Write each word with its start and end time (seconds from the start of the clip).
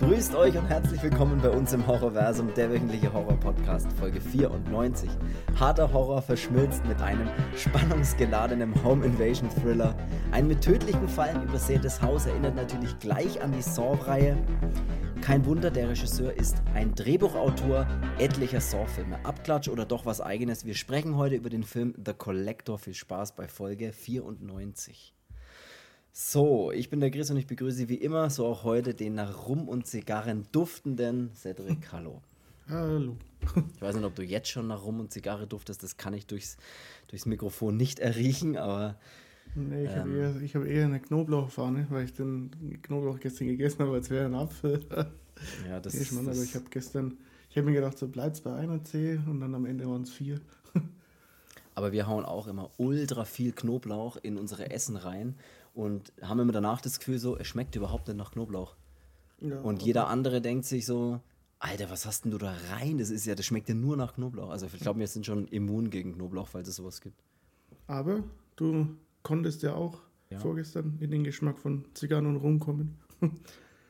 Grüßt 0.00 0.34
euch 0.34 0.56
und 0.56 0.64
herzlich 0.64 1.02
willkommen 1.02 1.42
bei 1.42 1.50
uns 1.50 1.74
im 1.74 1.86
Horrorversum, 1.86 2.54
der 2.54 2.70
wöchentliche 2.70 3.12
Horror-Podcast, 3.12 3.86
Folge 3.92 4.18
94. 4.18 5.10
Harter 5.56 5.92
Horror 5.92 6.22
verschmilzt 6.22 6.82
mit 6.86 7.02
einem 7.02 7.28
spannungsgeladenen 7.54 8.82
Home 8.82 9.04
Invasion 9.04 9.50
Thriller. 9.50 9.94
Ein 10.32 10.48
mit 10.48 10.62
tödlichen 10.62 11.06
Fallen 11.06 11.42
übersätes 11.42 12.00
Haus 12.00 12.24
erinnert 12.24 12.56
natürlich 12.56 12.98
gleich 12.98 13.42
an 13.42 13.52
die 13.52 13.60
Saw-Reihe. 13.60 14.38
Kein 15.20 15.44
Wunder, 15.44 15.70
der 15.70 15.90
Regisseur 15.90 16.32
ist 16.32 16.62
ein 16.72 16.94
Drehbuchautor 16.94 17.86
etlicher 18.18 18.62
Saw-Filme. 18.62 19.22
Abklatsch 19.26 19.68
oder 19.68 19.84
doch 19.84 20.06
was 20.06 20.22
eigenes. 20.22 20.64
Wir 20.64 20.76
sprechen 20.76 21.18
heute 21.18 21.34
über 21.34 21.50
den 21.50 21.62
Film 21.62 21.92
The 22.02 22.14
Collector. 22.14 22.78
Viel 22.78 22.94
Spaß 22.94 23.36
bei 23.36 23.48
Folge 23.48 23.92
94. 23.92 25.14
So, 26.12 26.72
ich 26.72 26.90
bin 26.90 26.98
der 26.98 27.10
Chris 27.12 27.30
und 27.30 27.36
ich 27.36 27.46
begrüße 27.46 27.88
wie 27.88 27.94
immer, 27.94 28.30
so 28.30 28.46
auch 28.46 28.64
heute, 28.64 28.94
den 28.94 29.14
nach 29.14 29.46
Rum 29.46 29.68
und 29.68 29.86
Zigarren 29.86 30.44
duftenden 30.50 31.30
Cedric. 31.34 31.88
Hallo. 31.92 32.20
Hallo. 32.68 33.16
Ich 33.74 33.80
weiß 33.80 33.94
nicht, 33.94 34.04
ob 34.04 34.16
du 34.16 34.22
jetzt 34.22 34.48
schon 34.48 34.66
nach 34.66 34.84
Rum 34.84 34.98
und 34.98 35.12
Zigarre 35.12 35.46
duftest, 35.46 35.82
das 35.84 35.96
kann 35.96 36.12
ich 36.12 36.26
durchs, 36.26 36.56
durchs 37.08 37.26
Mikrofon 37.26 37.76
nicht 37.76 38.00
erriechen, 38.00 38.56
aber. 38.56 38.98
Nee, 39.54 39.84
ich 39.84 39.90
ähm, 39.90 39.98
habe 39.98 40.18
eher, 40.18 40.54
hab 40.54 40.64
eher 40.64 40.84
eine 40.84 41.00
Knoblauchfahne, 41.00 41.86
weil 41.90 42.04
ich 42.04 42.12
den 42.12 42.50
Knoblauch 42.82 43.20
gestern 43.20 43.46
gegessen 43.46 43.78
habe, 43.80 43.92
als 43.92 44.10
wäre 44.10 44.26
ein 44.26 44.34
Apfel. 44.34 44.80
Ja, 45.66 45.80
das 45.80 45.94
ist. 45.94 46.14
aber 46.14 46.34
ich 46.34 46.54
habe 46.54 46.66
gestern, 46.68 47.16
ich 47.48 47.56
habe 47.56 47.68
mir 47.68 47.72
gedacht, 47.72 47.96
so 47.96 48.08
bleibt 48.08 48.36
es 48.36 48.42
bei 48.42 48.54
einer 48.54 48.84
Zehe 48.84 49.22
und 49.26 49.40
dann 49.40 49.54
am 49.54 49.64
Ende 49.64 49.88
waren 49.88 50.02
es 50.02 50.12
vier. 50.12 50.38
Aber 51.74 51.92
wir 51.92 52.06
hauen 52.06 52.26
auch 52.26 52.46
immer 52.46 52.68
ultra 52.76 53.24
viel 53.24 53.52
Knoblauch 53.52 54.18
in 54.18 54.36
unsere 54.36 54.70
Essen 54.70 54.96
rein 54.96 55.34
und 55.74 56.12
haben 56.22 56.40
immer 56.40 56.52
danach 56.52 56.80
das 56.80 56.98
Gefühl 56.98 57.18
so, 57.18 57.36
es 57.36 57.46
schmeckt 57.46 57.76
überhaupt 57.76 58.08
nicht 58.08 58.16
nach 58.16 58.32
Knoblauch. 58.32 58.76
Ja, 59.40 59.60
und 59.60 59.82
jeder 59.82 60.08
andere 60.08 60.40
denkt 60.40 60.66
sich 60.66 60.84
so, 60.84 61.20
Alter, 61.58 61.90
was 61.90 62.06
hast 62.06 62.24
denn 62.24 62.30
du 62.30 62.38
da 62.38 62.54
rein? 62.72 62.98
Das 62.98 63.10
ist 63.10 63.26
ja, 63.26 63.34
das 63.34 63.44
schmeckt 63.44 63.68
ja 63.68 63.74
nur 63.74 63.96
nach 63.96 64.14
Knoblauch. 64.14 64.50
Also 64.50 64.66
ich 64.66 64.80
glaube, 64.80 64.98
wir 64.98 65.06
sind 65.06 65.26
schon 65.26 65.46
immun 65.48 65.90
gegen 65.90 66.14
Knoblauch, 66.14 66.48
falls 66.48 66.68
es 66.68 66.76
sowas 66.76 67.00
gibt. 67.00 67.22
Aber 67.86 68.22
du 68.56 68.96
konntest 69.22 69.62
ja 69.62 69.74
auch 69.74 70.00
ja. 70.30 70.38
vorgestern 70.38 70.96
in 71.00 71.10
den 71.10 71.24
Geschmack 71.24 71.58
von 71.58 71.84
Zigarren 71.94 72.26
und 72.26 72.36
Rum 72.36 72.60
kommen. 72.60 72.98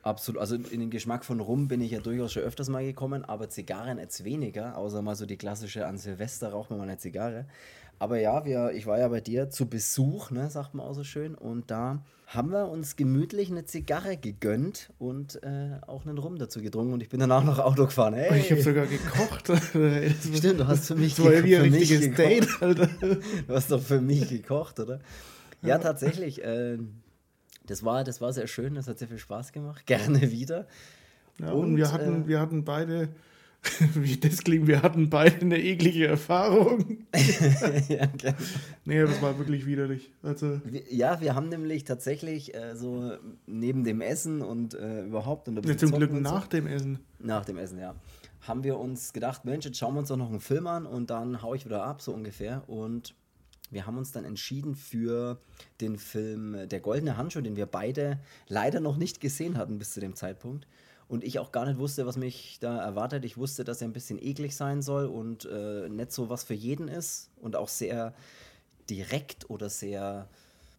Absolut. 0.02 0.40
Also 0.40 0.56
in 0.56 0.80
den 0.80 0.90
Geschmack 0.90 1.24
von 1.24 1.40
Rum 1.40 1.68
bin 1.68 1.80
ich 1.80 1.90
ja 1.92 2.00
durchaus 2.00 2.32
schon 2.32 2.42
öfters 2.42 2.68
mal 2.68 2.84
gekommen, 2.84 3.24
aber 3.24 3.50
Zigarren 3.50 3.98
jetzt 3.98 4.24
weniger, 4.24 4.76
außer 4.76 5.02
mal 5.02 5.14
so 5.14 5.26
die 5.26 5.36
klassische 5.36 5.86
an 5.86 5.98
Silvester 5.98 6.50
raucht 6.50 6.70
man 6.70 6.78
mal 6.78 6.88
eine 6.88 6.98
Zigarre. 6.98 7.46
Aber 8.00 8.18
ja, 8.18 8.46
wir, 8.46 8.72
ich 8.72 8.86
war 8.86 8.98
ja 8.98 9.08
bei 9.08 9.20
dir 9.20 9.50
zu 9.50 9.66
Besuch, 9.66 10.30
ne, 10.30 10.48
sagt 10.48 10.74
man 10.74 10.86
auch 10.86 10.94
so 10.94 11.04
schön. 11.04 11.34
Und 11.34 11.70
da 11.70 12.02
haben 12.26 12.50
wir 12.50 12.70
uns 12.70 12.96
gemütlich 12.96 13.50
eine 13.50 13.66
Zigarre 13.66 14.16
gegönnt 14.16 14.90
und 14.98 15.42
äh, 15.42 15.78
auch 15.86 16.06
einen 16.06 16.16
Rum 16.16 16.38
dazu 16.38 16.62
getrunken. 16.62 16.94
Und 16.94 17.02
ich 17.02 17.10
bin 17.10 17.20
danach 17.20 17.44
noch 17.44 17.58
Auto 17.58 17.84
gefahren. 17.84 18.14
Hey. 18.14 18.28
Oh, 18.30 18.34
ich 18.36 18.50
habe 18.50 18.62
sogar 18.62 18.86
gekocht. 18.86 19.48
Stimmt, 20.34 20.60
du 20.60 20.66
hast 20.66 20.86
für 20.86 20.94
mich, 20.94 21.14
das 21.14 21.26
war 21.26 21.34
ja 21.34 21.44
wie 21.44 21.56
ein 21.56 21.74
richtiges 21.74 22.16
Date, 22.16 22.48
Alter. 22.62 22.88
Du 23.46 23.54
hast 23.54 23.70
doch 23.70 23.82
für 23.82 24.00
mich 24.00 24.30
gekocht, 24.30 24.80
oder? 24.80 25.00
Ja, 25.60 25.68
ja. 25.68 25.78
tatsächlich. 25.78 26.42
Äh, 26.42 26.78
das, 27.66 27.84
war, 27.84 28.02
das 28.02 28.22
war 28.22 28.32
sehr 28.32 28.46
schön, 28.46 28.76
das 28.76 28.88
hat 28.88 28.98
sehr 28.98 29.08
viel 29.08 29.18
Spaß 29.18 29.52
gemacht. 29.52 29.84
Gerne 29.84 30.32
wieder. 30.32 30.66
Ja, 31.38 31.52
und, 31.52 31.64
und 31.64 31.76
wir, 31.76 31.92
hatten, 31.92 32.24
äh, 32.24 32.28
wir 32.28 32.40
hatten 32.40 32.64
beide 32.64 33.10
Wie 33.94 34.16
das 34.16 34.42
klingt, 34.42 34.66
wir 34.66 34.82
hatten 34.82 35.10
beide 35.10 35.40
eine 35.42 35.58
eklige 35.58 36.06
Erfahrung. 36.06 37.06
ja, 37.88 38.06
genau. 38.06 38.34
Nee, 38.86 39.02
das 39.02 39.20
war 39.20 39.36
wirklich 39.38 39.66
widerlich. 39.66 40.10
Also 40.22 40.60
ja, 40.88 41.20
wir 41.20 41.34
haben 41.34 41.50
nämlich 41.50 41.84
tatsächlich 41.84 42.54
äh, 42.54 42.74
so 42.74 43.12
neben 43.46 43.84
dem 43.84 44.00
Essen 44.00 44.40
und 44.40 44.74
äh, 44.74 45.04
überhaupt. 45.04 45.48
Und 45.48 45.64
ja, 45.66 45.76
zum 45.76 45.92
Glück 45.92 46.12
nach 46.12 46.44
so, 46.44 46.48
dem 46.48 46.66
Essen. 46.66 47.00
Nach 47.18 47.44
dem 47.44 47.58
Essen, 47.58 47.78
ja. 47.78 47.94
Haben 48.40 48.64
wir 48.64 48.78
uns 48.78 49.12
gedacht, 49.12 49.44
Mensch, 49.44 49.66
jetzt 49.66 49.76
schauen 49.76 49.94
wir 49.94 50.00
uns 50.00 50.08
doch 50.08 50.16
noch 50.16 50.30
einen 50.30 50.40
Film 50.40 50.66
an 50.66 50.86
und 50.86 51.10
dann 51.10 51.42
haue 51.42 51.56
ich 51.56 51.66
wieder 51.66 51.84
ab, 51.84 52.00
so 52.00 52.12
ungefähr. 52.14 52.62
Und 52.66 53.14
wir 53.70 53.86
haben 53.86 53.98
uns 53.98 54.10
dann 54.10 54.24
entschieden 54.24 54.74
für 54.74 55.38
den 55.82 55.98
Film 55.98 56.68
Der 56.70 56.80
Goldene 56.80 57.18
Handschuh, 57.18 57.42
den 57.42 57.56
wir 57.56 57.66
beide 57.66 58.20
leider 58.48 58.80
noch 58.80 58.96
nicht 58.96 59.20
gesehen 59.20 59.58
hatten 59.58 59.78
bis 59.78 59.92
zu 59.92 60.00
dem 60.00 60.16
Zeitpunkt 60.16 60.66
und 61.10 61.24
ich 61.24 61.40
auch 61.40 61.50
gar 61.50 61.66
nicht 61.66 61.78
wusste, 61.78 62.06
was 62.06 62.16
mich 62.16 62.58
da 62.60 62.78
erwartet. 62.78 63.24
Ich 63.24 63.36
wusste, 63.36 63.64
dass 63.64 63.82
er 63.82 63.88
ein 63.88 63.92
bisschen 63.92 64.22
eklig 64.22 64.54
sein 64.54 64.80
soll 64.80 65.06
und 65.06 65.44
äh, 65.44 65.88
nicht 65.88 66.12
so 66.12 66.30
was 66.30 66.44
für 66.44 66.54
jeden 66.54 66.86
ist 66.86 67.32
und 67.40 67.56
auch 67.56 67.68
sehr 67.68 68.14
direkt 68.88 69.50
oder 69.50 69.68
sehr, 69.70 70.28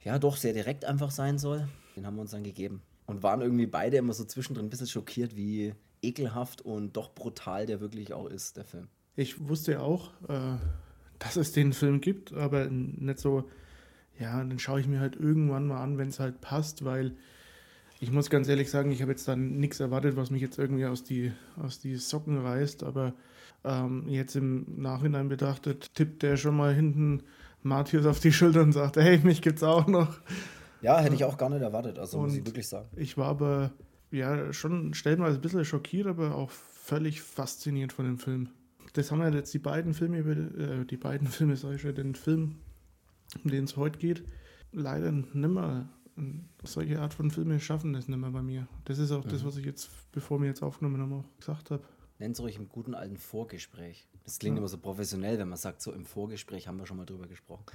ja 0.05 0.19
doch, 0.19 0.37
sehr 0.37 0.53
direkt 0.53 0.85
einfach 0.85 1.11
sein 1.11 1.37
soll. 1.37 1.67
Den 1.97 2.05
haben 2.05 2.15
wir 2.15 2.21
uns 2.21 2.31
dann 2.31 2.45
gegeben 2.45 2.81
und 3.07 3.23
waren 3.23 3.41
irgendwie 3.41 3.65
beide 3.65 3.97
immer 3.97 4.13
so 4.13 4.23
zwischendrin 4.23 4.67
ein 4.67 4.69
bisschen 4.69 4.87
schockiert, 4.87 5.35
wie 5.35 5.73
ekelhaft 6.01 6.61
und 6.61 6.95
doch 6.95 7.13
brutal 7.13 7.65
der 7.65 7.81
wirklich 7.81 8.13
auch 8.13 8.27
ist, 8.27 8.55
der 8.55 8.63
Film. 8.63 8.87
Ich 9.17 9.49
wusste 9.49 9.73
ja 9.73 9.79
auch, 9.81 10.11
äh, 10.29 10.55
dass 11.19 11.35
es 11.35 11.51
den 11.51 11.73
Film 11.73 11.99
gibt, 11.99 12.31
aber 12.31 12.67
nicht 12.69 13.19
so, 13.19 13.49
ja, 14.17 14.37
dann 14.37 14.59
schaue 14.59 14.79
ich 14.79 14.87
mir 14.87 15.01
halt 15.01 15.17
irgendwann 15.17 15.67
mal 15.67 15.83
an, 15.83 15.97
wenn 15.97 16.07
es 16.07 16.21
halt 16.21 16.39
passt, 16.39 16.85
weil 16.85 17.17
ich 18.01 18.11
muss 18.11 18.31
ganz 18.31 18.49
ehrlich 18.49 18.71
sagen, 18.71 18.91
ich 18.91 19.03
habe 19.03 19.11
jetzt 19.11 19.27
dann 19.27 19.59
nichts 19.59 19.79
erwartet, 19.79 20.17
was 20.17 20.31
mich 20.31 20.41
jetzt 20.41 20.57
irgendwie 20.57 20.85
aus 20.85 21.03
die, 21.03 21.31
aus 21.55 21.79
die 21.79 21.97
Socken 21.97 22.39
reißt, 22.39 22.83
aber 22.83 23.13
ähm, 23.63 24.07
jetzt 24.07 24.35
im 24.35 24.65
Nachhinein 24.81 25.29
betrachtet, 25.29 25.93
tippt 25.93 26.23
der 26.23 26.35
schon 26.35 26.57
mal 26.57 26.73
hinten 26.73 27.21
Matthias 27.61 28.07
auf 28.07 28.19
die 28.19 28.33
Schulter 28.33 28.63
und 28.63 28.71
sagt, 28.71 28.97
hey, 28.97 29.19
mich 29.19 29.43
gibt's 29.43 29.61
auch 29.61 29.85
noch. 29.85 30.17
Ja, 30.81 30.99
hätte 30.99 31.13
ich 31.13 31.23
auch 31.25 31.37
gar 31.37 31.51
nicht 31.51 31.61
erwartet, 31.61 31.99
also 31.99 32.17
und 32.17 32.23
muss 32.23 32.35
ich 32.35 32.43
wirklich 32.43 32.67
sagen. 32.67 32.89
Ich 32.95 33.17
war 33.17 33.27
aber 33.27 33.71
ja 34.09 34.51
schon 34.51 34.95
stellenweise 34.95 35.37
ein 35.37 35.41
bisschen 35.41 35.63
schockiert, 35.63 36.07
aber 36.07 36.33
auch 36.33 36.49
völlig 36.49 37.21
fasziniert 37.21 37.93
von 37.93 38.05
dem 38.05 38.17
Film. 38.17 38.49
Das 38.93 39.11
haben 39.11 39.21
ja 39.21 39.29
jetzt 39.29 39.53
die 39.53 39.59
beiden 39.59 39.93
Filme 39.93 40.17
über 40.17 40.31
äh, 40.31 40.85
die 40.85 40.97
beiden 40.97 41.27
Filme, 41.27 41.55
sag 41.55 41.75
ich 41.75 41.81
schon, 41.81 41.93
den 41.93 42.15
Film, 42.15 42.55
um 43.43 43.51
den 43.51 43.65
es 43.65 43.77
heute 43.77 43.99
geht, 43.99 44.23
leider 44.71 45.11
nimmer 45.11 45.87
solche 46.63 46.99
Art 46.99 47.13
von 47.13 47.31
Filme 47.31 47.59
schaffen 47.59 47.93
das 47.93 48.07
nicht 48.07 48.17
mehr 48.17 48.31
bei 48.31 48.41
mir. 48.41 48.67
Das 48.85 48.99
ist 48.99 49.11
auch 49.11 49.25
mhm. 49.25 49.29
das, 49.29 49.45
was 49.45 49.57
ich 49.57 49.65
jetzt, 49.65 49.89
bevor 50.11 50.39
wir 50.39 50.47
jetzt 50.47 50.61
aufgenommen 50.61 51.01
haben, 51.01 51.13
auch 51.13 51.25
gesagt 51.37 51.71
habe. 51.71 51.83
Nennt 52.19 52.35
es 52.35 52.41
ruhig 52.41 52.57
im 52.57 52.69
guten 52.69 52.93
alten 52.93 53.17
Vorgespräch. 53.17 54.07
Das 54.23 54.37
klingt 54.37 54.55
ja. 54.55 54.59
immer 54.59 54.67
so 54.67 54.77
professionell, 54.77 55.39
wenn 55.39 55.49
man 55.49 55.57
sagt, 55.57 55.81
so 55.81 55.91
im 55.91 56.05
Vorgespräch 56.05 56.67
haben 56.67 56.77
wir 56.77 56.85
schon 56.85 56.97
mal 56.97 57.05
drüber 57.05 57.27
gesprochen. 57.27 57.65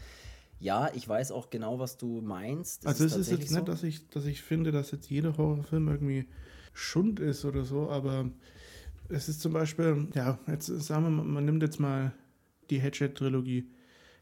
Ja, 0.58 0.90
ich 0.94 1.06
weiß 1.08 1.32
auch 1.32 1.50
genau, 1.50 1.78
was 1.78 1.98
du 1.98 2.20
meinst. 2.22 2.84
Das 2.84 2.94
also 2.94 3.04
ist 3.04 3.12
es 3.12 3.18
ist 3.32 3.40
jetzt 3.40 3.50
so. 3.50 3.56
nicht, 3.56 3.68
dass 3.68 3.82
ich, 3.82 4.08
dass 4.08 4.24
ich 4.24 4.42
finde, 4.42 4.72
dass 4.72 4.90
jetzt 4.90 5.10
jeder 5.10 5.36
Horrorfilm 5.36 5.88
irgendwie 5.88 6.26
Schund 6.72 7.20
ist 7.20 7.44
oder 7.44 7.64
so, 7.64 7.90
aber 7.90 8.30
es 9.08 9.28
ist 9.28 9.40
zum 9.40 9.52
Beispiel, 9.52 10.08
ja, 10.14 10.38
jetzt 10.46 10.66
sagen 10.66 11.04
wir 11.04 11.10
mal, 11.10 11.24
man 11.24 11.44
nimmt 11.44 11.62
jetzt 11.62 11.80
mal 11.80 12.12
die 12.70 12.80
Hatchet-Trilogie. 12.80 13.70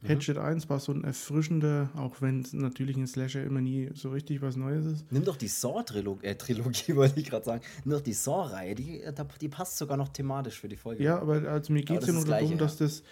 Mhm. 0.05 0.09
Hatchet 0.09 0.39
1 0.39 0.69
war 0.69 0.81
so 0.81 0.93
ein 0.93 1.03
erfrischender, 1.03 1.91
auch 1.97 2.21
wenn 2.21 2.41
es 2.41 2.53
natürlich 2.53 2.97
ein 2.97 3.07
Slasher 3.07 3.43
immer 3.43 3.61
nie 3.61 3.91
so 3.95 4.11
richtig 4.11 4.43
was 4.43 4.57
Neues 4.57 4.85
ist. 4.85 5.11
Nimm 5.11 5.25
doch 5.25 5.37
die 5.37 5.49
Saw-Trilogie, 5.49 6.27
äh, 6.27 6.35
Trilogie, 6.35 6.95
wollte 6.97 7.19
ich 7.19 7.29
gerade 7.29 7.45
sagen. 7.45 7.63
Nimm 7.85 7.95
doch 7.95 8.03
die 8.03 8.13
Saw-Reihe, 8.13 8.75
die, 8.75 9.01
äh, 9.01 9.13
die 9.41 9.49
passt 9.49 9.79
sogar 9.79 9.97
noch 9.97 10.11
thematisch 10.11 10.61
für 10.61 10.69
die 10.69 10.77
Folge. 10.77 11.03
Ja, 11.03 11.19
aber 11.19 11.49
also 11.49 11.73
mir 11.73 11.83
geht 11.83 12.03
es 12.03 12.07
ja 12.07 12.13
nur 12.13 12.25
darum, 12.25 12.53
ja. 12.53 12.57
dass 12.57 12.77
das 12.77 13.03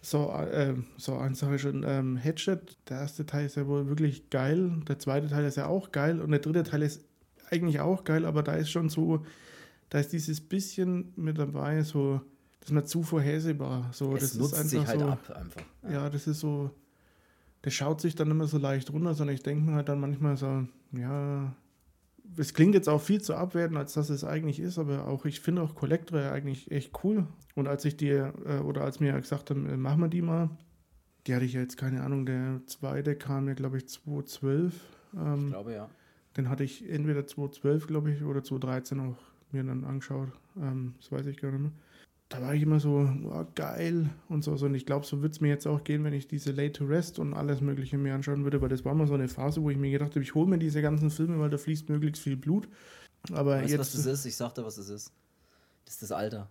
so, 0.00 0.30
äh, 0.30 0.74
so 0.96 1.16
eins 1.16 1.40
sage 1.40 1.56
ich 1.56 1.62
schon, 1.62 1.84
ähm, 1.86 2.16
Hatchet, 2.16 2.78
der 2.88 3.00
erste 3.00 3.26
Teil 3.26 3.46
ist 3.46 3.56
ja 3.56 3.66
wohl 3.66 3.88
wirklich 3.88 4.30
geil, 4.30 4.70
der 4.88 4.98
zweite 4.98 5.28
Teil 5.28 5.44
ist 5.44 5.56
ja 5.56 5.66
auch 5.66 5.92
geil 5.92 6.20
und 6.20 6.30
der 6.30 6.40
dritte 6.40 6.62
Teil 6.62 6.82
ist 6.82 7.04
eigentlich 7.50 7.80
auch 7.80 8.04
geil, 8.04 8.24
aber 8.24 8.42
da 8.42 8.54
ist 8.54 8.70
schon 8.70 8.88
so, 8.88 9.24
da 9.90 9.98
ist 9.98 10.12
dieses 10.12 10.40
bisschen 10.40 11.12
mit 11.16 11.38
dabei, 11.38 11.82
so 11.82 12.20
das 12.66 12.72
ist 12.72 12.74
mir 12.74 12.84
zu 12.84 13.04
vorhersehbar. 13.04 13.90
So, 13.92 14.16
es 14.16 14.30
das 14.30 14.34
nutzt 14.34 14.54
ist 14.54 14.58
einfach 14.58 14.70
sich 14.70 14.86
halt 14.88 15.00
so, 15.00 15.06
ab 15.06 15.36
einfach. 15.36 15.62
Ja. 15.84 15.90
ja, 15.90 16.10
das 16.10 16.26
ist 16.26 16.40
so, 16.40 16.72
das 17.62 17.72
schaut 17.74 18.00
sich 18.00 18.16
dann 18.16 18.28
immer 18.28 18.48
so 18.48 18.58
leicht 18.58 18.92
runter, 18.92 19.14
sondern 19.14 19.36
ich 19.36 19.44
denke 19.44 19.62
mir 19.64 19.76
halt 19.76 19.88
dann 19.88 20.00
manchmal 20.00 20.36
so, 20.36 20.66
ja, 20.90 21.54
es 22.36 22.54
klingt 22.54 22.74
jetzt 22.74 22.88
auch 22.88 23.00
viel 23.00 23.22
zu 23.22 23.36
abwerten, 23.36 23.76
als 23.76 23.92
dass 23.92 24.10
es 24.10 24.24
eigentlich 24.24 24.58
ist, 24.58 24.80
aber 24.80 25.06
auch 25.06 25.26
ich 25.26 25.38
finde 25.38 25.62
auch 25.62 25.76
Collector 25.76 26.20
ja 26.20 26.32
eigentlich 26.32 26.72
echt 26.72 26.90
cool. 27.04 27.28
Und 27.54 27.68
als 27.68 27.84
ich 27.84 27.96
dir, 27.96 28.34
äh, 28.44 28.58
oder 28.58 28.82
als 28.82 28.98
mir 28.98 29.12
gesagt 29.12 29.50
haben, 29.50 29.68
äh, 29.68 29.76
machen 29.76 30.00
wir 30.00 30.08
die 30.08 30.22
mal, 30.22 30.50
die 31.28 31.36
hatte 31.36 31.44
ich 31.44 31.52
ja 31.52 31.60
jetzt 31.60 31.76
keine 31.76 32.02
Ahnung, 32.02 32.26
der 32.26 32.62
zweite 32.66 33.14
kam 33.14 33.46
ja, 33.46 33.54
glaube 33.54 33.76
ich, 33.76 33.86
2012. 33.86 34.74
Ähm, 35.14 35.44
ich 35.44 35.52
glaube, 35.52 35.72
ja. 35.72 35.88
Den 36.36 36.48
hatte 36.48 36.64
ich 36.64 36.90
entweder 36.90 37.28
2012, 37.28 37.86
glaube 37.86 38.10
ich, 38.10 38.24
oder 38.24 38.42
2013 38.42 38.98
auch 38.98 39.18
mir 39.52 39.62
dann 39.62 39.84
angeschaut. 39.84 40.30
Ähm, 40.60 40.94
das 40.98 41.12
weiß 41.12 41.26
ich 41.26 41.36
gar 41.36 41.52
nicht 41.52 41.60
mehr 41.60 41.72
da 42.28 42.42
war 42.42 42.54
ich 42.54 42.62
immer 42.62 42.80
so, 42.80 43.08
oh, 43.24 43.44
geil 43.54 44.10
und 44.28 44.42
so. 44.42 44.52
Und 44.52 44.74
ich 44.74 44.84
glaube, 44.84 45.06
so 45.06 45.18
würde 45.18 45.32
es 45.32 45.40
mir 45.40 45.48
jetzt 45.48 45.66
auch 45.66 45.84
gehen, 45.84 46.02
wenn 46.02 46.12
ich 46.12 46.26
diese 46.26 46.50
Late 46.50 46.72
to 46.72 46.84
Rest 46.84 47.18
und 47.18 47.34
alles 47.34 47.60
Mögliche 47.60 47.98
mir 47.98 48.14
anschauen 48.14 48.42
würde, 48.42 48.60
weil 48.60 48.68
das 48.68 48.84
war 48.84 48.94
mal 48.94 49.06
so 49.06 49.14
eine 49.14 49.28
Phase, 49.28 49.62
wo 49.62 49.70
ich 49.70 49.76
mir 49.76 49.90
gedacht 49.90 50.10
habe, 50.10 50.22
ich 50.22 50.34
hole 50.34 50.48
mir 50.48 50.58
diese 50.58 50.82
ganzen 50.82 51.10
Filme, 51.10 51.38
weil 51.38 51.50
da 51.50 51.58
fließt 51.58 51.88
möglichst 51.88 52.22
viel 52.22 52.36
Blut. 52.36 52.68
Aber 53.32 53.52
weißt 53.52 53.70
jetzt. 53.70 53.78
was 53.78 53.92
das 53.92 54.06
ist? 54.06 54.26
Ich 54.26 54.36
sag 54.36 54.54
dir, 54.54 54.64
was 54.64 54.76
das 54.76 54.88
ist. 54.88 55.12
Das 55.84 55.94
ist 55.94 56.02
das 56.02 56.12
Alter. 56.12 56.48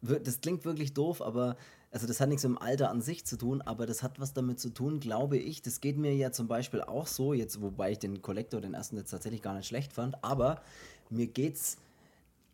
Das 0.00 0.40
klingt 0.40 0.64
wirklich 0.64 0.94
doof, 0.94 1.20
aber 1.20 1.56
also 1.90 2.06
das 2.06 2.20
hat 2.20 2.28
nichts 2.28 2.44
mit 2.44 2.52
dem 2.52 2.58
Alter 2.58 2.90
an 2.90 3.00
sich 3.00 3.24
zu 3.24 3.36
tun, 3.36 3.62
aber 3.62 3.86
das 3.86 4.02
hat 4.02 4.20
was 4.20 4.32
damit 4.32 4.60
zu 4.60 4.70
tun, 4.70 5.00
glaube 5.00 5.38
ich. 5.38 5.62
Das 5.62 5.80
geht 5.80 5.96
mir 5.96 6.14
ja 6.14 6.30
zum 6.30 6.46
Beispiel 6.46 6.82
auch 6.82 7.06
so, 7.06 7.32
jetzt 7.32 7.60
wobei 7.60 7.92
ich 7.92 7.98
den 7.98 8.22
Collector, 8.22 8.60
den 8.60 8.74
ersten 8.74 8.96
jetzt 8.96 9.10
tatsächlich 9.10 9.42
gar 9.42 9.54
nicht 9.54 9.66
schlecht 9.66 9.92
fand, 9.92 10.22
aber 10.22 10.62
mir 11.10 11.26
geht's 11.26 11.78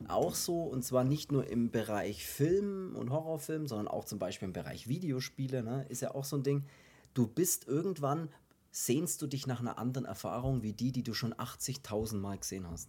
auch 0.08 0.34
so, 0.34 0.62
und 0.62 0.84
zwar 0.84 1.04
nicht 1.04 1.32
nur 1.32 1.48
im 1.48 1.70
Bereich 1.70 2.26
Film 2.26 2.94
und 2.96 3.10
Horrorfilm, 3.10 3.66
sondern 3.66 3.88
auch 3.88 4.04
zum 4.04 4.18
Beispiel 4.18 4.46
im 4.46 4.52
Bereich 4.52 4.88
Videospiele, 4.88 5.62
ne, 5.62 5.86
ist 5.88 6.02
ja 6.02 6.14
auch 6.14 6.24
so 6.24 6.36
ein 6.36 6.42
Ding. 6.42 6.64
Du 7.14 7.26
bist 7.26 7.66
irgendwann, 7.66 8.30
sehnst 8.70 9.20
du 9.22 9.26
dich 9.26 9.46
nach 9.46 9.60
einer 9.60 9.78
anderen 9.78 10.06
Erfahrung 10.06 10.62
wie 10.62 10.72
die, 10.72 10.92
die 10.92 11.02
du 11.02 11.14
schon 11.14 11.34
80.000 11.34 12.16
Mal 12.16 12.38
gesehen 12.38 12.68
hast. 12.70 12.88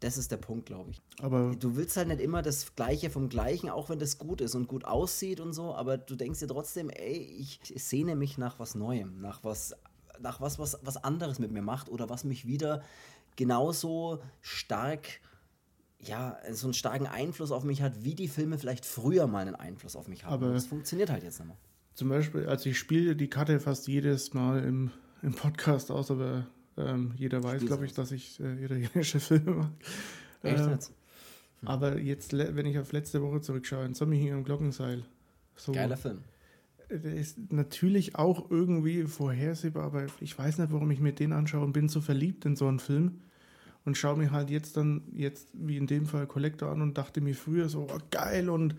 Das 0.00 0.18
ist 0.18 0.32
der 0.32 0.36
Punkt, 0.36 0.66
glaube 0.66 0.90
ich. 0.90 1.00
Aber 1.20 1.54
Du 1.54 1.76
willst 1.76 1.96
halt 1.96 2.08
nicht 2.08 2.20
immer 2.20 2.42
das 2.42 2.74
Gleiche 2.74 3.08
vom 3.08 3.28
Gleichen, 3.28 3.70
auch 3.70 3.88
wenn 3.88 4.00
das 4.00 4.18
gut 4.18 4.40
ist 4.40 4.56
und 4.56 4.66
gut 4.66 4.84
aussieht 4.84 5.38
und 5.38 5.52
so, 5.52 5.74
aber 5.74 5.96
du 5.96 6.16
denkst 6.16 6.40
dir 6.40 6.48
trotzdem, 6.48 6.90
ey, 6.90 7.16
ich 7.16 7.60
sehne 7.76 8.16
mich 8.16 8.36
nach 8.36 8.58
was 8.58 8.74
Neuem, 8.74 9.20
nach 9.20 9.44
was, 9.44 9.76
nach 10.20 10.40
was, 10.40 10.58
was, 10.58 10.78
was 10.82 10.96
anderes 10.96 11.38
mit 11.38 11.52
mir 11.52 11.62
macht 11.62 11.88
oder 11.88 12.10
was 12.10 12.24
mich 12.24 12.46
wieder 12.46 12.82
genauso 13.36 14.20
stark, 14.40 15.20
ja, 16.04 16.36
so 16.52 16.66
einen 16.66 16.74
starken 16.74 17.06
Einfluss 17.06 17.52
auf 17.52 17.64
mich 17.64 17.80
hat, 17.82 18.04
wie 18.04 18.14
die 18.14 18.28
Filme 18.28 18.58
vielleicht 18.58 18.84
früher 18.84 19.26
mal 19.26 19.40
einen 19.46 19.54
Einfluss 19.54 19.96
auf 19.96 20.08
mich 20.08 20.24
haben. 20.24 20.32
Aber- 20.44 20.52
das 20.52 20.66
funktioniert 20.66 21.10
halt 21.10 21.22
jetzt 21.22 21.38
nicht 21.38 21.48
mehr. 21.48 21.56
zum 21.94 22.08
Beispiel, 22.08 22.46
also 22.46 22.68
ich 22.70 22.78
spiele 22.78 23.14
die 23.16 23.28
Karte 23.28 23.60
fast 23.60 23.86
jedes 23.88 24.34
Mal 24.34 24.64
im, 24.64 24.90
im 25.22 25.34
Podcast 25.34 25.90
aus, 25.90 26.10
aber 26.10 26.46
ähm, 26.76 27.12
jeder 27.16 27.42
weiß, 27.44 27.64
glaube 27.66 27.84
ich, 27.86 27.92
dass 27.92 28.10
ich 28.12 28.40
äh, 28.40 28.64
italienische 28.64 29.20
Filme 29.28 29.50
mag. 29.52 29.70
Echt 30.42 30.58
Äh, 30.66 30.70
jetzt? 30.70 30.92
Aber 31.64 31.98
jetzt, 31.98 32.32
wenn 32.32 32.66
ich 32.66 32.78
auf 32.78 32.90
letzte 32.92 33.22
Woche 33.22 33.40
zurückschaue, 33.40 33.84
ein 33.84 33.94
Zombie 33.94 34.18
hier 34.18 34.34
am 34.34 34.42
Glockenseil. 34.42 35.04
So, 35.54 35.70
Geiler 35.72 35.96
Film. 35.96 36.18
Der 36.90 37.14
ist 37.14 37.38
natürlich 37.52 38.16
auch 38.16 38.50
irgendwie 38.50 39.04
vorhersehbar, 39.04 39.84
aber 39.84 40.06
ich 40.20 40.36
weiß 40.36 40.58
nicht, 40.58 40.72
warum 40.72 40.90
ich 40.90 40.98
mir 41.00 41.12
den 41.12 41.32
anschaue 41.32 41.62
und 41.64 41.72
bin 41.72 41.88
so 41.88 42.00
verliebt 42.00 42.44
in 42.46 42.56
so 42.56 42.66
einen 42.66 42.80
Film 42.80 43.20
und 43.84 43.96
schaue 43.96 44.18
mir 44.18 44.30
halt 44.30 44.50
jetzt 44.50 44.76
dann, 44.76 45.02
jetzt 45.12 45.48
wie 45.52 45.76
in 45.76 45.86
dem 45.86 46.06
Fall 46.06 46.26
Collector 46.26 46.70
an 46.70 46.82
und 46.82 46.98
dachte 46.98 47.20
mir 47.20 47.34
früher 47.34 47.68
so, 47.68 47.88
oh, 47.90 47.98
geil 48.10 48.48
und 48.48 48.76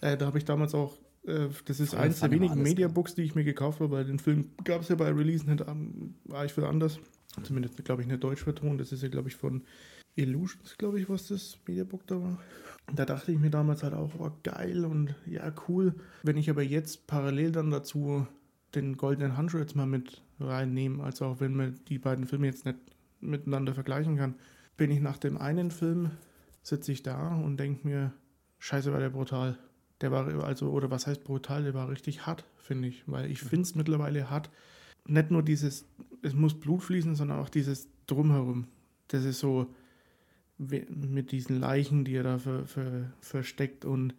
äh, 0.00 0.16
da 0.16 0.26
habe 0.26 0.38
ich 0.38 0.44
damals 0.44 0.74
auch, 0.74 0.98
äh, 1.26 1.48
das 1.64 1.80
ist 1.80 1.94
eins 1.94 2.20
der 2.20 2.30
wenigen 2.30 2.62
Mediabooks, 2.62 3.14
die 3.14 3.22
ich 3.22 3.34
mir 3.34 3.44
gekauft 3.44 3.80
habe, 3.80 3.90
weil 3.90 4.04
den 4.04 4.18
Film 4.18 4.50
gab 4.64 4.82
es 4.82 4.88
ja 4.88 4.96
bei 4.96 5.10
Release 5.10 5.48
nicht, 5.48 5.64
ähm, 5.66 6.14
war 6.24 6.44
ich 6.44 6.52
für 6.52 6.68
anders, 6.68 6.98
zumindest 7.42 7.82
glaube 7.84 8.02
ich 8.02 8.08
nicht 8.08 8.22
deutsch 8.22 8.42
vertont, 8.42 8.80
das 8.80 8.92
ist 8.92 9.02
ja 9.02 9.08
glaube 9.08 9.28
ich 9.28 9.36
von 9.36 9.62
Illusions, 10.16 10.76
glaube 10.78 11.00
ich, 11.00 11.08
was 11.08 11.28
das 11.28 11.58
Mediabook 11.66 12.06
da 12.06 12.20
war. 12.22 12.38
Da 12.94 13.04
dachte 13.04 13.32
ich 13.32 13.38
mir 13.38 13.50
damals 13.50 13.82
halt 13.82 13.94
auch, 13.94 14.12
oh, 14.18 14.30
geil 14.42 14.84
und 14.84 15.14
ja, 15.26 15.52
cool. 15.68 15.94
Wenn 16.22 16.36
ich 16.36 16.50
aber 16.50 16.62
jetzt 16.62 17.06
parallel 17.06 17.52
dann 17.52 17.70
dazu 17.70 18.26
den 18.74 18.96
goldenen 18.96 19.36
Handschuh 19.36 19.58
jetzt 19.58 19.74
mal 19.74 19.86
mit 19.86 20.22
reinnehme, 20.38 21.02
also 21.02 21.26
auch 21.26 21.40
wenn 21.40 21.54
man 21.54 21.80
die 21.88 21.98
beiden 21.98 22.26
Filme 22.26 22.46
jetzt 22.46 22.64
nicht 22.64 22.78
miteinander 23.24 23.74
vergleichen 23.74 24.16
kann, 24.16 24.34
bin 24.76 24.90
ich 24.90 25.00
nach 25.00 25.18
dem 25.18 25.38
einen 25.38 25.70
Film, 25.70 26.10
sitze 26.62 26.92
ich 26.92 27.02
da 27.02 27.34
und 27.34 27.58
denke 27.58 27.86
mir, 27.86 28.12
scheiße, 28.58 28.92
war 28.92 29.00
der 29.00 29.10
brutal. 29.10 29.58
Der 30.00 30.10
war 30.10 30.26
also, 30.44 30.70
oder 30.70 30.90
was 30.90 31.06
heißt 31.06 31.24
brutal, 31.24 31.62
der 31.62 31.74
war 31.74 31.88
richtig 31.88 32.26
hart, 32.26 32.44
finde 32.58 32.88
ich. 32.88 33.04
Weil 33.06 33.30
ich 33.30 33.40
finde 33.40 33.62
es 33.62 33.74
mittlerweile 33.74 34.30
hart, 34.30 34.50
nicht 35.06 35.30
nur 35.30 35.42
dieses, 35.42 35.86
es 36.22 36.32
muss 36.34 36.58
Blut 36.58 36.82
fließen, 36.82 37.14
sondern 37.14 37.38
auch 37.38 37.48
dieses 37.48 37.88
Drumherum. 38.06 38.66
Das 39.08 39.24
ist 39.24 39.38
so, 39.38 39.72
mit 40.58 41.32
diesen 41.32 41.60
Leichen, 41.60 42.04
die 42.04 42.14
er 42.14 42.22
da 42.22 42.38
ver, 42.38 42.66
ver, 42.66 43.12
versteckt 43.20 43.84
und 43.84 44.14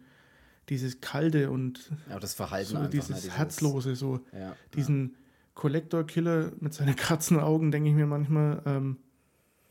dieses 0.68 1.00
Kalte 1.00 1.50
und 1.50 1.90
Ja, 2.10 2.18
das 2.18 2.34
Verhalten 2.34 2.70
so 2.70 2.76
einfach. 2.76 2.90
dieses, 2.90 3.10
ne, 3.10 3.16
dieses 3.16 3.36
Herzlose, 3.36 3.94
so 3.94 4.20
Ja, 4.32 4.56
diesen 4.74 5.16
Collector-Killer 5.56 6.52
mit 6.60 6.72
seinen 6.72 6.94
Katzenaugen, 6.96 7.72
denke 7.72 7.88
ich 7.88 7.94
mir 7.96 8.06
manchmal, 8.06 8.62
ähm, 8.64 8.98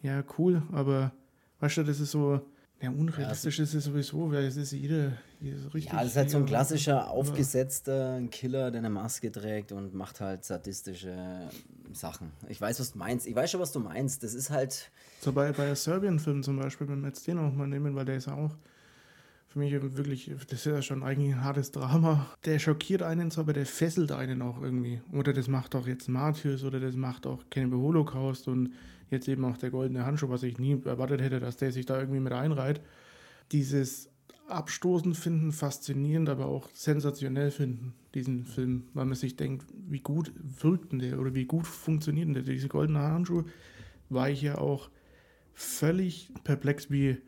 ja, 0.01 0.23
cool, 0.37 0.61
aber 0.73 1.13
weißt 1.61 1.77
du, 1.77 1.83
das 1.83 2.01
ist 2.01 2.11
so, 2.11 2.41
ja, 2.81 2.89
unrealistisch 2.89 3.59
ist 3.59 3.73
es 3.73 3.85
sowieso, 3.85 4.31
weil 4.31 4.43
es 4.43 4.57
ist 4.57 4.71
jeder, 4.73 5.13
jeder 5.39 5.57
so 5.59 5.69
richtig. 5.69 5.93
Ja, 5.93 5.99
das 6.01 6.11
ist 6.11 6.17
halt 6.17 6.29
so 6.29 6.37
ein 6.37 6.45
klassischer, 6.45 7.09
aufgesetzter 7.09 8.21
Killer, 8.29 8.69
der 8.69 8.79
eine 8.79 8.89
Maske 8.89 9.31
trägt 9.31 9.71
und 9.71 9.93
macht 9.93 10.19
halt 10.19 10.43
sadistische 10.43 11.49
Sachen. 11.93 12.31
Ich 12.49 12.59
weiß, 12.59 12.79
was 12.81 12.91
du 12.91 12.99
meinst. 12.99 13.27
Ich 13.27 13.35
weiß 13.35 13.49
schon, 13.49 13.61
was 13.61 13.71
du 13.71 13.79
meinst. 13.79 14.23
Das 14.23 14.33
ist 14.33 14.49
halt. 14.49 14.91
So 15.21 15.31
bei, 15.31 15.53
bei 15.53 15.73
Serbian-Film 15.73 16.43
zum 16.43 16.59
Beispiel, 16.59 16.87
wenn 16.89 17.01
wir 17.01 17.07
jetzt 17.07 17.25
den 17.25 17.39
auch 17.39 17.53
mal 17.53 17.67
nehmen, 17.67 17.95
weil 17.95 18.05
der 18.05 18.17
ist 18.17 18.27
ja 18.27 18.35
auch 18.35 18.51
für 19.55 19.59
mich 19.59 19.71
wirklich, 19.71 20.29
das 20.49 20.59
ist 20.59 20.65
ja 20.65 20.81
schon 20.81 21.01
eigentlich 21.01 21.33
ein 21.33 21.41
hartes 21.41 21.71
Drama. 21.71 22.25
Der 22.43 22.59
schockiert 22.59 23.01
einen 23.01 23.31
so, 23.31 23.39
aber 23.39 23.53
der 23.53 23.65
fesselt 23.65 24.11
einen 24.11 24.41
auch 24.41 24.61
irgendwie. 24.61 24.99
Oder 25.13 25.31
das 25.31 25.47
macht 25.47 25.75
auch 25.75 25.87
jetzt 25.87 26.09
Martyrs 26.09 26.65
oder 26.65 26.81
das 26.81 26.97
macht 26.97 27.25
auch 27.25 27.41
Cannibal 27.49 27.79
Holocaust 27.79 28.49
und 28.49 28.73
jetzt 29.09 29.29
eben 29.29 29.45
auch 29.45 29.55
der 29.55 29.69
goldene 29.69 30.05
Handschuh, 30.05 30.27
was 30.27 30.43
ich 30.43 30.57
nie 30.57 30.81
erwartet 30.83 31.21
hätte, 31.21 31.39
dass 31.39 31.55
der 31.55 31.71
sich 31.71 31.85
da 31.85 31.97
irgendwie 31.97 32.19
mit 32.19 32.33
einreiht. 32.33 32.81
Dieses 33.53 34.09
Abstoßen 34.49 35.13
finden, 35.13 35.53
faszinierend, 35.53 36.27
aber 36.27 36.47
auch 36.47 36.69
sensationell 36.73 37.49
finden, 37.49 37.93
diesen 38.13 38.43
Film, 38.43 38.89
weil 38.93 39.05
man 39.05 39.15
sich 39.15 39.37
denkt, 39.37 39.65
wie 39.87 40.01
gut 40.01 40.33
wirkt 40.35 40.91
denn 40.91 40.99
der 40.99 41.17
oder 41.17 41.33
wie 41.33 41.45
gut 41.45 41.65
funktioniert 41.65 42.27
denn 42.27 42.33
der. 42.33 42.43
Diese 42.43 42.67
goldene 42.67 42.99
Handschuh 42.99 43.43
war 44.09 44.29
ich 44.29 44.41
ja 44.41 44.57
auch 44.57 44.89
völlig 45.53 46.29
perplex, 46.43 46.91
wie, 46.91 47.19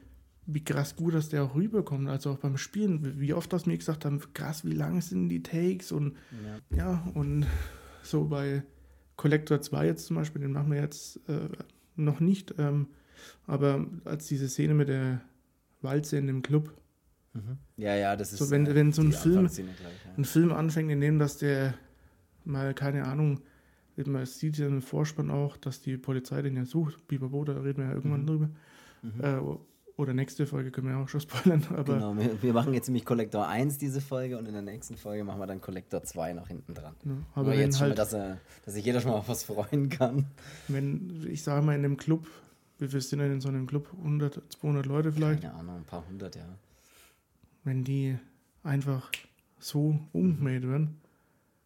wie 0.49 0.63
krass 0.63 0.95
gut 0.95 1.13
dass 1.13 1.29
der 1.29 1.43
auch 1.43 1.55
rüberkommt. 1.55 2.07
Also 2.09 2.31
auch 2.31 2.37
beim 2.37 2.57
Spielen, 2.57 3.19
wie 3.19 3.33
oft 3.33 3.51
das 3.53 3.65
mir 3.65 3.77
gesagt 3.77 4.05
haben, 4.05 4.21
krass, 4.33 4.63
wie 4.65 4.71
lang 4.73 5.01
sind 5.01 5.29
die 5.29 5.43
Takes 5.43 5.91
und 5.91 6.15
Ja. 6.71 6.77
ja, 6.77 7.07
und 7.13 7.45
so 8.01 8.25
bei 8.25 8.63
Collector 9.17 9.61
2 9.61 9.85
jetzt 9.87 10.05
zum 10.05 10.15
Beispiel, 10.15 10.41
den 10.41 10.51
machen 10.53 10.71
wir 10.71 10.79
jetzt 10.79 11.19
äh, 11.29 11.49
noch 11.95 12.19
nicht, 12.19 12.55
ähm, 12.59 12.87
aber 13.45 13.85
als 14.05 14.27
diese 14.27 14.47
Szene 14.47 14.73
mit 14.73 14.87
der 14.89 15.21
Walze 15.81 16.17
in 16.17 16.27
dem 16.27 16.41
Club, 16.41 16.71
Ja, 17.75 17.93
ja, 17.95 18.15
das 18.15 18.31
ist. 18.33 18.39
So, 18.39 18.49
wenn- 18.49 18.65
äh, 18.65 18.73
wenn 18.73 18.91
so 18.93 19.03
ein 19.03 19.11
Film- 19.11 19.45
gleich, 19.45 19.59
ja. 19.59 19.65
ein 20.17 20.25
Film 20.25 20.51
anfängt, 20.51 20.89
in 20.89 21.01
dem, 21.01 21.19
dass 21.19 21.37
der 21.37 21.75
mal, 22.45 22.73
keine 22.73 23.05
Ahnung, 23.05 23.41
man 24.05 24.25
sieht 24.25 24.57
ja 24.57 24.65
im 24.67 24.81
Vorspann 24.81 25.29
auch, 25.29 25.55
dass 25.57 25.81
die 25.81 25.97
Polizei 25.97 26.41
den 26.41 26.55
ja 26.55 26.65
sucht, 26.65 27.07
Biberbo, 27.07 27.43
da 27.43 27.59
reden 27.61 27.79
wir 27.83 27.89
ja 27.89 27.93
irgendwann 27.93 28.21
Mhm. 28.23 28.25
drüber. 28.27 28.49
Äh, 29.19 29.39
oder 29.97 30.13
nächste 30.13 30.45
Folge 30.45 30.71
können 30.71 30.87
wir 30.87 30.93
ja 30.93 31.03
auch 31.03 31.09
schon 31.09 31.21
spoilern, 31.21 31.63
aber 31.75 31.95
Genau, 31.95 32.15
wir, 32.15 32.41
wir 32.41 32.53
machen 32.53 32.73
jetzt 32.73 32.87
nämlich 32.87 33.03
Collector 33.03 33.47
1 33.47 33.79
diese 33.79 33.99
Folge 33.99 34.37
und 34.37 34.45
in 34.47 34.53
der 34.53 34.61
nächsten 34.61 34.95
Folge 34.95 35.23
machen 35.23 35.39
wir 35.39 35.47
dann 35.47 35.59
Collector 35.59 36.03
2 36.03 36.33
nach 36.33 36.47
hinten 36.47 36.75
dran. 36.75 36.95
ne, 37.03 37.25
Aber 37.33 37.55
jetzt 37.55 37.79
schon 37.79 37.85
mal, 37.85 37.89
halt, 37.89 37.99
dass, 37.99 38.13
er, 38.13 38.39
dass 38.63 38.75
sich 38.75 38.85
jeder 38.85 39.01
schon 39.01 39.11
mal 39.11 39.17
auf 39.17 39.27
was 39.27 39.43
freuen 39.43 39.89
kann. 39.89 40.27
wenn, 40.67 41.27
ich 41.29 41.41
sage 41.43 41.65
mal, 41.65 41.75
in 41.75 41.81
dem 41.81 41.97
Club, 41.97 42.27
wie 42.77 42.87
viel 42.87 43.01
sind 43.01 43.19
denn 43.19 43.31
in 43.31 43.41
so 43.41 43.49
einem 43.49 43.65
Club? 43.65 43.89
100, 43.97 44.41
200 44.59 44.85
Leute 44.85 45.11
vielleicht? 45.11 45.41
Keine 45.41 45.55
Ahnung, 45.55 45.77
ein 45.77 45.85
paar 45.85 46.07
hundert, 46.07 46.35
ja. 46.35 46.45
wenn 47.63 47.83
die 47.83 48.17
einfach 48.63 49.11
so 49.59 49.99
umgemäht 50.13 50.67
werden. 50.67 51.01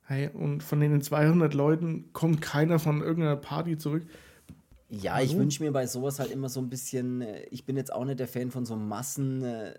Hey, 0.04 0.30
und 0.30 0.64
von 0.64 0.80
den 0.80 1.02
200 1.02 1.54
Leuten 1.54 2.14
kommt 2.14 2.42
keiner 2.42 2.80
von 2.80 3.02
irgendeiner 3.02 3.36
Party 3.36 3.78
zurück. 3.78 4.04
Ja, 4.92 5.22
ich 5.22 5.32
Hallo? 5.32 5.40
wünsche 5.40 5.64
mir 5.64 5.72
bei 5.72 5.88
sowas 5.88 6.20
halt 6.20 6.32
immer 6.32 6.50
so 6.50 6.60
ein 6.60 6.70
bisschen, 6.70 7.22
äh, 7.22 7.44
ich 7.50 7.66
bin 7.66 7.78
jetzt 7.78 7.94
auch 7.94 8.04
nicht 8.04 8.20
der 8.20 8.28
Fan 8.28 8.52
von 8.52 8.66
so 8.66 8.76
Massen, 8.76 9.42
äh, 9.42 9.74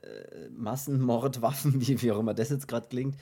Massenmordwaffen, 0.56 1.80
wie, 1.86 2.00
wie 2.00 2.12
auch 2.12 2.18
immer 2.18 2.32
das 2.32 2.48
jetzt 2.48 2.66
gerade 2.66 2.88
klingt. 2.88 3.16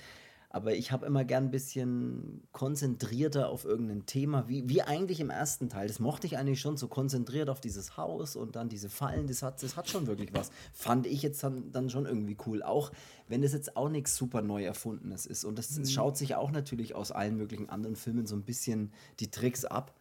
Aber 0.53 0.75
ich 0.75 0.91
habe 0.91 1.07
immer 1.07 1.25
gern 1.25 1.45
ein 1.45 1.51
bisschen 1.51 2.43
konzentrierter 2.53 3.49
auf 3.49 3.65
irgendein 3.65 4.07
Thema, 4.07 4.49
wie, 4.49 4.69
wie 4.69 4.83
eigentlich 4.83 5.21
im 5.21 5.31
ersten 5.31 5.69
Teil. 5.69 5.89
Das 5.89 6.01
mochte 6.01 6.27
ich 6.29 6.39
eigentlich 6.39 6.61
schon, 6.61 6.77
so 6.77 6.87
konzentriert 6.87 7.49
auf 7.49 7.61
dieses 7.61 7.97
Haus 7.97 8.35
und 8.35 8.57
dann 8.57 8.69
diese 8.69 8.89
Fallen, 8.89 9.29
das 9.29 9.43
hat, 9.43 9.63
das 9.63 9.77
hat 9.77 9.89
schon 9.89 10.07
wirklich 10.09 10.33
was. 10.33 10.51
Fand 10.73 11.07
ich 11.07 11.23
jetzt 11.23 11.43
dann, 11.43 11.71
dann 11.73 11.89
schon 11.89 12.07
irgendwie 12.07 12.37
cool. 12.47 12.63
Auch 12.65 12.91
wenn 13.29 13.43
das 13.43 13.53
jetzt 13.53 13.77
auch 13.77 13.89
nichts 13.89 14.17
super 14.17 14.43
neu 14.43 14.65
erfundenes 14.65 15.27
ist. 15.27 15.45
Und 15.45 15.57
das, 15.59 15.75
das 15.75 15.93
schaut 15.93 16.17
sich 16.17 16.35
auch 16.37 16.51
natürlich 16.51 16.95
aus 16.95 17.13
allen 17.13 17.37
möglichen 17.37 17.69
anderen 17.69 17.95
Filmen 17.95 18.27
so 18.27 18.35
ein 18.35 18.43
bisschen 18.43 18.93
die 19.21 19.31
Tricks 19.31 19.65
ab. 19.65 19.95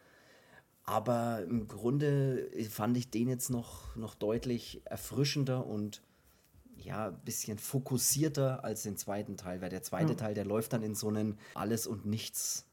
Aber 0.90 1.44
im 1.44 1.68
Grunde 1.68 2.50
fand 2.68 2.98
ich 2.98 3.12
den 3.12 3.28
jetzt 3.28 3.52
noch, 3.52 3.96
noch 3.96 4.16
deutlich 4.16 4.82
erfrischender 4.86 5.68
und 5.68 6.02
ja, 6.78 7.10
ein 7.10 7.20
bisschen 7.24 7.60
fokussierter 7.60 8.64
als 8.64 8.82
den 8.84 8.98
zweiten 8.98 9.38
Teil, 9.38 9.62
weil 9.62 9.70
der 9.70 9.84
zweite 9.84 10.14
Ja. 10.14 10.18
Teil, 10.18 10.34
der 10.34 10.46
läuft 10.46 10.74
dann 10.74 10.82
in 10.82 10.96
so 10.96 11.10
einen 11.10 11.38
Alles 11.54 11.86
und 11.86 12.08
Nichts 12.08 12.66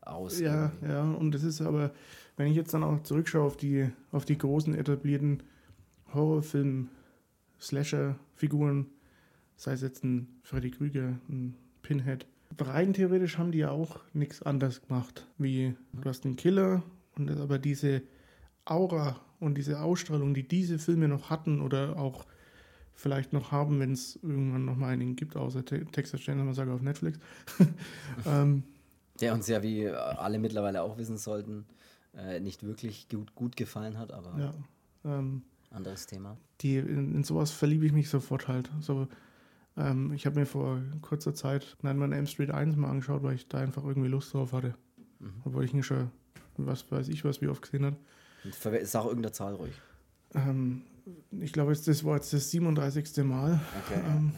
aus. 0.00 0.40
Ja, 0.40 0.66
irgendwie. 0.80 0.86
ja, 0.88 1.02
und 1.02 1.32
das 1.32 1.42
ist 1.42 1.60
aber, 1.60 1.92
wenn 2.38 2.46
ich 2.46 2.56
jetzt 2.56 2.72
dann 2.72 2.82
auch 2.82 3.02
zurückschaue 3.02 3.42
auf 3.44 3.58
die, 3.58 3.90
auf 4.10 4.24
die 4.24 4.38
großen 4.38 4.74
etablierten 4.74 5.42
Horrorfilm, 6.14 6.88
Slasher-Figuren, 7.60 8.86
sei 9.56 9.72
es 9.72 9.82
jetzt 9.82 10.02
ein 10.02 10.40
Freddy 10.44 10.70
Krüger, 10.70 11.18
ein 11.28 11.56
Pinhead, 11.82 12.26
rein 12.58 12.94
theoretisch 12.94 13.36
haben 13.36 13.52
die 13.52 13.58
ja 13.58 13.70
auch 13.70 14.00
nichts 14.14 14.42
anderes 14.42 14.80
gemacht, 14.80 15.26
wie 15.36 15.74
du 15.92 16.08
hast 16.08 16.24
einen 16.24 16.36
Killer 16.36 16.82
und 17.28 17.40
aber 17.40 17.58
diese 17.58 18.02
Aura 18.64 19.20
und 19.38 19.56
diese 19.56 19.80
Ausstrahlung, 19.80 20.34
die 20.34 20.46
diese 20.46 20.78
Filme 20.78 21.08
noch 21.08 21.30
hatten 21.30 21.60
oder 21.60 21.98
auch 21.98 22.26
vielleicht 22.94 23.32
noch 23.32 23.50
haben, 23.50 23.80
wenn 23.80 23.92
es 23.92 24.16
irgendwann 24.22 24.64
noch 24.64 24.76
mal 24.76 24.88
einen 24.88 25.16
gibt, 25.16 25.36
außer 25.36 25.64
Te 25.64 25.84
Texas 25.86 26.20
Chainsaw 26.20 26.44
Massacre 26.44 26.72
auf 26.72 26.82
Netflix. 26.82 27.18
ähm, 28.26 28.62
Der 29.20 29.32
uns 29.32 29.46
ja, 29.48 29.62
wie 29.62 29.88
alle 29.88 30.38
mittlerweile 30.38 30.82
auch 30.82 30.98
wissen 30.98 31.16
sollten, 31.16 31.64
äh, 32.14 32.40
nicht 32.40 32.62
wirklich 32.62 33.08
gut, 33.08 33.34
gut 33.34 33.56
gefallen 33.56 33.98
hat, 33.98 34.12
aber 34.12 34.38
Ja. 34.38 34.54
Ähm, 35.04 35.42
anderes 35.70 36.06
Thema. 36.06 36.36
Die, 36.60 36.76
in, 36.76 37.14
in 37.14 37.24
sowas 37.24 37.50
verliebe 37.50 37.86
ich 37.86 37.92
mich 37.92 38.10
sofort 38.10 38.48
halt. 38.48 38.70
So, 38.80 39.08
ähm, 39.76 40.12
ich 40.12 40.26
habe 40.26 40.38
mir 40.38 40.46
vor 40.46 40.82
kurzer 41.00 41.34
Zeit 41.34 41.76
Nightmare 41.82 42.08
on 42.08 42.12
Elm 42.12 42.26
Street 42.26 42.50
1 42.50 42.76
mal 42.76 42.90
angeschaut, 42.90 43.22
weil 43.22 43.34
ich 43.34 43.48
da 43.48 43.58
einfach 43.58 43.84
irgendwie 43.84 44.08
Lust 44.08 44.34
drauf 44.34 44.52
hatte. 44.52 44.74
Mhm. 45.20 45.42
Obwohl 45.44 45.64
ich 45.64 45.72
ihn 45.72 45.82
schon, 45.82 46.10
was 46.66 46.90
weiß 46.90 47.08
ich 47.08 47.24
was, 47.24 47.40
wie 47.40 47.48
oft 47.48 47.62
gesehen 47.62 47.96
verwe- 48.62 48.84
Sag 48.84 49.04
irgendeine 49.04 49.32
Zahl 49.32 49.54
ruhig. 49.54 49.72
Ähm, 50.34 50.82
ich 51.40 51.52
glaube, 51.52 51.72
das 51.74 52.04
war 52.04 52.16
jetzt 52.16 52.32
das 52.32 52.50
37. 52.50 53.24
Mal. 53.24 53.60
Okay. 53.86 54.00
Ähm, 54.06 54.32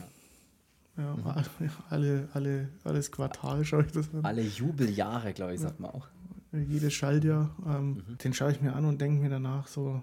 ja. 0.97 1.17
Ja, 1.25 1.45
alle, 1.89 2.29
alle, 2.35 2.69
alles 2.85 3.11
Quartal 3.11 3.65
schaue 3.65 3.85
ich 3.87 3.93
das 3.93 4.13
an. 4.15 4.25
Alle 4.25 4.43
Jubeljahre, 4.43 5.33
glaube 5.33 5.55
ich, 5.55 5.61
sagt 5.61 5.81
man 5.81 5.91
auch. 5.93 6.09
Jedes 6.53 6.93
Schaltjahr. 6.93 7.55
Ähm, 7.67 8.03
Mhm. 8.07 8.19
Den 8.19 8.35
schaue 8.35 8.53
ich 8.53 8.61
mir 8.61 8.75
an 8.75 8.85
und 8.85 9.01
denke 9.01 9.23
mir 9.23 9.31
danach 9.31 9.69
so, 9.69 10.03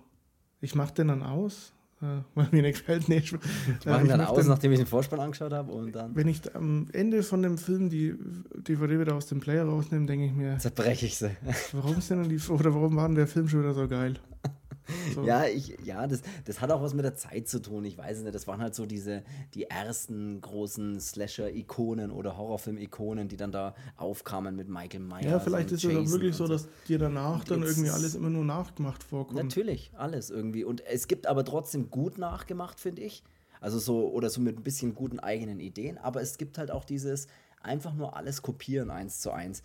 ich 0.61 0.73
mache 0.75 0.93
den 0.95 1.09
dann 1.09 1.21
aus, 1.23 1.73
weil 2.35 2.47
mir 2.51 2.61
nicht 2.61 2.79
gefällt. 2.79 3.09
Nee, 3.09 3.17
ich, 3.17 3.33
Ich 3.33 3.85
äh, 3.85 3.89
mache 3.89 4.03
ich 4.03 4.09
dann 4.09 4.21
aus, 4.21 4.37
den- 4.39 4.47
nachdem 4.47 4.71
ich 4.71 4.77
den 4.79 4.87
Vorspann 4.87 5.19
angeschaut 5.19 5.51
habe 5.53 5.71
und 5.71 5.91
dann 5.93 6.15
Wenn 6.15 6.27
ich 6.27 6.55
am 6.55 6.87
Ende 6.93 7.23
von 7.23 7.41
dem 7.41 7.57
Film 7.57 7.89
die 7.89 8.15
DVD 8.55 8.99
wieder 8.99 9.15
aus 9.15 9.27
dem 9.27 9.39
Player 9.39 9.65
rausnehme, 9.65 10.05
denke 10.05 10.25
ich 10.25 10.33
mir, 10.33 10.57
zerbreche 10.59 11.05
ich 11.05 11.17
sie. 11.17 11.31
warum 11.73 11.99
sind 12.01 12.23
denn 12.23 12.29
die 12.29 12.39
oder 12.51 12.73
warum 12.73 12.95
war 12.95 13.07
denn 13.07 13.15
der 13.15 13.27
Film 13.27 13.47
schon 13.49 13.61
wieder 13.61 13.73
so 13.73 13.87
geil? 13.87 14.15
So. 15.15 15.23
Ja, 15.23 15.45
ich, 15.45 15.77
ja 15.83 16.05
das, 16.05 16.21
das 16.45 16.61
hat 16.61 16.71
auch 16.71 16.81
was 16.81 16.93
mit 16.93 17.03
der 17.03 17.15
Zeit 17.15 17.47
zu 17.47 17.59
tun. 17.61 17.83
Ich 17.85 17.97
weiß 17.97 18.21
nicht. 18.21 18.35
Das 18.35 18.47
waren 18.47 18.61
halt 18.61 18.75
so 18.75 18.85
diese, 18.85 19.23
die 19.53 19.63
ersten 19.63 20.39
großen 20.41 20.99
Slasher-Ikonen 20.99 22.11
oder 22.11 22.37
Horrorfilm-Ikonen, 22.37 23.27
die 23.27 23.37
dann 23.37 23.51
da 23.51 23.73
aufkamen 23.97 24.55
mit 24.55 24.69
Michael 24.69 25.01
Myers. 25.01 25.25
Ja, 25.25 25.39
vielleicht 25.39 25.71
ist 25.71 25.83
es 25.83 25.89
auch 25.89 25.93
Jason 25.93 26.11
wirklich 26.11 26.35
so, 26.35 26.47
dass 26.47 26.67
dir 26.87 26.99
danach 26.99 27.43
dann 27.43 27.63
irgendwie 27.63 27.89
alles 27.89 28.15
immer 28.15 28.29
nur 28.29 28.45
nachgemacht 28.45 29.03
vorkommt. 29.03 29.41
Natürlich, 29.41 29.91
alles 29.95 30.29
irgendwie. 30.29 30.63
Und 30.63 30.85
es 30.85 31.07
gibt 31.07 31.27
aber 31.27 31.43
trotzdem 31.43 31.89
gut 31.89 32.17
nachgemacht, 32.17 32.79
finde 32.79 33.01
ich. 33.01 33.23
Also 33.61 33.79
so, 33.79 34.09
oder 34.11 34.29
so 34.29 34.41
mit 34.41 34.57
ein 34.57 34.63
bisschen 34.63 34.95
guten 34.95 35.19
eigenen 35.19 35.59
Ideen. 35.59 35.97
Aber 35.97 36.21
es 36.21 36.37
gibt 36.37 36.57
halt 36.57 36.71
auch 36.71 36.85
dieses 36.85 37.27
einfach 37.61 37.93
nur 37.93 38.15
alles 38.15 38.41
kopieren, 38.41 38.89
eins 38.89 39.19
zu 39.19 39.31
eins. 39.31 39.63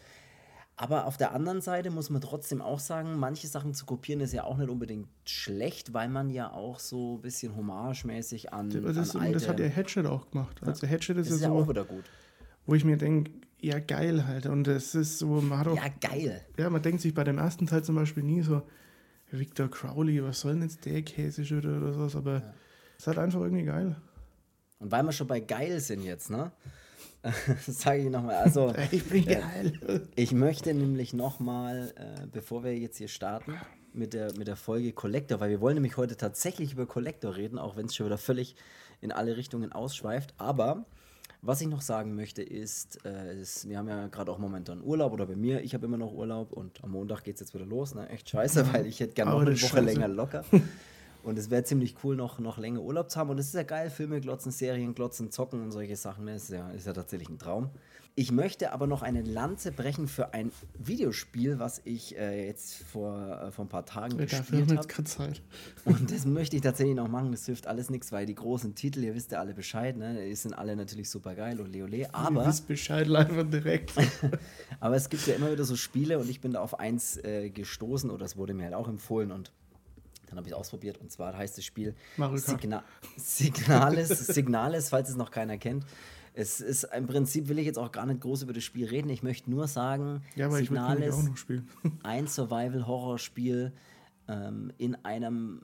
Aber 0.76 1.06
auf 1.06 1.16
der 1.16 1.32
anderen 1.32 1.60
Seite 1.60 1.90
muss 1.90 2.10
man 2.10 2.20
trotzdem 2.20 2.60
auch 2.60 2.80
sagen, 2.80 3.16
manche 3.16 3.46
Sachen 3.46 3.74
zu 3.74 3.86
kopieren 3.86 4.20
ist 4.20 4.32
ja 4.32 4.42
auch 4.42 4.56
nicht 4.56 4.68
unbedingt 4.70 5.06
schlecht, 5.24 5.94
weil 5.94 6.08
man 6.08 6.30
ja 6.30 6.50
auch 6.52 6.80
so 6.80 7.16
ein 7.16 7.22
bisschen 7.22 7.54
hommagemäßig 7.54 8.52
an, 8.52 8.70
Das, 8.70 8.96
ist, 8.96 9.14
an 9.14 9.22
alte... 9.22 9.34
das 9.34 9.48
hat 9.48 9.58
der 9.60 9.70
Hatchet 9.70 10.04
auch 10.06 10.30
gemacht. 10.30 10.60
Also 10.66 10.86
Hatchet 10.88 11.16
ist 11.16 11.28
das 11.28 11.36
ist 11.36 11.42
ja 11.42 11.48
ja 11.48 11.54
so, 11.54 11.62
auch 11.62 11.68
wieder 11.68 11.84
gut. 11.84 12.04
wo 12.66 12.74
ich 12.74 12.84
mir 12.84 12.96
denke, 12.96 13.30
ja 13.60 13.78
geil 13.78 14.26
halt. 14.26 14.46
Und 14.46 14.66
es 14.66 14.96
ist 14.96 15.20
so, 15.20 15.26
man 15.40 15.58
hat 15.60 15.68
auch, 15.68 15.76
Ja, 15.76 15.84
geil. 16.00 16.40
ja, 16.58 16.68
man 16.68 16.82
denkt 16.82 17.02
sich 17.02 17.14
bei 17.14 17.22
dem 17.22 17.38
ersten 17.38 17.66
Teil 17.66 17.84
zum 17.84 17.94
Beispiel 17.94 18.24
nie 18.24 18.42
so, 18.42 18.62
Victor 19.30 19.70
Crowley, 19.70 20.22
was 20.24 20.40
soll 20.40 20.54
denn 20.54 20.62
jetzt 20.62 20.84
der 20.84 21.02
Käse 21.02 21.44
schon 21.44 21.58
oder 21.58 21.92
sowas, 21.92 22.16
aber 22.16 22.42
es 22.96 23.02
ist 23.02 23.06
halt 23.06 23.18
einfach 23.18 23.40
irgendwie 23.40 23.64
geil. 23.64 23.96
Und 24.80 24.90
weil 24.90 25.04
wir 25.04 25.12
schon 25.12 25.26
bei 25.28 25.38
geil 25.40 25.78
sind 25.80 26.02
jetzt, 26.02 26.30
ne? 26.30 26.50
Das 27.66 27.80
sage 27.80 28.02
ich 28.02 28.10
nochmal. 28.10 28.36
Also, 28.36 28.72
Ich 28.90 29.04
bin 29.04 29.24
geil. 29.24 30.08
Ich 30.14 30.32
möchte 30.32 30.74
nämlich 30.74 31.12
nochmal, 31.12 31.92
äh, 31.96 32.26
bevor 32.30 32.64
wir 32.64 32.76
jetzt 32.76 32.98
hier 32.98 33.08
starten, 33.08 33.54
mit 33.92 34.12
der, 34.12 34.36
mit 34.36 34.48
der 34.48 34.56
Folge 34.56 34.92
Collector, 34.92 35.40
weil 35.40 35.50
wir 35.50 35.60
wollen 35.60 35.74
nämlich 35.74 35.96
heute 35.96 36.16
tatsächlich 36.16 36.72
über 36.72 36.86
Collector 36.86 37.36
reden, 37.36 37.58
auch 37.58 37.76
wenn 37.76 37.86
es 37.86 37.94
schon 37.94 38.06
wieder 38.06 38.18
völlig 38.18 38.56
in 39.00 39.12
alle 39.12 39.36
Richtungen 39.36 39.72
ausschweift. 39.72 40.34
Aber 40.36 40.84
was 41.42 41.60
ich 41.60 41.68
noch 41.68 41.80
sagen 41.80 42.14
möchte 42.14 42.42
ist, 42.42 43.04
äh, 43.04 43.40
ist 43.40 43.68
wir 43.68 43.78
haben 43.78 43.88
ja 43.88 44.08
gerade 44.08 44.32
auch 44.32 44.38
momentan 44.38 44.82
Urlaub 44.82 45.12
oder 45.12 45.26
bei 45.26 45.36
mir, 45.36 45.62
ich 45.62 45.74
habe 45.74 45.86
immer 45.86 45.98
noch 45.98 46.12
Urlaub 46.12 46.52
und 46.52 46.82
am 46.82 46.90
Montag 46.90 47.22
geht 47.22 47.34
es 47.34 47.40
jetzt 47.40 47.54
wieder 47.54 47.66
los. 47.66 47.94
Ne? 47.94 48.08
Echt 48.08 48.28
scheiße, 48.30 48.66
weil 48.72 48.86
ich 48.86 49.00
hätte 49.00 49.14
gerne 49.14 49.30
noch 49.30 49.40
eine 49.40 49.60
Woche 49.60 49.80
länger 49.80 50.08
locker. 50.08 50.44
Und 51.24 51.38
es 51.38 51.50
wäre 51.50 51.64
ziemlich 51.64 51.96
cool, 52.04 52.16
noch, 52.16 52.38
noch 52.38 52.58
länger 52.58 52.82
Urlaub 52.82 53.10
zu 53.10 53.18
haben. 53.18 53.30
Und 53.30 53.38
es 53.38 53.46
ist 53.46 53.54
ja 53.54 53.62
geil, 53.62 53.90
Filme 53.90 54.20
glotzen, 54.20 54.52
Serien 54.52 54.94
glotzen, 54.94 55.30
zocken 55.30 55.62
und 55.62 55.72
solche 55.72 55.96
Sachen. 55.96 56.26
Das 56.26 56.44
ist 56.44 56.50
ja, 56.50 56.70
ist 56.70 56.86
ja 56.86 56.92
tatsächlich 56.92 57.30
ein 57.30 57.38
Traum. 57.38 57.70
Ich 58.16 58.30
möchte 58.30 58.70
aber 58.70 58.86
noch 58.86 59.02
eine 59.02 59.22
Lanze 59.22 59.72
brechen 59.72 60.06
für 60.06 60.34
ein 60.34 60.52
Videospiel, 60.78 61.58
was 61.58 61.80
ich 61.84 62.16
äh, 62.16 62.46
jetzt 62.46 62.74
vor, 62.76 63.42
äh, 63.42 63.50
vor 63.50 63.64
ein 63.64 63.68
paar 63.68 63.84
Tagen 63.84 64.12
haben 64.12 64.18
gespielt 64.18 64.70
habe. 64.70 64.86
Und 65.84 66.12
das 66.12 66.24
möchte 66.24 66.54
ich 66.54 66.62
tatsächlich 66.62 66.94
noch 66.94 67.08
machen. 67.08 67.32
Das 67.32 67.46
hilft 67.46 67.66
alles 67.66 67.90
nichts, 67.90 68.12
weil 68.12 68.24
die 68.24 68.36
großen 68.36 68.76
Titel, 68.76 69.02
ihr 69.02 69.16
wisst 69.16 69.32
ja 69.32 69.40
alle 69.40 69.52
Bescheid, 69.52 69.96
ne? 69.96 70.26
die 70.28 70.34
sind 70.36 70.52
alle 70.52 70.76
natürlich 70.76 71.10
super 71.10 71.34
geil 71.34 71.60
und 71.60 71.72
Leole. 71.72 71.96
Ihr 71.96 72.14
Aber, 72.14 72.46
wisst 72.46 72.68
Bescheid, 72.68 73.08
live 73.08 73.50
direkt. 73.50 73.92
aber 74.80 74.94
es 74.94 75.08
gibt 75.08 75.26
ja 75.26 75.34
immer 75.34 75.50
wieder 75.50 75.64
so 75.64 75.74
Spiele 75.74 76.20
und 76.20 76.30
ich 76.30 76.40
bin 76.40 76.52
da 76.52 76.60
auf 76.60 76.78
eins 76.78 77.16
äh, 77.16 77.50
gestoßen 77.50 78.10
oder 78.10 78.24
es 78.26 78.36
wurde 78.36 78.54
mir 78.54 78.64
halt 78.64 78.74
auch 78.74 78.88
empfohlen 78.88 79.32
und 79.32 79.50
dann 80.34 80.38
habe 80.38 80.48
ich 80.48 80.52
es 80.52 80.58
ausprobiert 80.58 80.98
und 80.98 81.10
zwar 81.10 81.36
heißt 81.36 81.56
das 81.56 81.64
Spiel. 81.64 81.94
Signa 82.36 82.84
Signales, 83.16 84.26
Signales, 84.26 84.88
falls 84.90 85.08
es 85.08 85.16
noch 85.16 85.30
keiner 85.30 85.58
kennt. 85.58 85.84
Es 86.36 86.60
ist 86.60 86.84
im 86.92 87.06
Prinzip, 87.06 87.48
will 87.48 87.60
ich 87.60 87.66
jetzt 87.66 87.78
auch 87.78 87.92
gar 87.92 88.06
nicht 88.06 88.20
groß 88.20 88.42
über 88.42 88.52
das 88.52 88.64
Spiel 88.64 88.88
reden. 88.88 89.08
Ich 89.08 89.22
möchte 89.22 89.48
nur 89.48 89.68
sagen, 89.68 90.22
Ja, 90.34 90.50
Signales 90.50 91.14
auch 91.14 91.22
noch 91.22 91.36
spielen. 91.36 91.68
ein 92.02 92.26
Survival-Horror-Spiel 92.26 93.72
ähm, 94.28 94.72
in 94.78 94.96
einem 95.04 95.62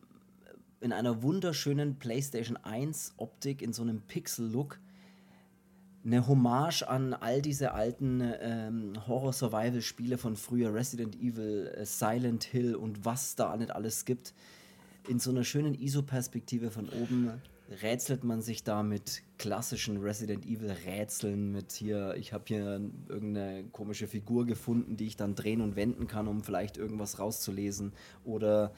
in 0.81 0.93
einer 0.93 1.23
wunderschönen 1.23 1.99
PlayStation 1.99 2.57
1 2.57 3.15
Optik, 3.19 3.61
in 3.63 3.73
so 3.73 3.83
einem 3.83 4.01
Pixel-Look. 4.01 4.79
Eine 6.03 6.27
Hommage 6.27 6.83
an 6.89 7.13
all 7.13 7.43
diese 7.43 7.73
alten 7.73 8.23
ähm, 8.41 8.95
Horror-Survival-Spiele 9.07 10.17
von 10.17 10.37
früher, 10.37 10.73
Resident 10.73 11.17
Evil, 11.17 11.71
äh, 11.77 11.85
Silent 11.85 12.45
Hill 12.45 12.75
und 12.75 13.05
was 13.05 13.37
da 13.37 13.55
nicht 13.57 13.71
alles 13.71 14.07
gibt. 14.07 14.33
In 15.09 15.19
so 15.19 15.31
einer 15.31 15.45
schönen 15.45 15.75
ISO-Perspektive 15.75 16.71
von 16.71 16.89
oben 16.89 17.33
rätselt 17.83 18.25
man 18.25 18.43
sich 18.43 18.65
da 18.65 18.83
mit 18.83 19.23
klassischen 19.39 19.99
Resident 19.99 20.45
Evil-Rätseln, 20.45 21.53
mit 21.53 21.73
hier, 21.73 22.15
ich 22.17 22.33
habe 22.33 22.45
hier 22.47 22.81
irgendeine 23.09 23.65
komische 23.73 24.09
Figur 24.09 24.45
gefunden, 24.45 24.97
die 24.97 25.07
ich 25.07 25.17
dann 25.17 25.35
drehen 25.35 25.61
und 25.61 25.77
wenden 25.77 26.07
kann, 26.07 26.27
um 26.27 26.43
vielleicht 26.43 26.77
irgendwas 26.77 27.19
rauszulesen. 27.19 27.93
Oder 28.25 28.73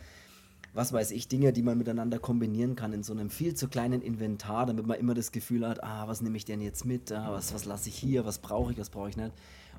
was 0.74 0.92
weiß 0.92 1.10
ich, 1.10 1.28
Dinge, 1.28 1.52
die 1.52 1.62
man 1.62 1.78
miteinander 1.78 2.18
kombinieren 2.18 2.76
kann 2.76 2.92
in 2.92 3.02
so 3.02 3.12
einem 3.12 3.30
viel 3.30 3.54
zu 3.54 3.68
kleinen 3.68 4.02
Inventar, 4.02 4.66
damit 4.66 4.86
man 4.86 4.98
immer 4.98 5.14
das 5.14 5.32
Gefühl 5.32 5.66
hat, 5.66 5.82
ah, 5.82 6.06
was 6.06 6.20
nehme 6.20 6.36
ich 6.36 6.44
denn 6.44 6.60
jetzt 6.60 6.84
mit, 6.84 7.12
ah, 7.12 7.32
was, 7.32 7.52
was 7.54 7.64
lasse 7.64 7.88
ich 7.88 7.96
hier, 7.96 8.24
was 8.24 8.38
brauche 8.38 8.72
ich, 8.72 8.78
was 8.78 8.90
brauche 8.90 9.08
ich 9.08 9.16
nicht. 9.16 9.32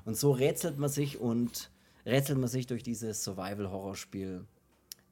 Und 0.04 0.16
so 0.16 0.32
rätselt 0.32 0.78
man 0.78 0.90
sich 0.90 1.20
und 1.20 1.70
rätselt 2.04 2.38
man 2.38 2.48
sich 2.48 2.66
durch 2.66 2.82
dieses 2.82 3.24
Survival-Horror-Spiel. 3.24 4.44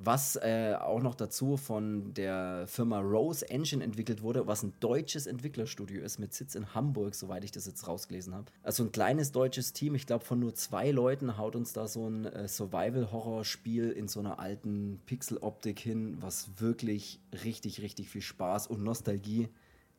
Was 0.04 0.36
äh, 0.36 0.74
auch 0.80 1.00
noch 1.00 1.14
dazu 1.14 1.56
von 1.56 2.12
der 2.14 2.66
Firma 2.66 2.98
Rose 2.98 3.48
Engine 3.48 3.84
entwickelt 3.84 4.22
wurde, 4.22 4.46
was 4.46 4.62
ein 4.64 4.72
deutsches 4.80 5.26
Entwicklerstudio 5.26 6.02
ist 6.02 6.18
mit 6.18 6.34
Sitz 6.34 6.56
in 6.56 6.74
Hamburg, 6.74 7.14
soweit 7.14 7.44
ich 7.44 7.52
das 7.52 7.66
jetzt 7.66 7.86
rausgelesen 7.86 8.34
habe. 8.34 8.46
Also 8.62 8.82
ein 8.82 8.90
kleines 8.90 9.30
deutsches 9.30 9.72
Team, 9.72 9.94
ich 9.94 10.06
glaube 10.06 10.24
von 10.24 10.40
nur 10.40 10.54
zwei 10.54 10.90
Leuten 10.90 11.38
haut 11.38 11.54
uns 11.54 11.72
da 11.72 11.86
so 11.86 12.08
ein 12.08 12.24
äh, 12.24 12.48
Survival-Horror-Spiel 12.48 13.90
in 13.90 14.08
so 14.08 14.18
einer 14.18 14.40
alten 14.40 15.00
Pixel-Optik 15.06 15.78
hin, 15.78 16.16
was 16.20 16.60
wirklich 16.60 17.20
richtig, 17.44 17.80
richtig 17.80 18.08
viel 18.08 18.22
Spaß 18.22 18.66
und 18.66 18.82
Nostalgie 18.82 19.48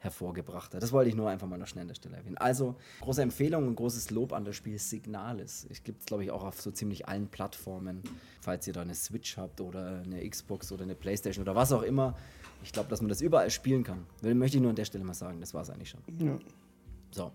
hervorgebracht 0.03 0.73
hat. 0.73 0.83
Das 0.83 0.91
wollte 0.91 1.09
ich 1.09 1.15
nur 1.15 1.29
einfach 1.29 1.47
mal 1.47 1.57
noch 1.57 1.67
schnell 1.67 1.83
an 1.83 1.87
der 1.87 1.95
Stelle 1.95 2.17
erwähnen. 2.17 2.37
Also, 2.37 2.75
große 3.01 3.21
Empfehlung 3.21 3.67
und 3.67 3.75
großes 3.75 4.11
Lob 4.11 4.33
an 4.33 4.43
das 4.43 4.55
Spiel 4.55 4.77
Signalis. 4.77 5.65
Ich 5.69 5.83
gibt 5.83 6.01
es, 6.01 6.05
glaube 6.05 6.23
ich, 6.23 6.31
auch 6.31 6.43
auf 6.43 6.61
so 6.61 6.71
ziemlich 6.71 7.07
allen 7.07 7.27
Plattformen. 7.27 8.03
Falls 8.41 8.67
ihr 8.67 8.73
da 8.73 8.81
eine 8.81 8.95
Switch 8.95 9.37
habt 9.37 9.61
oder 9.61 10.01
eine 10.03 10.27
Xbox 10.29 10.71
oder 10.71 10.83
eine 10.83 10.95
Playstation 10.95 11.43
oder 11.43 11.55
was 11.55 11.71
auch 11.71 11.83
immer. 11.83 12.15
Ich 12.63 12.71
glaube, 12.71 12.89
dass 12.89 13.01
man 13.01 13.09
das 13.09 13.21
überall 13.21 13.49
spielen 13.49 13.83
kann. 13.83 14.05
Will, 14.21 14.35
möchte 14.35 14.57
ich 14.57 14.61
nur 14.61 14.69
an 14.69 14.75
der 14.75 14.85
Stelle 14.85 15.03
mal 15.03 15.13
sagen. 15.13 15.39
Das 15.39 15.53
war 15.53 15.61
es 15.61 15.69
eigentlich 15.69 15.89
schon. 15.89 16.01
Ja. 16.19 16.37
So. 17.11 17.31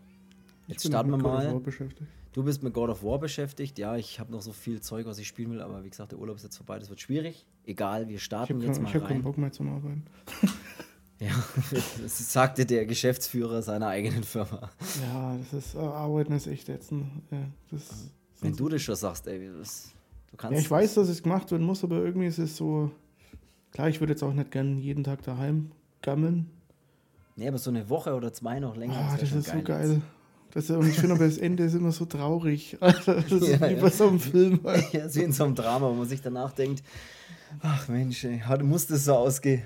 Jetzt 0.67 0.87
starten 0.87 1.11
wir 1.11 1.17
mal. 1.17 1.59
beschäftigt. 1.61 2.11
Du 2.33 2.45
bist 2.45 2.63
mit 2.63 2.75
God 2.75 2.91
of 2.91 3.03
War 3.03 3.19
beschäftigt. 3.19 3.79
Ja, 3.79 3.97
ich 3.97 4.21
habe 4.21 4.31
noch 4.31 4.43
so 4.43 4.53
viel 4.53 4.81
Zeug, 4.81 5.07
was 5.07 5.19
ich 5.19 5.27
spielen 5.27 5.51
will, 5.51 5.63
aber 5.63 5.83
wie 5.83 5.91
gesagt, 5.91 6.13
der 6.13 6.19
Urlaub 6.19 6.37
ist 6.37 6.45
jetzt 6.45 6.59
vorbei. 6.59 6.79
Das 6.79 6.91
wird 6.91 7.01
schwierig. 7.01 7.47
Egal, 7.65 8.09
wir 8.09 8.19
starten 8.19 8.55
habe 8.55 8.67
jetzt 8.67 8.77
kein, 8.77 8.83
mal 8.83 8.89
ich 8.91 8.95
hab 8.95 9.09
keinen. 9.09 9.23
Bock 9.23 9.39
mehr 9.39 9.51
zum 9.51 9.75
Arbeiten. 9.75 10.05
Ja, 11.21 11.31
das 12.03 12.33
sagte 12.33 12.65
der 12.65 12.87
Geschäftsführer 12.87 13.61
seiner 13.63 13.89
eigenen 13.89 14.23
Firma. 14.25 14.71
Ja, 15.03 15.37
das 15.37 15.65
ist, 15.67 15.75
äh, 15.75 15.79
Arbeiten 15.79 16.33
ist 16.33 16.47
echt 16.47 16.69
ätzend. 16.69 17.07
Ja, 17.31 17.39
Wenn 18.41 18.55
du 18.55 18.69
das 18.69 18.83
schon 18.83 18.95
sagst, 18.95 19.27
ey, 19.27 19.51
das, 19.59 19.89
du 20.31 20.37
kannst. 20.37 20.55
ja, 20.55 20.61
ich 20.61 20.71
weiß, 20.71 20.95
dass 20.95 21.09
es 21.09 21.23
gemacht 21.23 21.51
werden 21.51 21.67
muss, 21.67 21.83
aber 21.83 21.97
irgendwie 21.97 22.29
ist 22.29 22.39
es 22.39 22.57
so. 22.57 22.91
Klar, 23.73 23.89
ich 23.89 24.01
würde 24.01 24.13
jetzt 24.13 24.23
auch 24.23 24.33
nicht 24.33 24.51
gern 24.51 24.79
jeden 24.79 25.03
Tag 25.05 25.23
daheim 25.23 25.73
gammeln. 26.03 26.49
Nee, 27.37 27.49
aber 27.49 27.59
so 27.59 27.71
eine 27.71 27.89
Woche 27.91 28.15
oder 28.15 28.33
zwei 28.33 28.59
noch 28.61 28.77
länger. 28.77 28.97
Ah, 28.97 29.17
das 29.17 29.33
ist 29.33 29.47
so 29.49 29.57
jetzt. 29.57 29.65
geil. 29.67 30.01
Das, 30.53 30.71
und 30.71 30.89
ich 30.89 30.95
finde 30.99 31.15
aber 31.17 31.27
das 31.27 31.37
Ende 31.37 31.65
ist 31.65 31.75
immer 31.75 31.93
so 31.93 32.05
traurig. 32.07 32.77
Alter, 32.81 33.15
das 33.23 33.31
ist 33.33 33.49
Ja, 33.49 33.69
wie 33.69 33.75
ja. 33.75 33.81
bei 33.81 33.91
so 33.91 34.09
einem 34.09 34.19
Film. 34.21 34.61
Ja, 34.93 35.05
ist 35.05 35.17
wie 35.17 35.23
in 35.23 35.33
so 35.33 35.45
einem 35.45 35.55
Drama, 35.55 35.89
wo 35.91 35.95
man 35.95 36.09
sich 36.09 36.23
danach 36.23 36.53
denkt, 36.53 36.83
ach 37.61 37.89
Mensch, 37.89 38.25
ey, 38.25 38.43
heute 38.49 38.65
muss 38.65 38.87
das 38.87 39.05
so 39.05 39.15
ausgehen. 39.15 39.63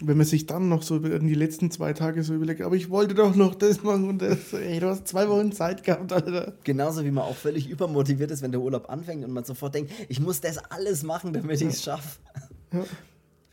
Wenn 0.00 0.16
man 0.16 0.26
sich 0.26 0.46
dann 0.46 0.68
noch 0.68 0.82
so 0.82 0.96
in 0.96 1.26
die 1.26 1.34
letzten 1.34 1.70
zwei 1.70 1.92
Tage 1.92 2.22
so 2.22 2.34
überlegt, 2.34 2.60
aber 2.60 2.76
ich 2.76 2.90
wollte 2.90 3.14
doch 3.14 3.34
noch 3.34 3.54
das 3.54 3.82
machen 3.82 4.08
und 4.08 4.20
das. 4.22 4.52
Ey, 4.52 4.78
du 4.80 4.88
hast 4.88 5.08
zwei 5.08 5.28
Wochen 5.28 5.52
Zeit 5.52 5.84
gehabt, 5.84 6.12
Alter. 6.12 6.54
Genauso 6.64 7.04
wie 7.04 7.10
man 7.10 7.24
auch 7.24 7.36
völlig 7.36 7.68
übermotiviert 7.68 8.30
ist, 8.30 8.42
wenn 8.42 8.52
der 8.52 8.60
Urlaub 8.60 8.90
anfängt 8.90 9.24
und 9.24 9.32
man 9.32 9.44
sofort 9.44 9.74
denkt, 9.74 9.92
ich 10.08 10.20
muss 10.20 10.40
das 10.40 10.58
alles 10.58 11.02
machen, 11.02 11.32
damit 11.32 11.60
ich 11.60 11.68
es 11.68 11.82
schaffe. 11.82 12.18
Ja. 12.72 12.84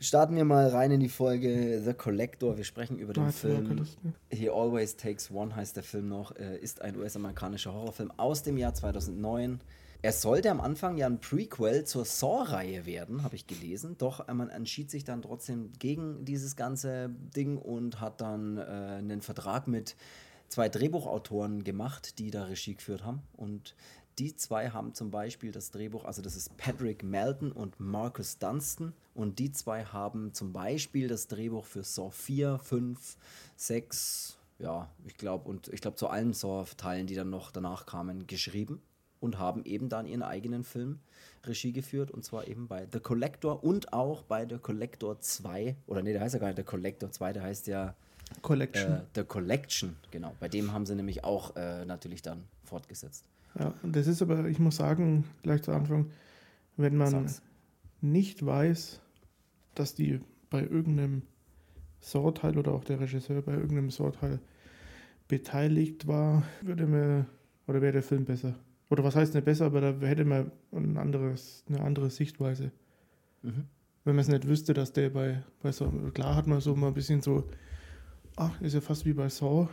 Starten 0.00 0.36
wir 0.36 0.44
mal 0.44 0.68
rein 0.68 0.90
in 0.90 1.00
die 1.00 1.08
Folge 1.08 1.80
The 1.82 1.94
Collector. 1.94 2.58
Wir 2.58 2.64
sprechen 2.64 2.98
über 2.98 3.14
den 3.14 3.22
Ah, 3.22 3.26
war 3.26 3.32
keine 3.32 3.64
Film. 3.66 3.78
Lust. 3.78 3.98
He 4.28 4.50
Always 4.50 4.96
Takes 4.96 5.30
One 5.30 5.56
heißt 5.56 5.76
der 5.76 5.82
Film 5.82 6.08
noch, 6.08 6.36
äh, 6.36 6.58
ist 6.58 6.82
ein 6.82 6.96
US-amerikanischer 6.98 7.72
Horrorfilm 7.72 8.12
aus 8.18 8.42
dem 8.42 8.58
Jahr 8.58 8.74
2009. 8.74 9.60
Er 10.04 10.12
sollte 10.12 10.50
am 10.50 10.60
Anfang 10.60 10.98
ja 10.98 11.06
ein 11.06 11.18
Prequel 11.18 11.84
zur 11.84 12.04
Saw-Reihe 12.04 12.84
werden, 12.84 13.22
habe 13.22 13.36
ich 13.36 13.46
gelesen. 13.46 13.96
Doch 13.96 14.28
äh, 14.28 14.34
man 14.34 14.50
entschied 14.50 14.90
sich 14.90 15.04
dann 15.04 15.22
trotzdem 15.22 15.72
gegen 15.78 16.26
dieses 16.26 16.56
ganze 16.56 17.08
Ding 17.34 17.56
und 17.56 18.02
hat 18.02 18.20
dann 18.20 18.58
äh, 18.58 18.60
einen 18.98 19.22
Vertrag 19.22 19.66
mit 19.66 19.96
zwei 20.48 20.68
Drehbuchautoren 20.68 21.64
gemacht, 21.64 22.18
die 22.18 22.30
da 22.30 22.44
Regie 22.44 22.74
geführt 22.74 23.02
haben. 23.02 23.22
Und 23.32 23.74
die 24.18 24.36
zwei 24.36 24.68
haben 24.68 24.92
zum 24.92 25.10
Beispiel 25.10 25.52
das 25.52 25.70
Drehbuch, 25.70 26.04
also 26.04 26.20
das 26.20 26.36
ist 26.36 26.54
Patrick 26.58 27.02
Melton 27.02 27.50
und 27.50 27.80
Marcus 27.80 28.36
Dunstan. 28.36 28.92
Und 29.14 29.38
die 29.38 29.52
zwei 29.52 29.86
haben 29.86 30.34
zum 30.34 30.52
Beispiel 30.52 31.08
das 31.08 31.28
Drehbuch 31.28 31.64
für 31.64 31.82
Saw 31.82 32.10
4, 32.10 32.58
5, 32.58 33.16
6, 33.56 34.36
ja, 34.58 34.86
ich 35.06 35.16
glaube, 35.16 35.48
und 35.48 35.68
ich 35.68 35.80
glaube 35.80 35.96
zu 35.96 36.08
allen 36.08 36.34
Saw-Teilen, 36.34 37.06
die 37.06 37.14
dann 37.14 37.30
noch 37.30 37.50
danach 37.50 37.86
kamen, 37.86 38.26
geschrieben 38.26 38.82
und 39.24 39.38
haben 39.38 39.64
eben 39.64 39.88
dann 39.88 40.06
ihren 40.06 40.22
eigenen 40.22 40.64
Film 40.64 41.00
Regie 41.44 41.72
geführt 41.72 42.10
und 42.10 42.24
zwar 42.24 42.46
eben 42.46 42.68
bei 42.68 42.86
The 42.92 43.00
Collector 43.00 43.64
und 43.64 43.92
auch 43.92 44.22
bei 44.22 44.46
The 44.46 44.58
Collector 44.58 45.18
2. 45.18 45.76
Oder 45.86 46.02
nee, 46.02 46.12
der 46.12 46.20
heißt 46.20 46.34
ja 46.34 46.40
gar 46.40 46.48
nicht 46.48 46.58
The 46.58 46.64
Collector 46.64 47.10
2, 47.10 47.32
der 47.32 47.42
heißt 47.42 47.66
ja 47.66 47.94
Collection. 48.42 48.92
äh, 48.92 49.00
The 49.14 49.24
Collection, 49.24 49.96
genau. 50.10 50.34
Bei 50.40 50.48
dem 50.48 50.72
haben 50.72 50.86
sie 50.86 50.94
nämlich 50.94 51.24
auch 51.24 51.56
äh, 51.56 51.84
natürlich 51.84 52.22
dann 52.22 52.44
fortgesetzt. 52.64 53.24
Ja, 53.58 53.72
und 53.82 53.96
das 53.96 54.06
ist 54.06 54.20
aber, 54.20 54.46
ich 54.46 54.58
muss 54.58 54.76
sagen, 54.76 55.24
gleich 55.42 55.62
zu 55.62 55.72
Anfang, 55.72 56.10
wenn 56.76 56.96
man 56.96 57.10
Sag's. 57.10 57.42
nicht 58.00 58.44
weiß, 58.44 59.00
dass 59.74 59.94
die 59.94 60.20
bei 60.50 60.62
irgendeinem 60.62 61.22
Saw-Teil 62.00 62.58
oder 62.58 62.72
auch 62.72 62.84
der 62.84 63.00
Regisseur 63.00 63.40
bei 63.42 63.52
irgendeinem 63.54 63.90
Saw-Teil 63.90 64.40
beteiligt 65.28 66.06
war, 66.06 66.42
würde 66.60 66.86
mir, 66.86 67.26
oder 67.66 67.80
wäre 67.80 67.92
der 67.92 68.02
Film 68.02 68.24
besser. 68.24 68.54
Oder 68.90 69.02
was 69.04 69.16
heißt 69.16 69.34
nicht 69.34 69.44
besser, 69.44 69.66
aber 69.66 69.80
da 69.80 70.06
hätte 70.06 70.24
man 70.24 70.50
ein 70.72 70.96
anderes, 70.98 71.64
eine 71.68 71.80
andere 71.80 72.10
Sichtweise. 72.10 72.70
Mhm. 73.42 73.64
Wenn 74.04 74.16
man 74.16 74.22
es 74.22 74.28
nicht 74.28 74.46
wüsste, 74.46 74.74
dass 74.74 74.92
der 74.92 75.10
bei, 75.10 75.42
bei 75.62 75.72
Saw, 75.72 75.90
klar 76.12 76.34
hat 76.36 76.46
man 76.46 76.60
so 76.60 76.76
mal 76.76 76.88
ein 76.88 76.94
bisschen 76.94 77.22
so, 77.22 77.44
ach, 78.36 78.60
ist 78.60 78.74
ja 78.74 78.80
fast 78.80 79.04
wie 79.06 79.14
bei 79.14 79.28
Saw. 79.28 79.68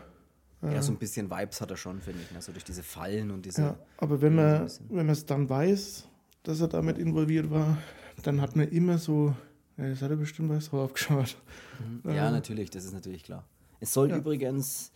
Ja, 0.61 0.73
Äh, 0.73 0.81
so 0.81 0.91
ein 0.91 0.97
bisschen 0.97 1.29
Vibes 1.29 1.59
hat 1.59 1.71
er 1.71 1.77
schon, 1.77 1.99
finde 2.01 2.21
ich. 2.23 2.31
Ne? 2.31 2.41
So 2.41 2.51
durch 2.51 2.63
diese 2.63 2.83
Fallen 2.83 3.31
und 3.31 3.45
diese. 3.45 3.61
Ja, 3.63 3.77
aber 3.97 4.21
wenn 4.21 4.37
Ja, 4.37 4.43
so 4.49 4.53
man 4.57 4.63
bisschen. 4.65 4.85
wenn 4.89 5.05
man 5.07 5.09
es 5.09 5.25
dann 5.25 5.49
weiß, 5.49 6.07
dass 6.43 6.61
er 6.61 6.67
damit 6.67 6.97
involviert 6.97 7.49
war, 7.51 7.77
dann 8.23 8.39
hat 8.41 8.55
man 8.55 8.67
immer 8.69 8.97
so, 8.97 9.35
ja, 9.77 9.89
das 9.89 10.01
hat 10.01 10.11
er 10.11 10.17
bestimmt 10.17 10.49
bei 10.49 10.59
Saw 10.59 10.77
aufgeschaut. 10.83 11.35
Mhm. 11.79 12.01
Ja, 12.15 12.29
äh, 12.29 12.31
natürlich, 12.31 12.69
das 12.69 12.85
ist 12.85 12.93
natürlich 12.93 13.23
klar. 13.23 13.43
Es 13.79 13.91
soll 13.93 14.09
Ja. 14.11 14.17
übrigens 14.17 14.91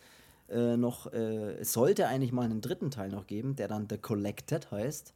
äh, 0.50 0.78
noch, 0.78 1.12
äh, 1.14 1.54
es 1.60 1.74
sollte 1.74 2.08
eigentlich 2.08 2.32
mal 2.32 2.44
einen 2.46 2.62
dritten 2.62 2.92
Teil 2.92 3.10
noch 3.10 3.28
geben, 3.28 3.56
der 3.56 3.68
dann 3.68 3.88
The 3.90 3.98
Collected 3.98 4.72
heißt. 4.72 5.14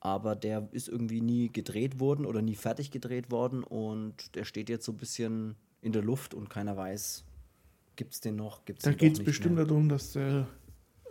Aber 0.00 0.36
der 0.36 0.68
ist 0.72 0.88
irgendwie 0.88 1.22
nie 1.22 1.50
gedreht 1.50 1.98
worden 1.98 2.26
oder 2.26 2.42
nie 2.42 2.56
fertig 2.56 2.90
gedreht 2.90 3.30
worden 3.30 3.64
und 3.64 4.34
der 4.34 4.44
steht 4.44 4.68
jetzt 4.68 4.84
so 4.84 4.92
ein 4.92 4.98
bisschen 4.98 5.54
in 5.80 5.92
der 5.92 6.02
Luft 6.02 6.34
und 6.34 6.50
keiner 6.50 6.76
weiß, 6.76 7.24
gibt 7.96 8.12
es 8.12 8.20
den 8.20 8.36
noch? 8.36 8.64
Gibt's 8.66 8.84
Da 8.84 8.90
ihn 8.90 8.94
doch 8.94 9.00
geht 9.00 9.12
es 9.14 9.24
bestimmt 9.24 9.54
mehr? 9.56 9.64
darum, 9.64 9.88
dass 9.88 10.12
der 10.12 10.46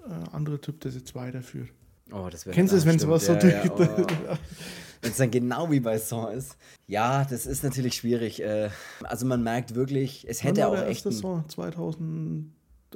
äh, 0.08 0.13
andere 0.32 0.62
Typ 0.62 0.79
das 0.82 0.93
jetzt 0.93 1.15
weiterführt. 1.15 1.70
Oh, 2.12 2.27
das 2.29 2.46
wäre 2.46 2.53
Kennst 2.53 2.74
du 2.74 2.77
es, 2.77 2.86
wenn 2.86 3.00
sowas 3.00 3.25
so 3.25 3.34
ja, 3.34 3.39
durch. 3.39 3.53
ja, 3.53 3.72
oh. 3.74 4.38
Wenn 5.01 5.12
es 5.12 5.17
dann 5.17 5.32
genau 5.32 5.70
wie 5.72 5.79
bei 5.79 5.98
Saw 5.98 6.34
ist. 6.34 6.58
Ja, 6.88 7.25
das 7.25 7.46
ist 7.46 7.63
natürlich 7.63 7.96
schwierig. 7.96 8.41
Äh, 8.41 8.70
also 9.03 9.25
man 9.25 9.43
merkt 9.43 9.76
wirklich, 9.76 10.26
es 10.30 10.43
hätte 10.43 10.67
auch 10.67 10.78
echt. 10.78 11.06
Ein, 11.06 11.12
Saw? 11.12 11.43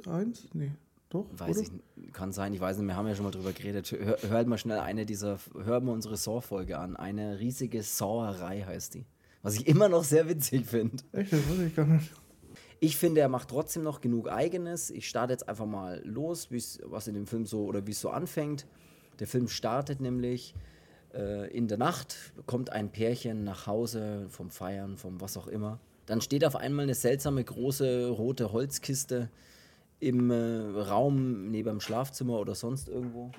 2001? 0.02 0.48
Nee, 0.54 0.72
doch, 1.10 1.26
weiß 1.36 1.58
oder? 1.58 1.68
ich, 1.96 2.12
kann 2.12 2.32
sein, 2.32 2.52
ich 2.52 2.60
weiß 2.60 2.78
nicht, 2.78 2.86
wir 2.86 2.96
haben 2.96 3.06
ja 3.06 3.14
schon 3.14 3.24
mal 3.24 3.30
drüber 3.30 3.52
geredet. 3.52 3.90
Hör, 3.92 4.18
hört 4.28 4.46
mal 4.46 4.58
schnell 4.58 4.78
eine 4.78 5.06
dieser, 5.06 5.38
hört 5.54 5.84
mal 5.84 5.92
unsere 5.92 6.16
Saw-Folge 6.16 6.78
an. 6.78 6.96
Eine 6.96 7.38
riesige 7.38 7.82
Sauerei 7.82 8.62
heißt 8.62 8.94
die. 8.94 9.06
Was 9.42 9.54
ich 9.54 9.66
immer 9.66 9.88
noch 9.88 10.04
sehr 10.04 10.28
witzig 10.28 10.66
finde. 10.66 11.02
Echt, 11.12 11.32
das 11.32 11.48
weiß 11.48 11.60
ich 11.60 11.74
gar 11.74 11.86
nicht. 11.86 12.12
Ich 12.80 12.96
finde, 12.96 13.20
er 13.20 13.28
macht 13.28 13.48
trotzdem 13.48 13.82
noch 13.82 14.00
genug 14.00 14.30
Eigenes. 14.30 14.90
Ich 14.90 15.08
starte 15.08 15.32
jetzt 15.32 15.48
einfach 15.48 15.66
mal 15.66 16.00
los, 16.04 16.48
was 16.84 17.08
in 17.08 17.14
dem 17.14 17.26
Film 17.26 17.44
so 17.44 17.64
oder 17.64 17.86
wie 17.86 17.90
es 17.90 18.00
so 18.00 18.10
anfängt. 18.10 18.66
Der 19.18 19.26
Film 19.26 19.48
startet 19.48 20.00
nämlich 20.00 20.54
äh, 21.12 21.50
in 21.50 21.66
der 21.66 21.78
Nacht, 21.78 22.32
kommt 22.46 22.70
ein 22.70 22.92
Pärchen 22.92 23.42
nach 23.42 23.66
Hause 23.66 24.26
vom 24.28 24.50
Feiern, 24.50 24.96
vom 24.96 25.20
was 25.20 25.36
auch 25.36 25.48
immer. 25.48 25.80
Dann 26.06 26.20
steht 26.20 26.44
auf 26.44 26.54
einmal 26.54 26.84
eine 26.84 26.94
seltsame 26.94 27.42
große 27.42 28.08
rote 28.08 28.52
Holzkiste 28.52 29.28
im 30.00 30.30
äh, 30.30 30.80
Raum 30.80 31.50
neben 31.50 31.68
dem 31.68 31.80
Schlafzimmer 31.80 32.38
oder 32.38 32.54
sonst 32.54 32.88
irgendwo. 32.88 33.32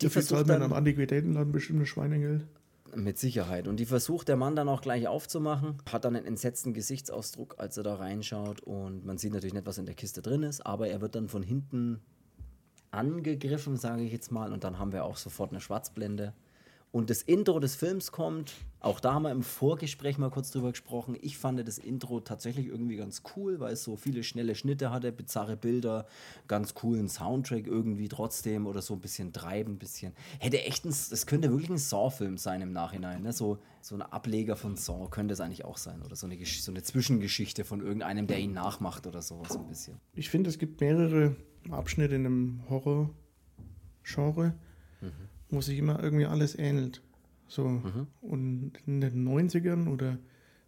Die 0.00 0.06
Dafür 0.06 0.22
zahlt 0.22 0.46
man 0.48 0.62
am 0.62 0.72
Antiquitätenladen 0.72 1.52
bestimmt 1.52 1.80
ein 1.80 1.86
Schweinegeld. 1.86 2.46
mit 2.94 3.18
Sicherheit. 3.18 3.68
Und 3.68 3.76
die 3.78 3.86
versucht 3.86 4.28
der 4.28 4.36
Mann 4.36 4.56
dann 4.56 4.68
auch 4.68 4.82
gleich 4.82 5.08
aufzumachen, 5.08 5.78
hat 5.90 6.04
dann 6.04 6.16
einen 6.16 6.26
entsetzten 6.26 6.74
Gesichtsausdruck, 6.74 7.54
als 7.58 7.76
er 7.76 7.82
da 7.82 7.94
reinschaut. 7.94 8.60
Und 8.60 9.04
man 9.04 9.18
sieht 9.18 9.32
natürlich 9.32 9.54
nicht, 9.54 9.66
was 9.66 9.78
in 9.78 9.86
der 9.86 9.94
Kiste 9.94 10.22
drin 10.22 10.42
ist, 10.42 10.64
aber 10.66 10.88
er 10.88 11.00
wird 11.00 11.14
dann 11.14 11.28
von 11.28 11.42
hinten 11.42 12.00
angegriffen, 12.90 13.76
sage 13.76 14.02
ich 14.02 14.12
jetzt 14.12 14.30
mal. 14.30 14.52
Und 14.52 14.64
dann 14.64 14.78
haben 14.78 14.92
wir 14.92 15.04
auch 15.04 15.16
sofort 15.16 15.50
eine 15.50 15.60
Schwarzblende. 15.60 16.34
Und 16.92 17.08
das 17.08 17.22
Intro 17.22 17.58
des 17.58 17.74
Films 17.74 18.12
kommt, 18.12 18.52
auch 18.80 19.00
da 19.00 19.14
haben 19.14 19.22
wir 19.22 19.30
im 19.30 19.42
Vorgespräch 19.42 20.18
mal 20.18 20.28
kurz 20.28 20.50
drüber 20.50 20.72
gesprochen. 20.72 21.16
Ich 21.22 21.38
fand 21.38 21.66
das 21.66 21.78
Intro 21.78 22.20
tatsächlich 22.20 22.66
irgendwie 22.66 22.96
ganz 22.96 23.22
cool, 23.34 23.60
weil 23.60 23.72
es 23.72 23.82
so 23.82 23.96
viele 23.96 24.22
schnelle 24.22 24.54
Schnitte 24.54 24.90
hatte, 24.90 25.10
bizarre 25.10 25.56
Bilder, 25.56 26.06
ganz 26.48 26.74
coolen 26.74 27.08
Soundtrack 27.08 27.66
irgendwie 27.66 28.08
trotzdem 28.08 28.66
oder 28.66 28.82
so 28.82 28.92
ein 28.92 29.00
bisschen 29.00 29.32
treiben, 29.32 29.74
ein 29.74 29.78
bisschen. 29.78 30.12
Hätte 30.38 30.62
echt 30.64 30.84
ein, 30.84 30.90
das 30.90 31.26
könnte 31.26 31.50
wirklich 31.50 31.70
ein 31.70 31.78
Saw-Film 31.78 32.36
sein 32.36 32.60
im 32.60 32.72
Nachhinein, 32.72 33.22
ne? 33.22 33.32
So, 33.32 33.58
so 33.80 33.94
ein 33.94 34.02
Ableger 34.02 34.56
von 34.56 34.76
Saw 34.76 35.08
könnte 35.08 35.32
es 35.32 35.40
eigentlich 35.40 35.64
auch 35.64 35.78
sein. 35.78 36.02
Oder 36.02 36.14
so 36.14 36.26
eine, 36.26 36.36
so 36.44 36.72
eine 36.72 36.82
Zwischengeschichte 36.82 37.64
von 37.64 37.80
irgendeinem, 37.80 38.26
der 38.26 38.38
ihn 38.38 38.52
nachmacht 38.52 39.06
oder 39.06 39.22
sowas 39.22 39.54
so 39.54 39.60
ein 39.60 39.66
bisschen. 39.66 39.98
Ich 40.12 40.28
finde, 40.28 40.50
es 40.50 40.58
gibt 40.58 40.82
mehrere 40.82 41.36
Abschnitte 41.70 42.16
in 42.16 42.26
einem 42.26 42.60
Horror-Genre, 42.68 44.54
wo 45.52 45.60
sich 45.60 45.78
immer 45.78 46.02
irgendwie 46.02 46.26
alles 46.26 46.58
ähnelt. 46.58 47.02
So. 47.46 47.82
Und 48.22 48.72
in 48.86 49.00
den 49.00 49.28
90ern 49.28 49.88
oder 49.88 50.18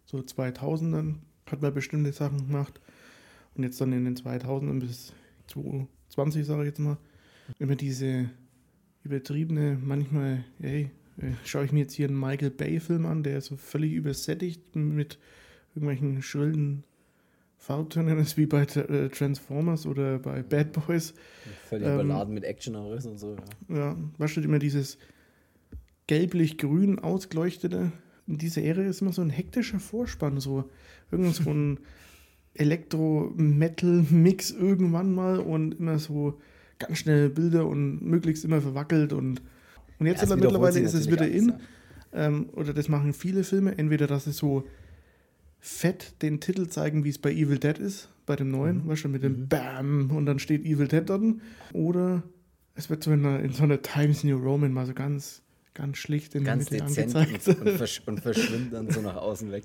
so 0.05 0.19
2000ern 0.19 1.15
hat 1.49 1.61
man 1.61 1.73
bestimmte 1.73 2.13
Sachen 2.13 2.47
gemacht. 2.47 2.79
Und 3.55 3.63
jetzt 3.63 3.81
dann 3.81 3.91
in 3.91 4.05
den 4.05 4.15
2000ern 4.15 4.79
bis 4.79 5.13
2020, 5.47 6.45
sage 6.45 6.61
ich 6.61 6.67
jetzt 6.67 6.79
mal, 6.79 6.97
immer 7.59 7.75
diese 7.75 8.29
übertriebene, 9.03 9.77
manchmal, 9.81 10.45
hey, 10.59 10.91
äh, 11.17 11.31
schaue 11.45 11.65
ich 11.65 11.71
mir 11.71 11.81
jetzt 11.81 11.93
hier 11.93 12.07
einen 12.07 12.19
Michael 12.19 12.51
Bay-Film 12.51 13.05
an, 13.05 13.23
der 13.23 13.41
so 13.41 13.55
völlig 13.55 13.93
übersättigt 13.93 14.75
mit 14.75 15.19
irgendwelchen 15.73 16.21
schrillen 16.21 16.83
Farbtönen 17.65 18.19
ist, 18.19 18.37
wie 18.37 18.45
bei 18.45 18.61
äh, 18.61 19.09
Transformers 19.09 19.87
oder 19.87 20.19
bei 20.19 20.43
Bad 20.43 20.71
Boys. 20.73 21.15
Völlig 21.67 21.87
Ähm, 21.87 21.95
überladen 21.95 22.35
mit 22.35 22.43
Action 22.43 22.75
und 22.75 23.17
so. 23.17 23.35
Ja. 23.69 23.75
Ja, 23.75 23.97
was 24.19 24.29
steht 24.29 24.45
immer 24.45 24.59
dieses 24.59 24.99
gelblich-grün 26.05 26.99
ausgeleuchtete. 26.99 27.91
In 28.27 28.37
dieser 28.37 28.61
Ära 28.61 28.83
ist 28.83 29.01
immer 29.01 29.13
so 29.13 29.23
ein 29.23 29.31
hektischer 29.31 29.79
Vorspann, 29.79 30.39
so 30.39 30.69
irgend 31.09 31.33
so 31.33 31.49
ein 31.49 31.79
Elektro-Metal-Mix 32.53 34.51
irgendwann 34.51 35.15
mal 35.15 35.39
und 35.39 35.79
immer 35.79 35.97
so 35.97 36.39
ganz 36.77 36.99
schnell 36.99 37.29
Bilder 37.29 37.65
und 37.65 37.99
möglichst 38.03 38.45
immer 38.45 38.61
verwackelt 38.61 39.11
und, 39.11 39.41
und 39.97 40.05
jetzt 40.05 40.21
Ja, 40.21 40.29
es 40.29 40.35
mittlerweile 40.35 40.81
ist 40.81 40.93
es 40.93 41.09
wieder 41.09 41.27
in. 41.27 41.53
Ähm, 42.13 42.47
oder 42.53 42.75
das 42.75 42.89
machen 42.89 43.11
viele 43.11 43.43
Filme, 43.43 43.75
entweder 43.75 44.05
dass 44.05 44.25
sie 44.25 44.33
so 44.33 44.65
fett 45.67 46.21
den 46.21 46.39
Titel 46.39 46.67
zeigen, 46.67 47.03
wie 47.03 47.09
es 47.09 47.17
bei 47.17 47.31
Evil 47.31 47.57
Dead 47.57 47.79
ist, 47.79 48.09
bei 48.27 48.35
dem 48.35 48.51
neuen, 48.51 48.83
Mhm. 48.83 48.87
weißt 48.87 49.05
du, 49.05 49.09
mit 49.09 49.23
dem 49.23 49.47
Bam 49.47 50.11
und 50.15 50.27
dann 50.27 50.37
steht 50.37 50.63
Evil 50.63 50.87
Dead 50.87 51.03
dort. 51.09 51.23
Oder 51.73 52.21
es 52.75 52.89
wird 52.91 53.03
so 53.03 53.11
in, 53.11 53.25
einer, 53.25 53.39
in 53.39 53.51
so 53.51 53.63
einer 53.63 53.81
Times 53.81 54.23
New 54.23 54.37
Roman 54.37 54.71
mal 54.71 54.85
so 54.85 54.93
ganz, 54.93 55.41
ganz 55.73 55.97
schlicht 55.97 56.35
in 56.35 56.43
Ganz 56.43 56.65
der 56.67 56.83
Mitte 56.83 56.93
dezent 57.01 57.15
angezeigt. 57.15 57.61
und, 57.61 57.67
und, 57.67 57.77
versch 57.77 58.01
und 58.05 58.19
verschwimmt 58.19 58.73
dann 58.73 58.91
so 58.91 59.01
nach 59.01 59.15
außen 59.15 59.51
weg. 59.51 59.63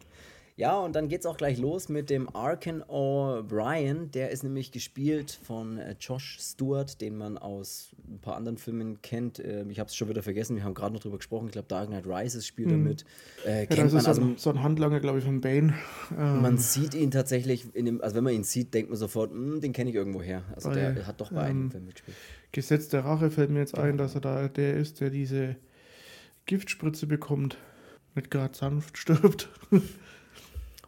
Ja, 0.61 0.79
und 0.79 0.95
dann 0.95 1.09
geht's 1.09 1.25
auch 1.25 1.39
gleich 1.39 1.57
los 1.59 1.89
mit 1.89 2.11
dem 2.11 2.29
Arkin 2.37 2.83
O'Brien. 2.83 4.11
Der 4.11 4.31
ist 4.31 4.43
nämlich 4.43 4.73
gespielt 4.73 5.39
von 5.43 5.79
äh, 5.79 5.97
Josh 5.99 6.37
Stewart, 6.39 7.01
den 7.01 7.17
man 7.17 7.39
aus 7.39 7.97
ein 8.07 8.19
paar 8.21 8.37
anderen 8.37 8.59
Filmen 8.59 9.01
kennt. 9.01 9.39
Ähm, 9.43 9.71
ich 9.71 9.81
habe 9.81 9.89
es 9.89 9.97
schon 9.97 10.11
wieder 10.11 10.23
vergessen, 10.23 10.57
wir 10.57 10.65
haben 10.65 10.75
gerade 10.75 10.93
noch 10.93 11.01
drüber 11.01 11.17
gesprochen. 11.17 11.47
Ich 11.47 11.53
glaube, 11.53 11.69
Dark 11.69 11.89
Knight 11.89 12.07
Rises 12.07 12.47
spielt 12.47 12.71
er 12.71 12.77
mit. 12.77 13.07
Äh, 13.47 13.61
Ja, 13.61 13.67
kennt 13.67 13.87
das 13.87 13.93
man 13.93 14.01
ist 14.03 14.09
also. 14.09 14.21
so, 14.21 14.27
ein, 14.29 14.37
so 14.37 14.51
ein 14.51 14.63
Handlanger, 14.63 15.01
glaube 15.01 15.19
ich, 15.21 15.25
von 15.25 15.41
Bane. 15.41 15.73
Ähm, 16.19 16.43
Man 16.43 16.59
sieht 16.59 16.93
ihn 16.95 17.11
tatsächlich, 17.11 17.75
in 17.75 17.87
dem, 17.87 18.03
also 18.03 18.15
wenn 18.17 18.25
man 18.25 18.35
ihn 18.35 18.45
sieht, 18.45 18.75
denkt 18.75 18.91
man 18.91 18.99
sofort, 18.99 19.31
"Hm, 19.31 19.63
den 19.63 19.73
kenne 19.73 19.89
ich 19.89 19.97
irgendwo 19.97 20.21
her. 20.21 20.43
Also 20.55 20.69
Bei, 20.69 20.75
der 20.75 21.07
hat 21.07 21.23
doch 21.23 21.33
bei 21.33 21.41
einem 21.41 21.63
ähm, 21.63 21.71
Film 21.71 21.87
mitgespielt. 21.87 22.17
Gesetz 22.53 22.89
der 22.89 23.07
Rache 23.07 23.31
fällt 23.31 23.49
mir 23.49 23.61
jetzt 23.61 23.73
Genau. 23.73 23.87
ein, 23.87 23.97
dass 23.97 24.15
er 24.15 24.21
da 24.21 24.47
der 24.49 24.75
ist, 24.77 25.01
der 25.01 25.09
diese 25.09 25.57
Giftspritze 26.45 27.07
bekommt, 27.07 27.57
mit 28.15 28.31
gerade 28.31 28.55
sanft 28.55 28.99
stirbt. 28.99 29.49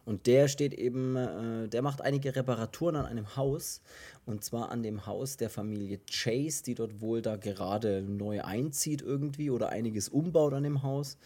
Und 0.05 0.27
der 0.27 0.47
steht 0.49 0.73
eben, 0.73 1.15
äh, 1.15 1.67
der 1.69 1.81
macht 1.81 2.01
einige 2.01 2.35
Reparaturen 2.35 2.95
an 2.97 3.05
einem 3.05 3.35
Haus. 3.37 3.81
Und 4.25 4.43
zwar 4.43 4.69
an 4.69 4.83
dem 4.83 5.05
Haus 5.05 5.37
der 5.37 5.49
Familie 5.49 5.99
Chase, 6.11 6.63
die 6.63 6.75
dort 6.75 6.99
wohl 7.01 7.21
da 7.21 7.37
gerade 7.37 8.01
neu 8.01 8.41
einzieht 8.41 9.01
irgendwie 9.01 9.49
oder 9.49 9.69
einiges 9.69 10.09
umbaut 10.09 10.53
an 10.53 10.63
dem 10.63 10.83
Haus. 10.83 11.17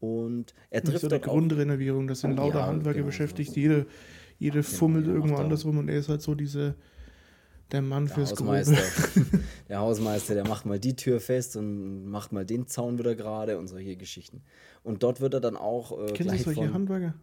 Und 0.00 0.54
er 0.70 0.82
trifft 0.82 1.00
so 1.00 1.06
eine 1.08 1.18
dort 1.18 1.28
auch- 1.28 1.32
Grundrenovierung, 1.32 2.06
das 2.06 2.20
sind 2.20 2.36
lauter 2.36 2.58
Ja, 2.60 2.66
Handwerker 2.66 2.98
genau, 2.98 3.06
beschäftigt, 3.06 3.48
sowas. 3.48 3.56
jede, 3.56 3.86
jede 4.38 4.62
fummelt 4.62 5.06
der 5.06 5.14
irgendwo 5.14 5.32
macht 5.32 5.40
da- 5.40 5.44
anders 5.44 5.64
rum 5.64 5.78
und 5.78 5.88
er 5.88 5.98
ist 5.98 6.08
halt 6.08 6.22
so 6.22 6.34
diese, 6.34 6.74
der 7.72 7.82
Mann 7.82 8.06
Der 8.06 8.14
fürs 8.14 8.30
Hausmeister, 8.32 8.76
der 9.68 9.78
Hausmeister, 9.80 10.34
der 10.34 10.46
macht 10.46 10.66
mal 10.66 10.78
die 10.78 10.94
Tür 10.94 11.18
fest 11.20 11.56
und 11.56 12.06
macht 12.06 12.30
mal 12.32 12.44
den 12.46 12.66
Zaun 12.68 12.98
wieder 12.98 13.14
gerade 13.16 13.58
und 13.58 13.66
solche 13.68 13.96
Geschichten. 13.96 14.42
Und 14.84 15.02
dort 15.02 15.20
wird 15.20 15.34
er 15.34 15.40
dann 15.40 15.56
auch 15.56 15.92
äh, 15.98 16.12
Kennst 16.12 16.34
du 16.34 16.38
solche 16.44 16.60
von, 16.62 16.74
Handwerker, 16.74 17.14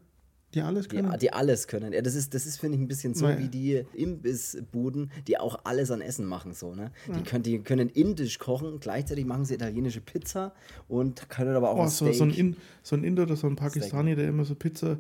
die 0.56 0.62
alles 0.62 0.90
können? 0.90 1.12
die, 1.12 1.18
die 1.20 1.34
alles 1.34 1.68
können. 1.68 1.94
Ja, 1.94 2.02
das 2.02 2.16
ist, 2.16 2.34
das 2.34 2.46
ist 2.46 2.60
finde 2.60 2.78
ich, 2.78 2.84
ein 2.84 2.88
bisschen 2.88 3.14
so 3.14 3.26
Naja. 3.26 3.40
wie 3.40 3.50
die 3.50 3.84
Imbissbuden, 3.94 5.12
die 5.28 5.38
auch 5.38 5.60
alles 5.64 5.92
an 5.92 6.02
Essen 6.02 6.26
machen. 6.26 6.54
So, 6.54 6.74
ne? 6.74 6.92
die, 7.08 7.24
können, 7.24 7.44
die 7.44 7.60
können 7.60 7.90
indisch 7.90 8.40
kochen, 8.40 8.80
gleichzeitig 8.80 9.26
machen 9.26 9.46
sie 9.46 9.56
italienische 9.56 10.02
Pizza 10.02 10.54
und 10.88 11.30
können 11.30 11.56
aber 11.56 11.70
auch 11.70 11.78
Oh, 11.78 11.82
ein 11.84 11.90
so, 11.90 12.06
Steak. 12.06 12.16
so, 12.18 12.24
ein 12.24 12.32
In, 12.32 12.56
so 12.84 12.96
ein 12.96 13.04
Inder 13.04 13.24
oder 13.24 13.36
so 13.36 13.48
ein 13.48 13.56
Pakistani, 13.56 14.16
der 14.16 14.30
immer 14.30 14.46
so 14.46 14.56
Pizza 14.56 14.98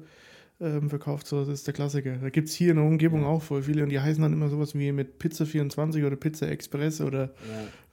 ähm, 0.61 0.89
verkauft, 0.89 1.27
so, 1.27 1.39
das 1.39 1.49
ist 1.49 1.67
der 1.67 1.73
Klassiker. 1.73 2.15
Da 2.17 2.29
gibt 2.29 2.47
es 2.47 2.53
hier 2.55 2.71
in 2.71 2.77
der 2.77 2.85
Umgebung 2.85 3.25
auch 3.25 3.41
voll 3.41 3.63
viele 3.63 3.83
und 3.83 3.89
die 3.89 3.99
heißen 3.99 4.21
dann 4.21 4.31
immer 4.33 4.49
sowas 4.49 4.73
wie 4.75 4.91
mit 4.91 5.19
Pizza 5.19 5.45
24 5.45 6.03
oder 6.03 6.15
Pizza 6.15 6.47
Express 6.47 7.01
oder 7.01 7.33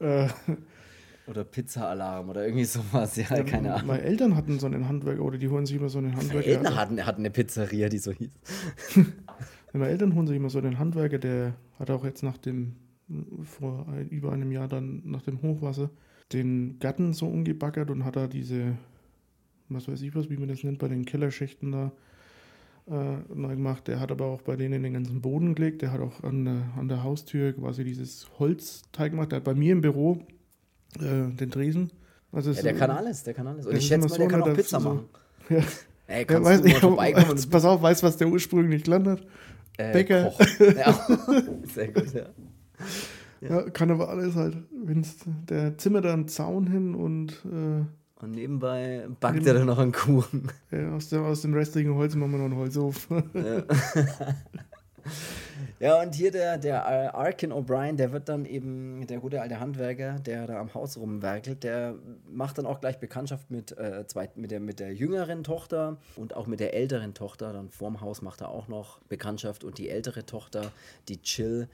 ja, 0.00 0.24
äh, 0.26 0.28
oder 1.26 1.44
Pizza-Alarm 1.44 2.30
oder 2.30 2.44
irgendwie 2.44 2.64
sowas. 2.64 3.16
Ja, 3.16 3.42
keine 3.42 3.74
Ahnung. 3.74 3.88
meine 3.88 4.02
Eltern 4.02 4.34
hatten 4.36 4.58
so 4.58 4.66
einen 4.66 4.88
Handwerker 4.88 5.22
oder 5.22 5.38
die 5.38 5.48
holen 5.48 5.66
sich 5.66 5.76
immer 5.76 5.88
so 5.88 5.98
einen 5.98 6.08
Meine 6.08 6.20
Handwerker. 6.20 6.48
Eltern 6.48 6.66
also- 6.66 6.78
hatten, 6.78 7.06
hatten 7.06 7.20
eine 7.22 7.30
Pizzeria, 7.30 7.88
die 7.88 7.98
so 7.98 8.12
hieß. 8.12 8.30
Meine 9.72 9.88
Eltern 9.88 10.14
holen 10.14 10.26
sich 10.26 10.36
immer 10.36 10.50
so 10.50 10.58
einen 10.58 10.78
Handwerker, 10.78 11.18
der 11.18 11.54
hat 11.78 11.90
auch 11.90 12.04
jetzt 12.04 12.22
nach 12.22 12.36
dem, 12.36 12.76
vor 13.42 13.86
über 14.10 14.32
einem 14.32 14.52
Jahr 14.52 14.68
dann 14.68 15.00
nach 15.04 15.22
dem 15.22 15.40
Hochwasser, 15.40 15.88
den 16.32 16.78
Garten 16.78 17.14
so 17.14 17.26
umgebaggert 17.26 17.90
und 17.90 18.04
hat 18.04 18.16
da 18.16 18.26
diese, 18.26 18.76
was 19.70 19.88
weiß 19.88 20.02
ich 20.02 20.14
was, 20.14 20.28
wie 20.28 20.36
man 20.36 20.48
das 20.48 20.62
nennt, 20.62 20.78
bei 20.78 20.88
den 20.88 21.06
Kellerschächten 21.06 21.72
da 21.72 21.92
äh, 22.86 23.34
neu 23.34 23.54
gemacht. 23.54 23.88
Der 23.88 23.98
hat 24.00 24.10
aber 24.10 24.26
auch 24.26 24.42
bei 24.42 24.56
denen 24.56 24.82
den 24.82 24.92
ganzen 24.92 25.22
Boden 25.22 25.54
gelegt. 25.54 25.80
Der 25.82 25.92
hat 25.92 26.00
auch 26.00 26.22
an 26.22 26.44
der, 26.44 26.62
an 26.76 26.88
der 26.88 27.02
Haustür 27.02 27.52
quasi 27.52 27.84
dieses 27.84 28.28
Holzteig 28.38 29.12
gemacht. 29.12 29.32
Der 29.32 29.36
hat 29.36 29.44
bei 29.44 29.54
mir 29.54 29.72
im 29.72 29.80
Büro 29.80 30.26
äh, 31.00 31.30
den 31.34 31.50
Tresen. 31.50 31.90
Also 32.32 32.50
Ja, 32.52 32.62
der 32.62 32.72
ist- 32.72 32.78
kann 32.78 32.90
alles, 32.90 33.22
der 33.24 33.34
kann 33.34 33.46
alles. 33.46 33.66
Und 33.66 33.76
ich 33.76 33.86
schätze 33.86 34.08
mal, 34.08 34.16
der 34.16 34.24
so, 34.26 34.28
kann 34.30 34.40
ne, 34.40 34.46
auch 34.46 34.54
Pizza 34.54 34.80
so- 34.80 34.88
machen. 34.88 35.04
Ja. 35.48 35.58
Ey, 36.06 36.18
Ja, 36.20 36.24
kannst 36.24 36.44
weiß, 36.48 36.62
du 36.62 36.68
mal 36.68 36.80
vorbeikommen 36.80 37.30
und 37.30 37.50
pass 37.50 37.64
auf, 37.64 37.82
weißt 37.82 38.02
was 38.02 38.16
der 38.16 38.28
ursprünglich 38.28 38.84
hat? 38.88 39.22
äh, 39.78 39.92
Bäcker. 39.92 40.24
Koch. 40.30 40.40
Ja. 40.76 41.06
Sehr 41.74 41.88
gut, 41.88 42.12
ja. 42.12 42.26
Ja. 43.40 43.62
kann 43.70 43.90
aber 43.90 44.08
alles 44.08 44.34
halt. 44.36 44.56
Wenn's, 44.84 45.16
der 45.48 45.76
zimmert 45.78 46.04
da 46.04 46.12
einen 46.12 46.28
Zaun 46.28 46.66
hin 46.68 46.94
und 46.94 47.32
äh, 47.44 47.84
Und 48.22 48.30
nebenbei 48.32 49.06
backt 49.20 49.46
er 49.46 49.54
dann 49.54 49.66
noch 49.66 49.78
einen 49.78 49.92
Kuchen. 49.92 50.48
ja, 50.70 50.90
aus, 50.94 51.08
dem, 51.08 51.22
aus 51.24 51.42
dem 51.42 51.54
restlichen 51.54 51.94
Holz 51.94 52.14
machen 52.14 52.32
wir 52.32 52.38
noch 52.38 52.44
einen 52.46 52.56
Holzhof. 52.56 53.08
Ja, 53.34 53.62
und 56.02 56.14
hier 56.14 56.30
der, 56.30 56.58
der 56.58 57.14
Arkin 57.14 57.52
O'Brien, 57.52 57.96
der 57.96 58.12
wird 58.12 58.28
dann 58.28 58.44
eben, 58.44 59.06
der 59.06 59.18
gute 59.18 59.40
alte 59.40 59.60
Handwerker, 59.60 60.18
der 60.20 60.46
da 60.46 60.60
am 60.60 60.72
Haus 60.74 60.96
rumwerkelt, 60.96 61.64
der 61.64 61.94
macht 62.30 62.58
dann 62.58 62.66
auch 62.66 62.80
gleich 62.80 62.98
Bekanntschaft 62.98 63.50
mit, 63.50 63.76
äh, 63.78 64.06
zwei, 64.06 64.28
mit, 64.36 64.50
der, 64.50 64.60
mit 64.60 64.80
der 64.80 64.94
jüngeren 64.94 65.44
Tochter 65.44 65.98
und 66.16 66.36
auch 66.36 66.46
mit 66.46 66.60
der 66.60 66.74
älteren 66.74 67.14
Tochter. 67.14 67.52
Dann 67.52 67.70
vorm 67.70 68.00
Haus 68.00 68.22
macht 68.22 68.40
er 68.40 68.50
auch 68.50 68.68
noch 68.68 69.00
Bekanntschaft 69.08 69.64
und 69.64 69.78
die 69.78 69.88
ältere 69.88 70.24
Tochter, 70.24 70.72
die 71.08 71.20
Chill, 71.22 71.68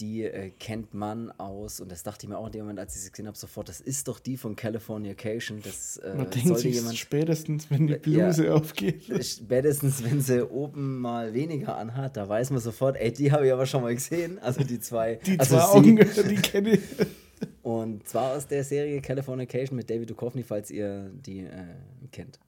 die 0.00 0.24
äh, 0.24 0.50
kennt 0.50 0.94
man 0.94 1.30
aus, 1.32 1.80
und 1.80 1.90
das 1.90 2.02
dachte 2.02 2.26
ich 2.26 2.28
mir 2.28 2.38
auch 2.38 2.46
in 2.46 2.52
dem 2.52 2.60
Moment, 2.62 2.78
als 2.78 2.94
ich 2.96 3.02
sie 3.02 3.10
gesehen 3.10 3.26
habe, 3.26 3.36
sofort, 3.36 3.68
das 3.68 3.80
ist 3.80 4.08
doch 4.08 4.18
die 4.18 4.36
von 4.36 4.56
Californication. 4.56 5.60
Das 5.62 5.96
äh, 5.98 6.14
Man 6.14 6.30
denkt 6.30 6.58
sich 6.58 6.74
jemand 6.74 6.96
spätestens, 6.96 7.70
wenn 7.70 7.86
die 7.86 7.94
Ja. 8.10 8.26
Bluse 8.26 8.54
aufgeht. 8.54 9.04
Spätestens, 9.24 10.04
wenn 10.04 10.20
sie 10.20 10.46
oben 10.48 11.00
mal 11.00 11.34
weniger 11.34 11.76
anhat, 11.76 12.16
da 12.16 12.28
weiß 12.28 12.50
man 12.50 12.60
sofort, 12.60 12.96
ey, 12.96 13.12
die 13.12 13.32
habe 13.32 13.46
ich 13.46 13.52
aber 13.52 13.66
schon 13.66 13.82
mal 13.82 13.94
gesehen. 13.94 14.38
Also 14.38 14.62
die 14.64 14.80
zwei. 14.80 15.16
Die 15.26 15.38
also 15.38 15.56
zwei. 15.56 15.64
Augen, 15.64 15.96
die 16.28 16.34
kenne 16.36 16.70
ich. 16.72 16.80
Und 17.62 18.08
zwar 18.08 18.36
aus 18.36 18.46
der 18.46 18.64
Serie 18.64 19.00
Californication 19.00 19.76
mit 19.76 19.90
David 19.90 20.10
Duchovny, 20.10 20.42
falls 20.42 20.70
ihr 20.70 21.10
die 21.14 21.40
äh, 21.40 21.64
kennt. 22.12 22.38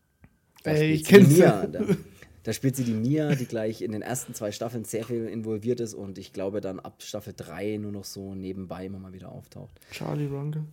Da 0.63 0.73
Ey, 0.73 0.93
ich 0.93 1.05
sie 1.05 1.05
die 1.05 1.11
kenn 1.11 1.27
sie. 1.27 1.97
Da, 2.42 2.53
spielt 2.53 2.77
sie 2.77 2.85
die 2.85 2.94
Mia, 2.94 3.35
die 3.35 3.46
gleich 3.46 3.83
in 3.83 3.92
den 3.92 4.03
ersten 4.03 4.35
zwei 4.35 4.53
Staffeln 4.53 4.85
sehr 4.85 5.05
viel 5.05 5.27
involviert 5.27 5.81
ist 5.81 5.94
und 5.94 6.18
ich 6.18 6.33
glaube 6.33 6.61
dann 6.61 6.81
ab 6.81 7.03
Staffel 7.03 7.35
3 7.37 7.79
nur 7.79 7.92
noch 7.92 8.05
so 8.05 8.35
nebenbei 8.35 8.87
immer 8.87 8.98
mal 8.98 9.12
wieder 9.12 9.31
auftaucht. 9.31 9.79
Charlie 9.90 10.27
Runke. 10.27 10.64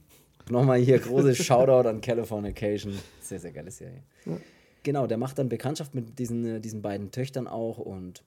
Nochmal 0.50 0.80
hier 0.80 1.00
großes 1.00 1.38
Shoutout 1.46 1.88
an 1.88 2.02
Californication. 2.02 2.94
Sehr, 3.22 3.40
sehr 3.40 3.52
geile 3.52 3.72
Serie. 3.72 4.04
Ja. 4.26 4.38
Genau, 4.84 5.08
der 5.08 5.18
macht 5.18 5.40
dann 5.40 5.50
Bekanntschaft 5.50 5.96
mit 5.96 6.20
diesen, 6.20 6.46
äh, 6.46 6.62
diesen 6.62 6.82
beiden 6.84 7.12
Töchtern 7.12 7.48
auch 7.48 7.80
und 7.80 8.24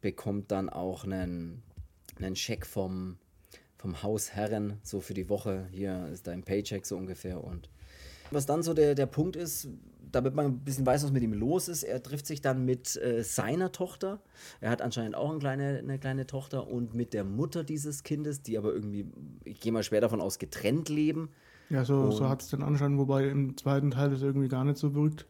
bekommt 0.00 0.50
dann 0.50 0.70
auch 0.70 1.04
einen, 1.04 1.62
einen 2.16 2.34
Scheck 2.34 2.64
vom, 2.64 3.18
vom 3.76 4.02
Hausherren, 4.02 4.78
so 4.82 5.00
für 5.00 5.12
die 5.12 5.28
Woche. 5.28 5.68
Hier 5.70 6.08
ist 6.10 6.26
dein 6.26 6.42
Paycheck 6.42 6.86
so 6.86 6.96
ungefähr. 6.96 7.44
Und 7.44 7.68
was 8.30 8.46
dann 8.46 8.62
so 8.62 8.72
der, 8.72 8.94
der 8.94 9.06
Punkt 9.06 9.36
ist, 9.36 9.68
damit 10.12 10.34
man 10.34 10.46
ein 10.46 10.58
bisschen 10.58 10.86
weiß, 10.86 11.04
was 11.04 11.10
mit 11.10 11.22
ihm 11.22 11.32
los 11.32 11.68
ist, 11.68 11.82
er 11.82 12.02
trifft 12.02 12.26
sich 12.26 12.40
dann 12.40 12.64
mit 12.64 12.96
äh, 12.96 13.22
seiner 13.24 13.72
Tochter. 13.72 14.20
Er 14.60 14.70
hat 14.70 14.82
anscheinend 14.82 15.16
auch 15.16 15.30
eine 15.30 15.38
kleine, 15.38 15.78
eine 15.78 15.98
kleine 15.98 16.26
Tochter 16.26 16.68
und 16.68 16.94
mit 16.94 17.14
der 17.14 17.24
Mutter 17.24 17.64
dieses 17.64 18.02
Kindes, 18.02 18.42
die 18.42 18.58
aber 18.58 18.72
irgendwie, 18.72 19.06
ich 19.44 19.60
gehe 19.60 19.72
mal 19.72 19.82
schwer 19.82 20.00
davon 20.00 20.20
aus, 20.20 20.38
getrennt 20.38 20.88
leben. 20.88 21.30
Ja, 21.70 21.84
so, 21.84 22.10
so 22.10 22.28
hat 22.28 22.42
es 22.42 22.50
den 22.50 22.62
Anschein, 22.62 22.98
wobei 22.98 23.28
im 23.28 23.56
zweiten 23.56 23.90
Teil 23.90 24.12
ist 24.12 24.22
irgendwie 24.22 24.48
gar 24.48 24.64
nicht 24.64 24.76
so 24.76 24.94
wirkt. 24.94 25.26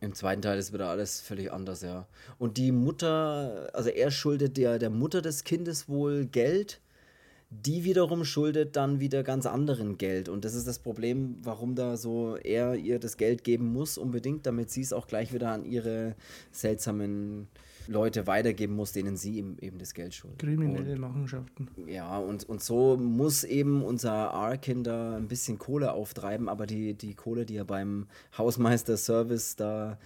Im 0.00 0.14
zweiten 0.14 0.42
Teil 0.42 0.58
ist 0.58 0.72
wieder 0.72 0.88
alles 0.88 1.20
völlig 1.20 1.52
anders, 1.52 1.82
ja. 1.82 2.08
Und 2.36 2.56
die 2.56 2.72
Mutter, 2.72 3.70
also 3.72 3.88
er 3.88 4.10
schuldet 4.10 4.56
der, 4.56 4.80
der 4.80 4.90
Mutter 4.90 5.22
des 5.22 5.44
Kindes 5.44 5.88
wohl 5.88 6.26
Geld. 6.26 6.80
Die 7.54 7.84
wiederum 7.84 8.24
schuldet 8.24 8.76
dann 8.76 8.98
wieder 8.98 9.22
ganz 9.22 9.44
anderen 9.44 9.98
Geld. 9.98 10.30
Und 10.30 10.44
das 10.44 10.54
ist 10.54 10.66
das 10.66 10.78
Problem, 10.78 11.36
warum 11.42 11.74
da 11.74 11.98
so 11.98 12.36
er 12.36 12.74
ihr 12.76 12.98
das 12.98 13.18
Geld 13.18 13.44
geben 13.44 13.72
muss, 13.72 13.98
unbedingt, 13.98 14.46
damit 14.46 14.70
sie 14.70 14.80
es 14.80 14.92
auch 14.92 15.06
gleich 15.06 15.34
wieder 15.34 15.50
an 15.50 15.66
ihre 15.66 16.14
seltsamen 16.50 17.48
Leute 17.88 18.26
weitergeben 18.26 18.74
muss, 18.74 18.92
denen 18.92 19.16
sie 19.16 19.38
ihm 19.38 19.56
eben 19.60 19.78
das 19.78 19.92
Geld 19.92 20.14
schulden. 20.14 20.38
Kriminelle 20.38 20.96
Machenschaften. 20.96 21.68
Ja, 21.86 22.18
und, 22.18 22.48
und 22.48 22.62
so 22.62 22.96
muss 22.96 23.44
eben 23.44 23.82
unser 23.82 24.32
Arkin 24.32 24.82
da 24.82 25.16
ein 25.16 25.28
bisschen 25.28 25.58
Kohle 25.58 25.92
auftreiben, 25.92 26.48
aber 26.48 26.66
die, 26.66 26.94
die 26.94 27.14
Kohle, 27.14 27.44
die 27.44 27.56
er 27.56 27.64
beim 27.64 28.06
Hausmeister-Service 28.38 29.56
da 29.56 29.98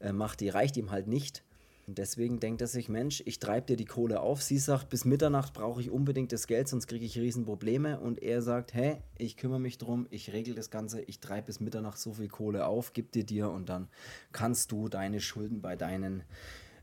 äh, 0.00 0.12
macht, 0.12 0.40
die 0.40 0.48
reicht 0.48 0.76
ihm 0.76 0.90
halt 0.90 1.08
nicht. 1.08 1.42
Und 1.86 1.98
deswegen 1.98 2.40
denkt 2.40 2.60
er 2.60 2.66
sich, 2.66 2.88
Mensch, 2.88 3.22
ich 3.26 3.38
treibe 3.38 3.66
dir 3.66 3.76
die 3.76 3.84
Kohle 3.84 4.20
auf. 4.20 4.42
Sie 4.42 4.58
sagt, 4.58 4.88
bis 4.88 5.04
Mitternacht 5.04 5.52
brauche 5.52 5.80
ich 5.80 5.90
unbedingt 5.90 6.32
das 6.32 6.48
Geld, 6.48 6.66
sonst 6.66 6.88
kriege 6.88 7.04
ich 7.04 7.16
Riesenprobleme. 7.16 8.00
Und 8.00 8.20
er 8.22 8.42
sagt, 8.42 8.74
hey, 8.74 8.96
ich 9.18 9.36
kümmere 9.36 9.60
mich 9.60 9.78
drum, 9.78 10.08
ich 10.10 10.32
regel 10.32 10.54
das 10.54 10.70
Ganze, 10.70 11.02
ich 11.02 11.20
treibe 11.20 11.46
bis 11.46 11.60
Mitternacht 11.60 11.98
so 11.98 12.14
viel 12.14 12.28
Kohle 12.28 12.66
auf, 12.66 12.92
gib 12.92 13.12
dir 13.12 13.24
dir 13.24 13.50
und 13.50 13.68
dann 13.68 13.86
kannst 14.32 14.72
du 14.72 14.88
deine 14.88 15.20
Schulden 15.20 15.60
bei 15.60 15.76
deinen 15.76 16.24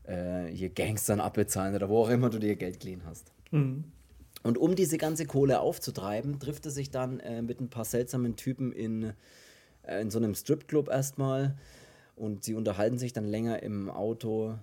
äh, 0.04 0.46
hier 0.46 0.70
Gangstern 0.70 1.20
abbezahlen 1.20 1.74
oder 1.74 1.90
wo 1.90 1.98
auch 1.98 2.08
immer 2.08 2.30
du 2.30 2.38
dir 2.38 2.56
Geld 2.56 2.80
geliehen 2.80 3.02
hast. 3.04 3.30
Mhm. 3.50 3.84
Und 4.42 4.58
um 4.58 4.74
diese 4.74 4.98
ganze 4.98 5.26
Kohle 5.26 5.60
aufzutreiben, 5.60 6.38
trifft 6.38 6.64
er 6.64 6.70
sich 6.70 6.90
dann 6.90 7.20
äh, 7.20 7.42
mit 7.42 7.60
ein 7.60 7.68
paar 7.68 7.84
seltsamen 7.84 8.36
Typen 8.36 8.72
in, 8.72 9.12
äh, 9.82 10.00
in 10.00 10.10
so 10.10 10.18
einem 10.18 10.34
Stripclub 10.34 10.88
erstmal. 10.88 11.56
Und 12.16 12.44
sie 12.44 12.54
unterhalten 12.54 12.98
sich 12.98 13.12
dann 13.12 13.24
länger 13.24 13.62
im 13.62 13.90
Auto, 13.90 14.54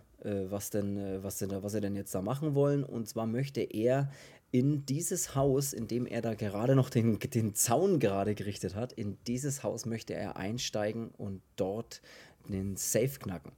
was, 0.49 0.69
denn, 0.69 0.97
äh, 0.97 1.23
was, 1.23 1.37
denn, 1.37 1.51
was 1.51 1.71
sie 1.71 1.81
denn 1.81 1.95
jetzt 1.95 2.13
da 2.13 2.21
machen 2.21 2.55
wollen. 2.55 2.83
Und 2.83 3.07
zwar 3.07 3.25
möchte 3.25 3.61
er 3.61 4.11
in 4.51 4.85
dieses 4.85 5.33
Haus, 5.35 5.73
in 5.73 5.87
dem 5.87 6.05
er 6.05 6.21
da 6.21 6.35
gerade 6.35 6.75
noch 6.75 6.89
den, 6.89 7.19
den 7.33 7.55
Zaun 7.55 7.99
gerade 7.99 8.35
gerichtet 8.35 8.75
hat, 8.75 8.93
in 8.93 9.17
dieses 9.27 9.63
Haus 9.63 9.85
möchte 9.85 10.13
er 10.13 10.37
einsteigen 10.37 11.09
und 11.17 11.41
dort 11.55 12.01
den 12.47 12.75
Safe 12.75 13.19
knacken. 13.19 13.51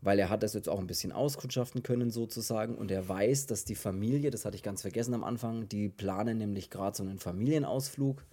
Weil 0.00 0.20
er 0.20 0.30
hat 0.30 0.44
das 0.44 0.54
jetzt 0.54 0.68
auch 0.68 0.78
ein 0.78 0.86
bisschen 0.86 1.10
auskundschaften 1.10 1.82
können 1.82 2.10
sozusagen. 2.10 2.76
Und 2.76 2.92
er 2.92 3.08
weiß, 3.08 3.46
dass 3.46 3.64
die 3.64 3.74
Familie, 3.74 4.30
das 4.30 4.44
hatte 4.44 4.56
ich 4.56 4.62
ganz 4.62 4.82
vergessen 4.82 5.12
am 5.14 5.24
Anfang, 5.24 5.68
die 5.68 5.88
planen 5.88 6.38
nämlich 6.38 6.70
gerade 6.70 6.96
so 6.96 7.02
einen 7.02 7.18
Familienausflug 7.18 8.24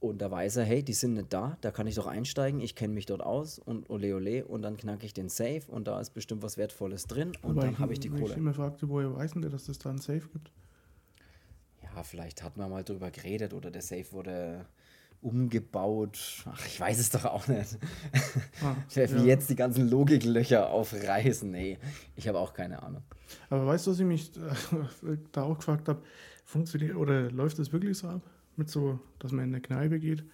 und 0.00 0.20
da 0.20 0.30
weiß 0.30 0.56
er, 0.56 0.64
hey, 0.64 0.82
die 0.82 0.92
sind 0.92 1.14
nicht 1.14 1.32
da, 1.32 1.56
da 1.60 1.70
kann 1.70 1.86
ich 1.86 1.94
doch 1.94 2.06
einsteigen, 2.06 2.60
ich 2.60 2.74
kenne 2.74 2.94
mich 2.94 3.06
dort 3.06 3.22
aus 3.22 3.58
und 3.58 3.88
ole 3.90 4.14
ole 4.14 4.44
und 4.44 4.62
dann 4.62 4.76
knacke 4.76 5.06
ich 5.06 5.14
den 5.14 5.28
Safe 5.28 5.62
und 5.68 5.86
da 5.88 6.00
ist 6.00 6.10
bestimmt 6.10 6.42
was 6.42 6.58
Wertvolles 6.58 7.06
drin 7.06 7.32
und 7.42 7.56
Wobei 7.56 7.66
dann 7.66 7.78
habe 7.78 7.92
ich 7.92 8.00
die 8.00 8.10
mich 8.10 8.20
Kohle. 8.20 8.34
immer 8.34 8.54
fragte, 8.54 8.88
woher 8.88 9.14
weiß 9.14 9.32
denn 9.32 9.42
der, 9.42 9.50
dass 9.50 9.68
es 9.68 9.78
da 9.78 9.90
einen 9.90 9.98
Safe 9.98 10.28
gibt? 10.32 10.50
Ja, 11.82 12.02
vielleicht 12.02 12.42
hat 12.42 12.56
man 12.56 12.70
mal 12.70 12.84
drüber 12.84 13.10
geredet 13.10 13.54
oder 13.54 13.70
der 13.70 13.82
Safe 13.82 14.10
wurde 14.12 14.66
umgebaut. 15.22 16.44
Ach, 16.44 16.66
ich 16.66 16.78
weiß 16.78 16.98
es 16.98 17.10
doch 17.10 17.24
auch 17.24 17.48
nicht. 17.48 17.78
Ah, 18.62 18.76
Wer 18.94 19.10
will 19.10 19.20
ja. 19.20 19.24
jetzt 19.24 19.48
die 19.48 19.56
ganzen 19.56 19.88
Logiklöcher 19.88 20.70
aufreißen? 20.70 21.50
Nee, 21.50 21.78
ich 22.14 22.28
habe 22.28 22.38
auch 22.38 22.52
keine 22.52 22.82
Ahnung. 22.82 23.02
Aber 23.48 23.66
weißt 23.66 23.86
du, 23.86 23.90
was 23.92 23.98
ich 23.98 24.06
mich 24.06 24.30
da 25.32 25.42
auch 25.42 25.56
gefragt 25.56 25.88
habe? 25.88 26.02
Funktioniert 26.44 26.94
oder 26.96 27.30
läuft 27.30 27.58
das 27.58 27.72
wirklich 27.72 27.98
so 27.98 28.08
ab? 28.08 28.20
Mit 28.56 28.70
so, 28.70 28.98
dass 29.18 29.32
man 29.32 29.44
in 29.44 29.54
eine 29.54 29.60
Kneipe 29.60 29.98
geht, 29.98 30.24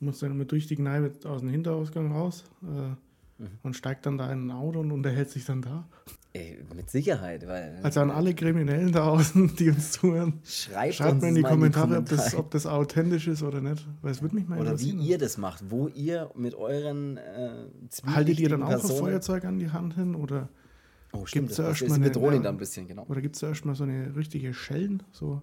muss 0.00 0.18
dann 0.20 0.32
immer 0.32 0.44
durch 0.44 0.66
die 0.66 0.76
Kneipe 0.76 1.28
aus 1.28 1.40
dem 1.40 1.50
Hinterausgang 1.50 2.12
raus 2.12 2.44
äh, 2.62 2.94
Mhm. 3.42 3.48
und 3.62 3.74
steigt 3.74 4.04
dann 4.04 4.18
da 4.18 4.30
in 4.30 4.48
ein 4.48 4.50
Auto 4.50 4.80
und 4.80 4.92
unterhält 4.92 5.30
sich 5.30 5.46
dann 5.46 5.62
da. 5.62 5.88
Ey, 6.34 6.58
mit 6.76 6.90
Sicherheit, 6.90 7.46
weil 7.48 7.80
Also 7.82 8.00
an 8.00 8.10
alle 8.10 8.34
Kriminellen 8.34 8.92
da 8.92 9.04
außen, 9.08 9.56
die 9.56 9.70
uns 9.70 9.92
zuhören, 9.92 10.40
schreibt, 10.44 10.94
schreibt 10.96 11.22
mir 11.22 11.28
in 11.28 11.34
die 11.36 11.42
Kommentare, 11.42 11.96
ob, 11.96 12.06
das, 12.06 12.34
ob 12.34 12.50
das 12.50 12.66
authentisch 12.66 13.26
ist 13.28 13.42
oder 13.42 13.62
nicht. 13.62 13.88
Weil 14.02 14.10
es 14.12 14.20
würde 14.20 14.34
mich 14.34 14.46
mal 14.46 14.60
oder 14.60 14.78
wie 14.78 14.90
ihr 14.90 15.16
das 15.16 15.38
macht, 15.38 15.70
wo 15.70 15.88
ihr 15.88 16.30
mit 16.36 16.54
euren 16.54 17.16
äh, 17.16 17.64
Haltet 18.06 18.38
ihr 18.40 18.50
dann 18.50 18.62
auch 18.62 18.68
ein 18.68 18.78
Personen- 18.80 18.98
Feuerzeug 19.00 19.44
an 19.46 19.58
die 19.58 19.70
Hand 19.70 19.94
hin 19.94 20.14
oder, 20.14 20.50
Oh, 21.12 21.24
stimmt, 21.24 21.46
Gibt's 21.48 21.56
das, 21.56 21.64
da 21.64 21.70
erst 21.70 21.88
mal 21.88 21.94
eine- 21.94 22.06
ja. 22.36 22.42
dann 22.42 22.46
ein 22.46 22.58
bisschen, 22.58 22.86
genau. 22.86 23.06
oder 23.08 23.22
gibt 23.22 23.34
es 23.36 23.40
da 23.40 23.48
erstmal 23.48 23.74
so 23.74 23.84
eine 23.84 24.14
richtige 24.14 24.52
Schellen? 24.54 25.02
So, 25.12 25.40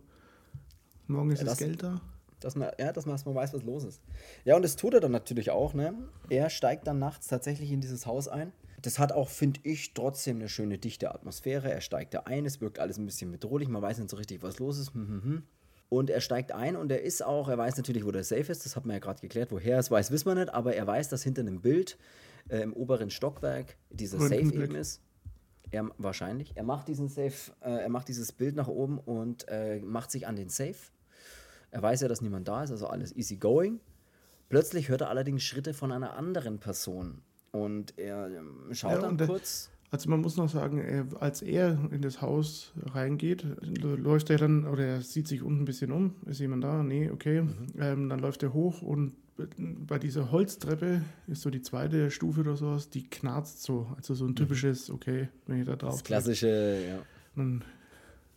morgen 1.07 1.31
ist 1.31 1.39
Ja, 1.39 1.45
das 1.45 1.57
das- 1.57 1.67
Geld 1.67 1.81
da? 1.83 1.99
Dass 2.39 2.55
man, 2.55 2.71
ja, 2.77 2.93
dass 2.93 3.05
man 3.05 3.15
erstmal 3.15 3.35
weiß, 3.35 3.53
was 3.53 3.63
los 3.63 3.83
ist. 3.83 4.01
Ja, 4.45 4.55
und 4.55 4.61
das 4.61 4.75
tut 4.75 4.93
er 4.93 4.99
dann 4.99 5.11
natürlich 5.11 5.49
auch, 5.49 5.73
ne? 5.73 5.93
Er 6.29 6.49
steigt 6.49 6.85
dann 6.85 6.99
nachts 6.99 7.27
tatsächlich 7.27 7.71
in 7.71 7.81
dieses 7.81 8.05
Haus 8.05 8.27
ein. 8.27 8.51
Das 8.81 8.99
hat 8.99 9.11
auch, 9.11 9.29
finde 9.29 9.59
ich, 9.63 9.93
trotzdem 9.95 10.37
eine 10.37 10.49
schöne 10.49 10.77
dichte 10.77 11.13
Atmosphäre. 11.13 11.71
Er 11.71 11.81
steigt 11.81 12.13
da 12.13 12.21
ein, 12.25 12.45
es 12.45 12.61
wirkt 12.61 12.77
alles 12.79 12.97
ein 12.97 13.05
bisschen 13.05 13.31
bedrohlich, 13.31 13.67
man 13.69 13.81
weiß 13.81 13.97
nicht 13.97 14.09
so 14.09 14.17
richtig, 14.17 14.43
was 14.43 14.59
los 14.59 14.77
ist. 14.77 14.93
Hm, 14.93 15.07
hm, 15.07 15.23
hm. 15.23 15.43
Und 15.89 16.09
er 16.09 16.21
steigt 16.21 16.51
ein 16.51 16.75
und 16.75 16.91
er 16.91 17.01
ist 17.01 17.23
auch, 17.23 17.47
er 17.47 17.57
weiß 17.57 17.77
natürlich, 17.77 18.05
wo 18.05 18.11
der 18.11 18.23
Safe 18.23 18.51
ist, 18.51 18.65
das 18.65 18.75
hat 18.75 18.85
man 18.85 18.95
ja 18.95 18.99
gerade 18.99 19.21
geklärt. 19.21 19.51
Woher 19.51 19.75
er 19.75 19.79
es 19.79 19.89
weiß, 19.89 20.11
wissen 20.11 20.27
wir 20.27 20.35
nicht, 20.35 20.53
aber 20.53 20.75
er 20.75 20.85
weiß, 20.85 21.09
dass 21.09 21.23
hinter 21.23 21.41
einem 21.41 21.61
Bild 21.61 21.97
äh, 22.49 22.59
im 22.59 22.73
oberen 22.73 23.09
Stockwerk 23.09 23.77
dieser 23.89 24.19
Safe 24.19 24.35
eben 24.35 24.75
ist. 24.75 25.01
Er, 25.71 25.89
wahrscheinlich. 25.97 26.55
Er 26.55 26.63
macht 26.63 26.87
diesen 26.87 27.09
Safe, 27.09 27.51
äh, 27.61 27.69
er 27.69 27.89
macht 27.89 28.07
dieses 28.09 28.31
Bild 28.31 28.55
nach 28.55 28.67
oben 28.67 28.99
und 28.99 29.47
äh, 29.47 29.79
macht 29.79 30.11
sich 30.11 30.27
an 30.27 30.35
den 30.35 30.49
Safe. 30.49 30.75
Er 31.71 31.81
weiß 31.81 32.01
ja, 32.01 32.07
dass 32.07 32.21
niemand 32.21 32.47
da 32.47 32.63
ist, 32.63 32.71
also 32.71 32.87
alles 32.87 33.15
easy 33.15 33.35
going. 33.35 33.79
Plötzlich 34.49 34.89
hört 34.89 35.01
er 35.01 35.09
allerdings 35.09 35.43
Schritte 35.43 35.73
von 35.73 35.91
einer 35.91 36.15
anderen 36.15 36.59
Person. 36.59 37.21
Und 37.51 37.97
er 37.97 38.29
ähm, 38.29 38.73
schaut 38.73 38.93
Ja, 38.93 39.01
dann 39.01 39.17
kurz. 39.17 39.69
Also 39.89 40.09
man 40.09 40.19
muss 40.19 40.35
noch 40.35 40.49
sagen, 40.49 40.79
er, 40.79 41.05
als 41.21 41.41
er 41.41 41.77
in 41.91 42.01
das 42.01 42.21
Haus 42.21 42.73
reingeht, 42.93 43.45
läuft 43.61 44.29
er 44.29 44.37
dann, 44.37 44.67
oder 44.67 44.85
er 44.85 45.01
sieht 45.01 45.29
sich 45.29 45.41
unten 45.41 45.61
ein 45.61 45.65
bisschen 45.65 45.93
um, 45.93 46.15
ist 46.25 46.41
jemand 46.41 46.65
da? 46.65 46.83
Nee, 46.83 47.09
okay. 47.09 47.47
Ähm, 47.79 48.09
dann 48.09 48.19
läuft 48.19 48.43
er 48.43 48.53
hoch 48.53 48.81
und 48.81 49.13
bei 49.57 49.97
dieser 49.99 50.31
Holztreppe 50.31 51.03
ist 51.27 51.41
so 51.41 51.49
die 51.49 51.61
zweite 51.61 52.11
Stufe 52.11 52.41
oder 52.41 52.57
sowas, 52.57 52.89
die 52.89 53.07
knarzt 53.07 53.61
so. 53.61 53.87
Also 53.95 54.13
so 54.13 54.25
ein 54.25 54.35
typisches, 54.35 54.89
okay, 54.89 55.29
wenn 55.45 55.59
ich 55.59 55.65
da 55.65 55.77
drauf 55.77 55.93
Das 55.93 56.03
klassische, 56.03 56.83
ja. 56.89 56.99
dann 57.35 57.63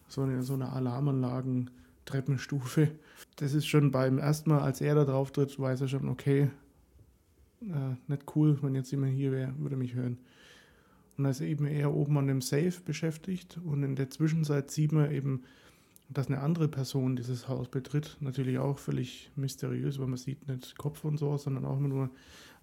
so 0.08 0.22
eine, 0.22 0.42
so 0.42 0.54
eine 0.54 0.72
Alarmanlagen-Treppenstufe. 0.72 2.88
Das 3.36 3.54
ist 3.54 3.66
schon 3.66 3.90
beim 3.90 4.18
ersten 4.18 4.50
Mal, 4.50 4.60
als 4.60 4.80
er 4.80 4.94
da 4.94 5.04
drauf 5.04 5.32
tritt, 5.32 5.58
weiß 5.58 5.80
er 5.82 5.88
schon, 5.88 6.08
okay, 6.08 6.50
äh, 7.62 7.96
nicht 8.08 8.24
cool, 8.34 8.58
wenn 8.62 8.74
jetzt 8.74 8.90
jemand 8.90 9.12
hier 9.12 9.32
wäre, 9.32 9.54
würde 9.58 9.76
mich 9.76 9.94
hören. 9.94 10.18
Und 11.16 11.24
da 11.24 11.30
ist 11.30 11.40
eben 11.40 11.66
eher 11.66 11.92
oben 11.92 12.16
an 12.18 12.26
dem 12.26 12.40
Safe 12.40 12.72
beschäftigt 12.84 13.58
und 13.64 13.82
in 13.82 13.94
der 13.94 14.08
Zwischenzeit 14.10 14.70
sieht 14.70 14.92
man 14.92 15.10
eben, 15.10 15.42
dass 16.08 16.26
eine 16.28 16.40
andere 16.40 16.68
Person 16.68 17.14
dieses 17.14 17.46
Haus 17.48 17.68
betritt. 17.68 18.16
Natürlich 18.20 18.58
auch 18.58 18.78
völlig 18.78 19.30
mysteriös, 19.36 19.98
weil 19.98 20.08
man 20.08 20.16
sieht 20.16 20.48
nicht 20.48 20.76
Kopf 20.76 21.04
und 21.04 21.18
so, 21.18 21.36
sondern 21.36 21.64
auch 21.64 21.76
immer 21.76 21.88
nur 21.88 22.10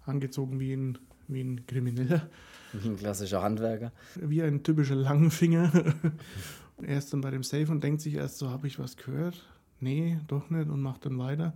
angezogen 0.04 0.60
wie 0.60 0.72
ein, 0.72 0.98
wie 1.28 1.42
ein 1.42 1.66
Krimineller 1.66 2.28
Wie 2.72 2.88
ein 2.88 2.96
klassischer 2.96 3.42
Handwerker. 3.42 3.92
wie 4.20 4.42
ein 4.42 4.62
typischer 4.62 4.96
Langfinger. 4.96 5.70
er 6.82 6.98
ist 6.98 7.12
dann 7.12 7.20
bei 7.20 7.30
dem 7.30 7.42
Safe 7.42 7.70
und 7.70 7.82
denkt 7.82 8.02
sich 8.02 8.14
erst 8.14 8.38
so, 8.38 8.50
habe 8.50 8.66
ich 8.66 8.78
was 8.78 8.96
gehört? 8.96 9.46
Nee, 9.80 10.18
doch 10.26 10.50
nicht 10.50 10.68
und 10.68 10.80
macht 10.80 11.06
dann 11.06 11.18
weiter. 11.18 11.54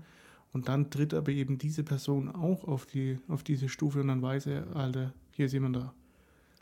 Und 0.53 0.69
dann 0.69 0.91
tritt 0.91 1.15
aber 1.15 1.31
eben 1.31 1.59
diese 1.59 1.83
Person 1.83 2.29
auch 2.29 2.65
auf, 2.65 2.87
die, 2.87 3.19
auf 3.29 3.43
diese 3.43 3.69
Stufe 3.69 4.01
und 4.01 4.09
dann 4.09 4.23
weiß 4.23 4.47
er, 4.47 4.77
Alter, 4.77 5.13
hier 5.33 5.47
ist 5.47 5.53
jemand 5.53 5.77
da. 5.77 5.95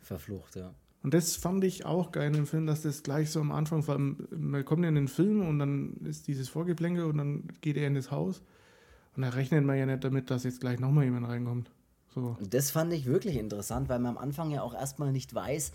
Verflucht, 0.02 0.56
ja. 0.56 0.72
Und 1.02 1.14
das 1.14 1.36
fand 1.36 1.64
ich 1.64 1.86
auch 1.86 2.12
geil 2.12 2.34
im 2.36 2.46
Film, 2.46 2.66
dass 2.66 2.82
das 2.82 3.02
gleich 3.02 3.30
so 3.30 3.40
am 3.40 3.52
Anfang, 3.52 3.82
vor 3.82 3.94
allem, 3.94 4.28
man 4.30 4.64
kommt 4.64 4.82
ja 4.82 4.88
in 4.90 4.94
den 4.94 5.08
Film 5.08 5.46
und 5.46 5.58
dann 5.58 5.94
ist 6.04 6.28
dieses 6.28 6.48
Vorgeplänkel 6.48 7.04
und 7.04 7.16
dann 7.16 7.44
geht 7.62 7.76
er 7.76 7.86
in 7.86 7.94
das 7.94 8.10
Haus. 8.10 8.42
Und 9.16 9.22
da 9.22 9.30
rechnet 9.30 9.64
man 9.64 9.78
ja 9.78 9.86
nicht 9.86 10.04
damit, 10.04 10.30
dass 10.30 10.44
jetzt 10.44 10.60
gleich 10.60 10.78
nochmal 10.78 11.04
jemand 11.04 11.26
reinkommt. 11.26 11.70
So. 12.14 12.36
Das 12.48 12.70
fand 12.70 12.92
ich 12.92 13.06
wirklich 13.06 13.36
interessant, 13.36 13.88
weil 13.88 13.98
man 13.98 14.16
am 14.16 14.22
Anfang 14.22 14.50
ja 14.50 14.62
auch 14.62 14.74
erstmal 14.74 15.10
nicht 15.12 15.34
weiß, 15.34 15.72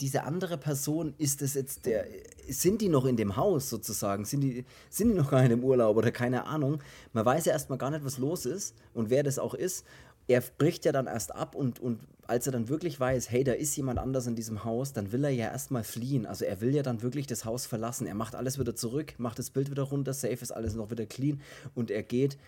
diese 0.00 0.24
andere 0.24 0.58
Person, 0.58 1.14
ist 1.18 1.42
es 1.42 1.54
jetzt 1.54 1.86
der, 1.86 2.06
sind 2.48 2.80
die 2.80 2.88
noch 2.88 3.04
in 3.04 3.16
dem 3.16 3.36
Haus 3.36 3.70
sozusagen? 3.70 4.24
Sind 4.24 4.40
die, 4.40 4.64
sind 4.88 5.08
die 5.08 5.14
noch 5.14 5.30
gar 5.30 5.42
nicht 5.42 5.52
im 5.52 5.64
Urlaub 5.64 5.96
oder 5.96 6.10
keine 6.10 6.46
Ahnung? 6.46 6.82
Man 7.12 7.24
weiß 7.24 7.44
ja 7.46 7.52
erstmal 7.52 7.78
gar 7.78 7.90
nicht, 7.90 8.04
was 8.04 8.18
los 8.18 8.46
ist 8.46 8.74
und 8.94 9.10
wer 9.10 9.22
das 9.22 9.38
auch 9.38 9.54
ist. 9.54 9.84
Er 10.28 10.40
bricht 10.40 10.84
ja 10.84 10.92
dann 10.92 11.06
erst 11.06 11.34
ab 11.34 11.54
und, 11.54 11.80
und 11.80 12.00
als 12.26 12.46
er 12.46 12.52
dann 12.52 12.68
wirklich 12.68 13.00
weiß, 13.00 13.30
hey, 13.30 13.42
da 13.42 13.52
ist 13.52 13.76
jemand 13.76 13.98
anders 13.98 14.26
in 14.26 14.36
diesem 14.36 14.64
Haus, 14.64 14.92
dann 14.92 15.10
will 15.10 15.24
er 15.24 15.30
ja 15.30 15.46
erstmal 15.46 15.82
fliehen. 15.82 16.26
Also 16.26 16.44
er 16.44 16.60
will 16.60 16.72
ja 16.74 16.82
dann 16.82 17.02
wirklich 17.02 17.26
das 17.26 17.44
Haus 17.44 17.66
verlassen. 17.66 18.06
Er 18.06 18.14
macht 18.14 18.36
alles 18.36 18.58
wieder 18.58 18.76
zurück, 18.76 19.14
macht 19.18 19.40
das 19.40 19.50
Bild 19.50 19.70
wieder 19.70 19.82
runter, 19.82 20.14
safe 20.14 20.34
ist 20.34 20.52
alles 20.52 20.74
noch 20.74 20.90
wieder 20.90 21.06
clean 21.06 21.40
und 21.74 21.90
er 21.90 22.04
geht 22.04 22.38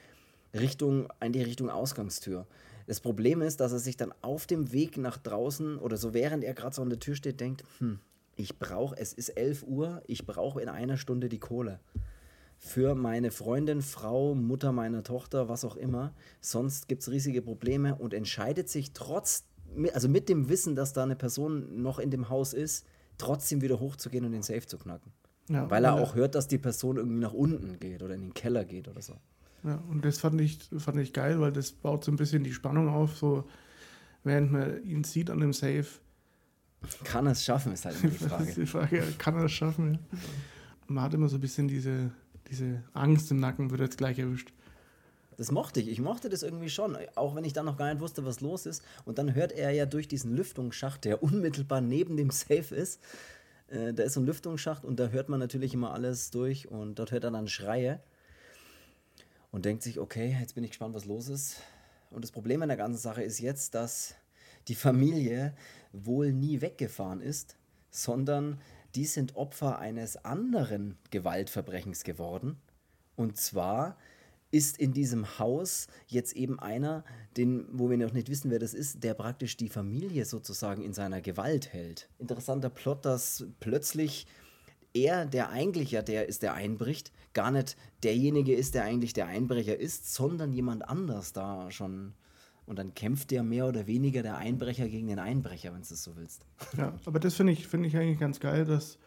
Richtung, 0.54 1.08
in 1.20 1.32
die 1.32 1.42
Richtung 1.42 1.70
Ausgangstür. 1.70 2.46
Das 2.92 3.00
Problem 3.00 3.40
ist, 3.40 3.60
dass 3.60 3.72
er 3.72 3.78
sich 3.78 3.96
dann 3.96 4.12
auf 4.20 4.46
dem 4.46 4.70
Weg 4.70 4.98
nach 4.98 5.16
draußen 5.16 5.78
oder 5.78 5.96
so 5.96 6.12
während 6.12 6.44
er 6.44 6.52
gerade 6.52 6.76
so 6.76 6.82
an 6.82 6.90
der 6.90 6.98
Tür 6.98 7.14
steht, 7.14 7.40
denkt, 7.40 7.64
hm, 7.78 8.00
ich 8.36 8.58
brauche, 8.58 8.94
es 8.98 9.14
ist 9.14 9.30
11 9.30 9.62
Uhr, 9.62 10.02
ich 10.06 10.26
brauche 10.26 10.60
in 10.60 10.68
einer 10.68 10.98
Stunde 10.98 11.30
die 11.30 11.38
Kohle. 11.38 11.80
Für 12.58 12.94
meine 12.94 13.30
Freundin, 13.30 13.80
Frau, 13.80 14.34
Mutter 14.34 14.72
meiner 14.72 15.02
Tochter, 15.04 15.48
was 15.48 15.64
auch 15.64 15.76
immer. 15.76 16.12
Sonst 16.42 16.86
gibt 16.86 17.00
es 17.00 17.10
riesige 17.10 17.40
Probleme 17.40 17.94
und 17.94 18.12
entscheidet 18.12 18.68
sich 18.68 18.92
trotz, 18.92 19.44
also 19.94 20.10
mit 20.10 20.28
dem 20.28 20.50
Wissen, 20.50 20.76
dass 20.76 20.92
da 20.92 21.04
eine 21.04 21.16
Person 21.16 21.80
noch 21.80 21.98
in 21.98 22.10
dem 22.10 22.28
Haus 22.28 22.52
ist, 22.52 22.84
trotzdem 23.16 23.62
wieder 23.62 23.80
hochzugehen 23.80 24.26
und 24.26 24.32
den 24.32 24.42
Safe 24.42 24.66
zu 24.66 24.76
knacken. 24.76 25.12
Ja, 25.48 25.70
Weil 25.70 25.86
er 25.86 25.94
auch 25.94 26.14
hört, 26.14 26.34
dass 26.34 26.46
die 26.46 26.58
Person 26.58 26.98
irgendwie 26.98 27.20
nach 27.20 27.32
unten 27.32 27.80
geht 27.80 28.02
oder 28.02 28.14
in 28.14 28.20
den 28.20 28.34
Keller 28.34 28.66
geht 28.66 28.86
oder 28.86 29.00
so. 29.00 29.14
Ja, 29.64 29.82
und 29.90 30.04
das 30.04 30.18
fand 30.18 30.40
ich, 30.40 30.58
fand 30.78 30.98
ich 30.98 31.12
geil, 31.12 31.40
weil 31.40 31.52
das 31.52 31.72
baut 31.72 32.04
so 32.04 32.10
ein 32.10 32.16
bisschen 32.16 32.42
die 32.42 32.52
Spannung 32.52 32.88
auf, 32.88 33.16
so 33.16 33.48
während 34.24 34.52
man 34.52 34.82
ihn 34.84 35.04
sieht 35.04 35.30
an 35.30 35.40
dem 35.40 35.52
Safe. 35.52 35.86
Kann 37.04 37.26
er 37.26 37.32
es 37.32 37.44
schaffen, 37.44 37.72
ist 37.72 37.84
halt 37.84 37.96
immer 38.02 38.10
die 38.10 38.16
ist 38.24 38.28
Frage. 38.28 38.54
die 38.54 38.66
Frage, 38.66 39.02
kann 39.18 39.36
er 39.36 39.42
das 39.42 39.52
schaffen? 39.52 39.94
Ja? 39.94 40.18
Man 40.88 41.04
hat 41.04 41.14
immer 41.14 41.28
so 41.28 41.36
ein 41.36 41.40
bisschen 41.40 41.68
diese, 41.68 42.10
diese 42.50 42.82
Angst 42.92 43.30
im 43.30 43.38
Nacken, 43.38 43.70
wird 43.70 43.80
er 43.80 43.84
jetzt 43.84 43.98
gleich 43.98 44.18
erwischt. 44.18 44.52
Das 45.36 45.50
mochte 45.50 45.80
ich. 45.80 45.88
Ich 45.88 46.00
mochte 46.00 46.28
das 46.28 46.42
irgendwie 46.42 46.68
schon. 46.68 46.96
Auch 47.14 47.34
wenn 47.34 47.44
ich 47.44 47.52
dann 47.52 47.66
noch 47.66 47.76
gar 47.76 47.92
nicht 47.92 48.00
wusste, 48.00 48.24
was 48.24 48.40
los 48.40 48.66
ist. 48.66 48.82
Und 49.04 49.18
dann 49.18 49.34
hört 49.34 49.52
er 49.52 49.70
ja 49.70 49.86
durch 49.86 50.06
diesen 50.08 50.36
Lüftungsschacht, 50.36 51.04
der 51.04 51.22
unmittelbar 51.22 51.80
neben 51.80 52.16
dem 52.16 52.30
Safe 52.30 52.74
ist. 52.74 53.00
Äh, 53.68 53.94
da 53.94 54.02
ist 54.02 54.14
so 54.14 54.20
ein 54.20 54.26
Lüftungsschacht 54.26 54.84
und 54.84 55.00
da 55.00 55.08
hört 55.08 55.28
man 55.28 55.40
natürlich 55.40 55.74
immer 55.74 55.94
alles 55.94 56.30
durch. 56.30 56.68
Und 56.68 56.98
dort 56.98 57.12
hört 57.12 57.24
er 57.24 57.30
dann 57.30 57.48
Schreie. 57.48 58.00
Und 59.52 59.64
denkt 59.66 59.84
sich, 59.84 60.00
okay, 60.00 60.36
jetzt 60.40 60.54
bin 60.54 60.64
ich 60.64 60.70
gespannt, 60.70 60.94
was 60.94 61.04
los 61.04 61.28
ist. 61.28 61.58
Und 62.10 62.24
das 62.24 62.32
Problem 62.32 62.62
an 62.62 62.68
der 62.68 62.78
ganzen 62.78 63.00
Sache 63.00 63.22
ist 63.22 63.38
jetzt, 63.38 63.74
dass 63.74 64.14
die 64.66 64.74
Familie 64.74 65.54
wohl 65.92 66.32
nie 66.32 66.60
weggefahren 66.60 67.20
ist, 67.20 67.56
sondern 67.90 68.60
die 68.94 69.04
sind 69.04 69.36
Opfer 69.36 69.78
eines 69.78 70.16
anderen 70.24 70.98
Gewaltverbrechens 71.10 72.02
geworden. 72.02 72.56
Und 73.14 73.36
zwar 73.36 73.96
ist 74.50 74.78
in 74.78 74.92
diesem 74.92 75.38
Haus 75.38 75.86
jetzt 76.06 76.34
eben 76.34 76.58
einer, 76.58 77.04
den, 77.36 77.66
wo 77.72 77.88
wir 77.88 77.96
noch 77.96 78.12
nicht 78.12 78.28
wissen, 78.28 78.50
wer 78.50 78.58
das 78.58 78.74
ist, 78.74 79.02
der 79.02 79.14
praktisch 79.14 79.56
die 79.56 79.70
Familie 79.70 80.24
sozusagen 80.26 80.82
in 80.82 80.92
seiner 80.92 81.22
Gewalt 81.22 81.72
hält. 81.72 82.08
Interessanter 82.18 82.68
Plot, 82.68 83.04
dass 83.04 83.46
plötzlich 83.60 84.26
er, 84.94 85.26
der 85.26 85.50
eigentlich 85.50 85.90
ja 85.92 86.02
der 86.02 86.28
ist, 86.28 86.42
der 86.42 86.54
einbricht, 86.54 87.12
gar 87.32 87.50
nicht 87.50 87.76
derjenige 88.02 88.54
ist, 88.54 88.74
der 88.74 88.84
eigentlich 88.84 89.12
der 89.12 89.26
Einbrecher 89.26 89.78
ist, 89.78 90.12
sondern 90.12 90.52
jemand 90.52 90.88
anders 90.88 91.32
da 91.32 91.70
schon. 91.70 92.14
Und 92.64 92.78
dann 92.78 92.94
kämpft 92.94 93.30
der 93.30 93.42
mehr 93.42 93.66
oder 93.66 93.86
weniger 93.86 94.22
der 94.22 94.36
Einbrecher 94.36 94.88
gegen 94.88 95.08
den 95.08 95.18
Einbrecher, 95.18 95.72
wenn 95.72 95.82
du 95.82 95.94
es 95.94 96.04
so 96.04 96.16
willst. 96.16 96.46
Ja, 96.76 96.94
aber 97.06 97.18
das 97.18 97.34
finde 97.34 97.52
ich, 97.52 97.66
finde 97.66 97.88
ich 97.88 97.96
eigentlich 97.96 98.20
ganz 98.20 98.38
geil, 98.38 98.64
dass 98.64 98.98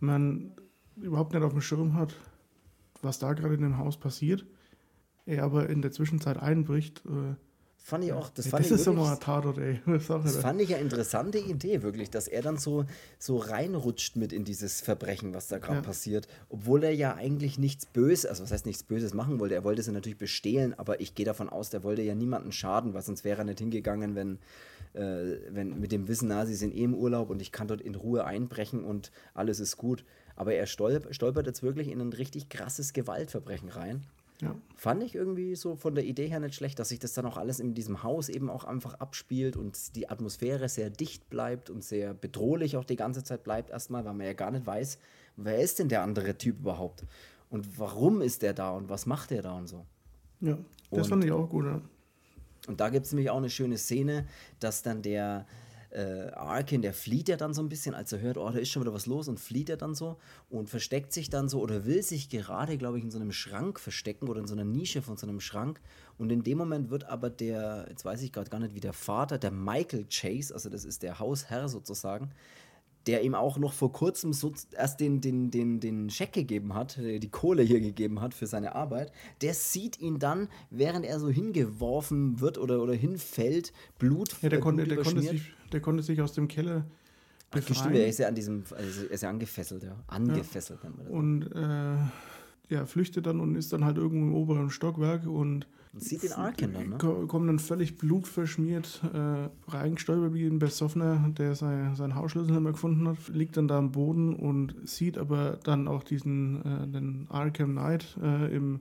man 0.00 0.52
überhaupt 0.96 1.34
nicht 1.34 1.42
auf 1.42 1.52
dem 1.52 1.60
Schirm 1.60 1.94
hat, 1.94 2.14
was 3.02 3.18
da 3.18 3.32
gerade 3.34 3.54
in 3.54 3.62
dem 3.62 3.78
Haus 3.78 3.98
passiert. 3.98 4.46
Er 5.26 5.44
aber 5.44 5.68
in 5.68 5.82
der 5.82 5.92
Zwischenzeit 5.92 6.38
einbricht, 6.38 7.02
äh, 7.06 7.34
Fand 7.84 8.04
ich 8.04 8.12
auch. 8.12 8.30
Das, 8.30 8.44
Ey, 8.46 8.50
fand 8.52 8.70
das 8.70 8.80
ich 8.80 8.86
wirklich- 8.86 9.18
Tatort, 9.18 9.58
Das 9.86 10.06
da? 10.06 10.20
fand 10.40 10.60
ich 10.60 10.72
eine 10.72 10.82
interessante 10.84 11.38
Idee, 11.38 11.82
wirklich, 11.82 12.10
dass 12.10 12.28
er 12.28 12.40
dann 12.40 12.56
so, 12.56 12.84
so 13.18 13.38
reinrutscht 13.38 14.14
mit 14.14 14.32
in 14.32 14.44
dieses 14.44 14.80
Verbrechen, 14.80 15.34
was 15.34 15.48
da 15.48 15.58
gerade 15.58 15.78
Ja. 15.78 15.82
passiert. 15.82 16.28
Obwohl 16.48 16.84
er 16.84 16.94
ja 16.94 17.14
eigentlich 17.16 17.58
nichts 17.58 17.84
Böses, 17.86 18.26
also 18.26 18.44
was 18.44 18.52
heißt 18.52 18.66
nichts 18.66 18.84
Böses 18.84 19.14
machen 19.14 19.40
wollte. 19.40 19.56
Er 19.56 19.64
wollte 19.64 19.82
sie 19.82 19.90
natürlich 19.90 20.16
bestehlen, 20.18 20.78
aber 20.78 21.00
ich 21.00 21.16
gehe 21.16 21.26
davon 21.26 21.48
aus, 21.48 21.70
der 21.70 21.82
wollte 21.82 22.02
ja 22.02 22.14
niemanden 22.14 22.52
schaden, 22.52 22.94
weil 22.94 23.02
sonst 23.02 23.24
wäre 23.24 23.38
er 23.40 23.44
nicht 23.44 23.58
hingegangen, 23.58 24.14
wenn, 24.14 24.38
äh, 24.94 25.38
wenn 25.50 25.80
mit 25.80 25.90
dem 25.90 26.06
Wissen, 26.06 26.28
na, 26.28 26.46
sie 26.46 26.54
sind 26.54 26.72
eh 26.76 26.84
im 26.84 26.94
Urlaub 26.94 27.30
und 27.30 27.42
ich 27.42 27.50
kann 27.50 27.66
dort 27.66 27.80
in 27.80 27.96
Ruhe 27.96 28.24
einbrechen 28.24 28.84
und 28.84 29.10
alles 29.34 29.58
ist 29.58 29.76
gut. 29.76 30.04
Aber 30.36 30.54
er 30.54 30.66
stolp 30.66 31.12
stolpert 31.12 31.46
jetzt 31.46 31.64
wirklich 31.64 31.88
in 31.88 32.00
ein 32.00 32.12
richtig 32.12 32.48
krasses 32.48 32.92
Gewaltverbrechen 32.92 33.68
rein. 33.70 34.04
Ja. 34.40 34.56
Fand 34.74 35.02
ich 35.04 35.14
irgendwie 35.14 35.54
so 35.54 35.76
von 35.76 35.94
der 35.94 36.04
Idee 36.04 36.26
her 36.28 36.40
nicht 36.40 36.54
schlecht, 36.56 36.78
dass 36.78 36.88
sich 36.88 36.98
das 36.98 37.12
dann 37.12 37.26
auch 37.26 37.36
alles 37.36 37.60
in 37.60 37.74
diesem 37.74 38.02
Haus 38.02 38.28
eben 38.28 38.50
auch 38.50 38.64
einfach 38.64 38.94
abspielt 38.94 39.56
und 39.56 39.94
die 39.94 40.08
Atmosphäre 40.10 40.68
sehr 40.68 40.90
dicht 40.90 41.30
bleibt 41.30 41.70
und 41.70 41.84
sehr 41.84 42.12
bedrohlich 42.14 42.76
auch 42.76 42.84
die 42.84 42.96
ganze 42.96 43.22
Zeit 43.22 43.44
bleibt 43.44 43.70
erstmal, 43.70 44.04
weil 44.04 44.14
man 44.14 44.26
ja 44.26 44.32
gar 44.32 44.50
nicht 44.50 44.66
weiß, 44.66 44.98
wer 45.36 45.60
ist 45.60 45.78
denn 45.78 45.88
der 45.88 46.02
andere 46.02 46.36
Typ 46.36 46.58
überhaupt 46.58 47.04
und 47.50 47.78
warum 47.78 48.20
ist 48.20 48.42
der 48.42 48.52
da 48.52 48.70
und 48.72 48.88
was 48.88 49.06
macht 49.06 49.30
der 49.30 49.42
da 49.42 49.56
und 49.56 49.68
so. 49.68 49.86
ja, 50.40 50.58
das 50.90 51.02
Und- 51.04 51.08
fand 51.08 51.24
ich 51.24 51.30
auch 51.30 51.48
gut. 51.48 51.66
Ja. 51.66 51.80
Und 52.68 52.80
da 52.80 52.88
gibt 52.90 53.06
es 53.06 53.12
nämlich 53.12 53.30
auch 53.30 53.36
eine 53.38 53.50
schöne 53.50 53.76
Szene, 53.78 54.26
dass 54.60 54.82
dann 54.82 55.02
der 55.02 55.46
äh, 55.92 56.30
Arkin, 56.32 56.82
der 56.82 56.94
flieht 56.94 57.28
ja 57.28 57.36
dann 57.36 57.54
so 57.54 57.62
ein 57.62 57.68
bisschen, 57.68 57.94
als 57.94 58.12
er 58.12 58.20
hört, 58.20 58.38
oh, 58.38 58.50
da 58.50 58.58
ist 58.58 58.70
schon 58.70 58.82
wieder 58.82 58.94
was 58.94 59.06
los 59.06 59.28
und 59.28 59.38
flieht 59.38 59.68
er 59.68 59.76
dann 59.76 59.94
so 59.94 60.16
und 60.48 60.70
versteckt 60.70 61.12
sich 61.12 61.28
dann 61.28 61.48
so 61.48 61.60
oder 61.60 61.84
will 61.84 62.02
sich 62.02 62.28
gerade, 62.28 62.78
glaube 62.78 62.98
ich, 62.98 63.04
in 63.04 63.10
so 63.10 63.18
einem 63.18 63.32
Schrank 63.32 63.78
verstecken 63.78 64.28
oder 64.28 64.40
in 64.40 64.46
so 64.46 64.54
einer 64.54 64.64
Nische 64.64 65.02
von 65.02 65.16
so 65.16 65.26
einem 65.26 65.40
Schrank. 65.40 65.80
Und 66.18 66.30
in 66.30 66.42
dem 66.42 66.58
Moment 66.58 66.90
wird 66.90 67.04
aber 67.04 67.30
der, 67.30 67.86
jetzt 67.88 68.04
weiß 68.04 68.22
ich 68.22 68.32
gerade 68.32 68.50
gar 68.50 68.60
nicht, 68.60 68.74
wie 68.74 68.80
der 68.80 68.92
Vater, 68.92 69.38
der 69.38 69.50
Michael 69.50 70.06
Chase, 70.08 70.54
also 70.54 70.70
das 70.70 70.84
ist 70.84 71.02
der 71.02 71.18
Hausherr 71.18 71.68
sozusagen, 71.68 72.30
der 73.06 73.22
ihm 73.22 73.34
auch 73.34 73.58
noch 73.58 73.72
vor 73.72 73.92
kurzem 73.92 74.32
so 74.32 74.52
erst 74.72 75.00
den, 75.00 75.20
den, 75.20 75.50
den, 75.50 75.80
den 75.80 76.08
Scheck 76.08 76.32
gegeben 76.32 76.74
hat, 76.74 76.98
äh, 76.98 77.18
die 77.18 77.30
Kohle 77.30 77.62
hier 77.62 77.80
gegeben 77.80 78.20
hat 78.20 78.32
für 78.32 78.46
seine 78.46 78.74
Arbeit, 78.74 79.12
der 79.40 79.54
sieht 79.54 80.00
ihn 80.00 80.18
dann, 80.18 80.48
während 80.70 81.04
er 81.04 81.18
so 81.18 81.28
hingeworfen 81.28 82.40
wird 82.40 82.58
oder, 82.58 82.80
oder 82.80 82.94
hinfällt, 82.94 83.72
Blut, 83.98 84.36
Ja, 84.40 84.48
der, 84.50 84.58
äh, 84.60 84.62
konnte, 84.62 84.84
Blut 84.84 84.96
der, 84.96 85.04
konnte 85.04 85.22
sich, 85.22 85.52
der 85.72 85.80
konnte 85.80 86.02
sich 86.02 86.20
aus 86.22 86.32
dem 86.32 86.48
Keller 86.48 86.84
Ach, 87.54 87.60
stimmt, 87.62 87.76
er 87.78 87.84
befreien 87.84 88.08
ist 88.08 88.18
ja 88.18 88.28
an 88.28 88.34
diesem, 88.34 88.62
also 88.70 89.02
er 89.04 89.10
ist 89.10 89.22
ja 89.22 89.28
angefesselt, 89.30 89.82
ja. 89.82 89.96
Angefesselt 90.06 90.82
man 90.84 90.94
das. 90.96 91.08
und 91.08 91.42
äh, 91.54 92.74
ja, 92.74 92.86
flüchtet 92.86 93.26
dann 93.26 93.40
und 93.40 93.54
ist 93.56 93.72
dann 93.72 93.84
halt 93.84 93.98
irgendwo 93.98 94.26
im 94.28 94.34
oberen 94.34 94.70
Stockwerk 94.70 95.26
und 95.26 95.66
sieht 95.94 96.22
den 96.22 96.32
Arkin 96.32 96.72
dann, 96.72 96.88
ne? 96.88 96.96
ko- 96.96 97.26
kommt 97.26 97.46
dann 97.48 97.58
völlig 97.58 97.98
blutverschmiert 97.98 99.02
äh, 99.12 99.50
reingestolpert 99.70 100.32
wie 100.32 100.46
ein 100.46 100.58
Besoffener, 100.58 101.28
der 101.36 101.54
sein, 101.54 101.94
seinen 101.96 102.14
Hausschlüssel 102.14 102.52
nicht 102.52 102.62
mehr 102.62 102.72
gefunden 102.72 103.06
hat, 103.06 103.18
liegt 103.28 103.58
dann 103.58 103.68
da 103.68 103.76
am 103.76 103.92
Boden 103.92 104.34
und 104.34 104.74
sieht 104.88 105.18
aber 105.18 105.58
dann 105.64 105.88
auch 105.88 106.02
diesen 106.02 106.62
äh, 106.64 106.88
den 106.88 107.26
Arkham 107.28 107.72
Knight 107.72 108.16
äh, 108.22 108.56
im 108.56 108.80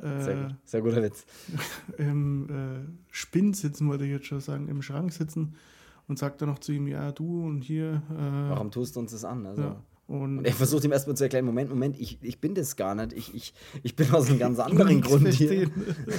Sehr, 0.00 0.28
äh, 0.38 0.42
gut. 0.44 0.54
Sehr 0.64 0.80
guter 0.80 1.02
Witz. 1.02 1.26
im 1.98 2.48
äh, 2.48 2.88
Spind 3.10 3.54
sitzen, 3.54 3.86
wollte 3.88 4.04
ich 4.06 4.10
jetzt 4.12 4.26
schon 4.26 4.40
sagen, 4.40 4.68
im 4.68 4.80
Schrank 4.80 5.12
sitzen 5.12 5.54
und 6.12 6.18
sagt 6.18 6.40
dann 6.42 6.48
noch 6.50 6.58
zu 6.58 6.72
ihm, 6.72 6.86
ja, 6.88 7.10
du 7.12 7.44
und 7.46 7.62
hier. 7.62 8.02
Äh, 8.10 8.50
Warum 8.50 8.70
tust 8.70 8.94
du 8.96 9.00
uns 9.00 9.12
das 9.12 9.24
an? 9.24 9.46
Also, 9.46 9.62
ja. 9.62 9.82
Und, 10.08 10.38
Und 10.38 10.44
er 10.44 10.52
versucht 10.52 10.84
ihm 10.84 10.92
erstmal 10.92 11.16
zu 11.16 11.24
erklären, 11.24 11.46
Moment, 11.46 11.70
Moment, 11.70 11.98
ich, 11.98 12.18
ich 12.22 12.38
bin 12.38 12.54
das 12.54 12.76
gar 12.76 12.94
nicht. 12.94 13.12
Ich, 13.14 13.34
ich, 13.34 13.54
ich 13.82 13.96
bin 13.96 14.10
aus 14.12 14.28
einem 14.28 14.38
ganz 14.38 14.58
anderen 14.68 15.00
Grund 15.00 15.28
hier. 15.28 15.70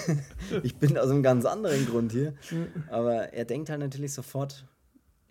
Ich 0.64 0.76
bin 0.78 0.98
aus 0.98 1.10
einem 1.12 1.22
ganz 1.22 1.46
anderen 1.46 1.86
Grund 1.86 2.12
hier. 2.12 2.34
Aber 2.90 3.34
er 3.34 3.46
denkt 3.46 3.70
halt 3.70 3.80
natürlich 3.82 4.14
sofort, 4.14 4.66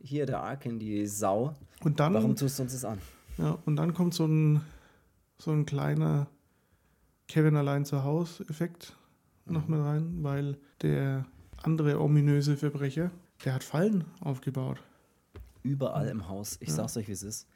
hier 0.01 0.27
der 0.27 0.43
Arkin, 0.43 0.79
die 0.79 1.07
Sau. 1.07 1.55
Und 1.83 1.99
dann, 2.01 2.15
Warum 2.15 2.37
tust 2.37 2.59
du 2.59 2.63
uns 2.65 2.73
das 2.73 2.85
an? 2.85 2.99
ja, 3.39 3.59
und 3.67 3.77
dann 3.77 3.95
kommt 3.95 4.15
so 4.15 4.27
ein, 4.27 4.61
so 5.39 5.51
ein 5.51 5.67
kleiner 5.67 6.29
Kevin 7.29 7.57
allein 7.57 7.85
zu 7.85 8.05
Haus-Effekt 8.05 8.97
noch 9.47 9.67
Mhm. 9.67 9.75
mit 9.77 9.85
rein, 9.85 10.19
weil 10.23 10.57
der 10.83 11.25
andere 11.63 12.01
ominöse 12.01 12.57
Verbrecher, 12.57 13.11
der 13.45 13.55
hat 13.55 13.65
Fallen 13.65 14.05
aufgebaut. 14.21 14.83
Überall 15.63 16.09
im 16.09 16.29
Haus. 16.29 16.57
Ich 16.61 16.73
sag's 16.73 16.97
euch, 16.97 17.09
wie 17.09 17.13
es 17.13 17.23
ist. 17.23 17.49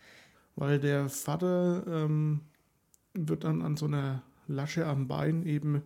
Weil 0.55 0.79
der 0.79 1.09
Vater 1.09 1.85
ähm, 1.87 2.41
wird 3.15 3.45
dann 3.45 3.63
an 3.63 3.77
so 3.77 3.87
einer 3.87 4.23
Lasche 4.49 4.87
am 4.87 5.09
Bein 5.09 5.45
eben 5.45 5.83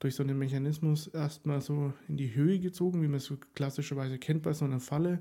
durch 0.00 0.14
so 0.14 0.22
einen 0.22 0.38
Mechanismus 0.38 1.08
erstmal 1.08 1.60
so 1.60 1.92
in 2.08 2.16
die 2.16 2.34
Höhe 2.34 2.58
gezogen, 2.58 3.02
wie 3.02 3.08
man 3.08 3.16
es 3.16 3.24
so 3.24 3.36
klassischerweise 3.54 4.18
kennt 4.18 4.42
bei 4.42 4.52
so 4.52 4.64
einer 4.64 4.80
Falle, 4.80 5.20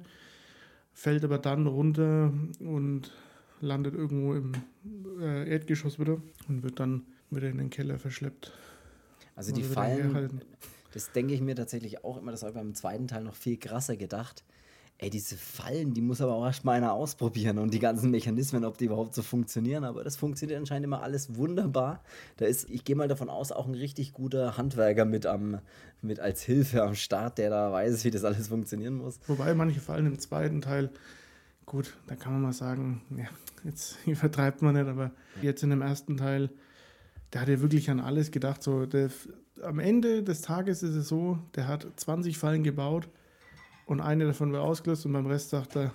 fällt 0.94 1.24
aber 1.24 1.40
dann 1.40 1.68
runter 1.68 2.32
und 2.60 3.12
landet 3.60 3.96
irgendwo 3.96 4.34
im 4.36 4.52
äh, 5.20 5.50
Erdgeschoss 5.50 6.00
wieder 6.00 6.22
und 6.48 6.64
wird 6.64 6.80
dann 6.80 7.06
wieder 7.32 7.50
in 7.50 7.58
den 7.58 7.70
Keller 7.70 7.98
verschleppt. 7.98 8.54
Also 9.36 9.54
die 9.54 9.64
wieder 9.64 9.74
Fallen. 9.74 10.42
Das 10.94 11.12
denke 11.12 11.34
ich 11.34 11.42
mir 11.42 11.56
tatsächlich 11.56 12.04
auch 12.04 12.18
immer, 12.18 12.32
das 12.32 12.42
habe 12.42 12.52
ich 12.52 12.58
beim 12.58 12.74
zweiten 12.74 13.08
Teil 13.08 13.24
noch 13.24 13.36
viel 13.36 13.58
krasser 13.58 13.98
gedacht. 13.98 14.44
Ey, 15.00 15.12
diese 15.12 15.38
Fallen, 15.38 15.94
die 15.94 16.02
muss 16.02 16.22
aber 16.22 16.34
auch 16.34 16.46
erst 16.46 16.66
mal 16.66 16.72
einer 16.72 16.94
ausprobieren 16.94 17.60
und 17.60 17.72
die 17.72 17.80
ganzen 17.80 18.10
Mechanismen, 18.10 18.66
ob 18.66 18.80
die 18.80 18.86
überhaupt 18.86 19.14
so 19.14 19.22
funktionieren. 19.22 19.84
Aber 19.84 20.04
das 20.04 20.16
funktioniert 20.16 20.60
anscheinend 20.60 20.86
immer 20.86 21.04
alles 21.04 21.36
wunderbar. 21.36 22.04
Da 22.38 22.46
ist, 22.46 22.68
ich 22.72 22.84
gehe 22.84 22.96
mal 22.96 23.08
davon 23.08 23.30
aus, 23.30 23.52
auch 23.52 23.68
ein 23.68 23.76
richtig 23.76 24.14
guter 24.14 24.58
Handwerker 24.58 25.06
mit, 25.06 25.28
am, 25.28 25.60
mit 26.02 26.20
als 26.20 26.42
Hilfe 26.42 26.82
am 26.82 26.96
Start, 26.96 27.38
der 27.38 27.52
da 27.52 27.72
weiß, 27.72 28.06
wie 28.06 28.12
das 28.12 28.24
alles 28.24 28.48
funktionieren 28.48 28.96
muss. 28.96 29.20
Wobei 29.28 29.54
manche 29.54 29.82
Fallen 29.82 30.08
im 30.08 30.18
zweiten 30.18 30.62
Teil, 30.62 30.90
gut, 31.68 31.96
da 32.08 32.16
kann 32.16 32.34
man 32.34 32.42
mal 32.42 32.54
sagen, 32.54 33.04
ja, 33.16 33.28
jetzt 33.66 34.00
übertreibt 34.08 34.64
man 34.64 34.74
nicht, 34.74 34.88
aber 34.88 35.12
jetzt 35.44 35.62
in 35.62 35.70
dem 35.70 35.84
ersten 35.84 36.18
Teil, 36.18 36.50
der 37.34 37.42
hat 37.42 37.50
ja 37.50 37.62
wirklich 37.62 37.92
an 37.92 38.00
alles 38.00 38.32
gedacht. 38.32 38.64
So, 38.64 38.88
der, 38.88 39.12
am 39.64 39.80
Ende 39.80 40.24
des 40.24 40.42
Tages 40.42 40.84
ist 40.84 40.96
es 40.96 41.08
so, 41.08 41.40
der 41.56 41.68
hat 41.68 41.88
20 41.96 42.38
Fallen 42.38 42.64
gebaut 42.64 43.08
und 43.86 44.02
eine 44.02 44.26
davon 44.26 44.52
war 44.54 44.62
ausgelöst 44.62 45.06
und 45.06 45.14
beim 45.14 45.28
Rest 45.28 45.50
sagt 45.50 45.76
er, 45.76 45.94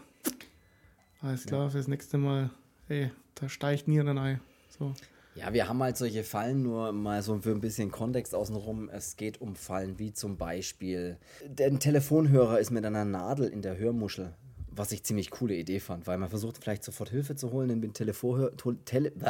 alles 1.20 1.46
klar, 1.46 1.70
fürs 1.70 1.88
nächste 1.88 2.18
Mal, 2.18 2.50
ey, 2.88 3.10
da 3.36 3.48
steigt 3.48 3.86
nie 3.86 4.00
ein 4.00 4.18
Ei. 4.18 4.40
So. 4.78 4.94
Ja, 5.34 5.52
wir 5.54 5.68
haben 5.68 5.82
halt 5.82 5.96
solche 5.96 6.24
Fallen, 6.24 6.62
nur 6.62 6.92
mal 6.92 7.22
so 7.22 7.38
für 7.38 7.52
ein 7.52 7.60
bisschen 7.60 7.90
Kontext 7.90 8.34
außenrum. 8.34 8.90
Es 8.90 9.16
geht 9.16 9.40
um 9.40 9.56
Fallen 9.56 9.98
wie 9.98 10.12
zum 10.12 10.36
Beispiel, 10.36 11.16
der 11.46 11.78
Telefonhörer 11.78 12.58
ist 12.58 12.70
mit 12.70 12.84
einer 12.84 13.04
Nadel 13.04 13.48
in 13.48 13.62
der 13.62 13.78
Hörmuschel. 13.78 14.34
Was 14.74 14.90
ich 14.92 15.04
ziemlich 15.04 15.30
coole 15.30 15.54
Idee 15.54 15.80
fand, 15.80 16.06
weil 16.06 16.18
man 16.18 16.30
versucht 16.30 16.58
vielleicht 16.58 16.82
sofort 16.82 17.10
Hilfe 17.10 17.36
zu 17.36 17.52
holen, 17.52 17.80
den 17.80 17.92
Telefonhörer, 17.92 18.52
Tele, 18.84 19.12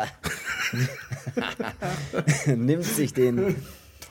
nimmt 2.47 2.85
sich 2.85 3.13
den, 3.13 3.57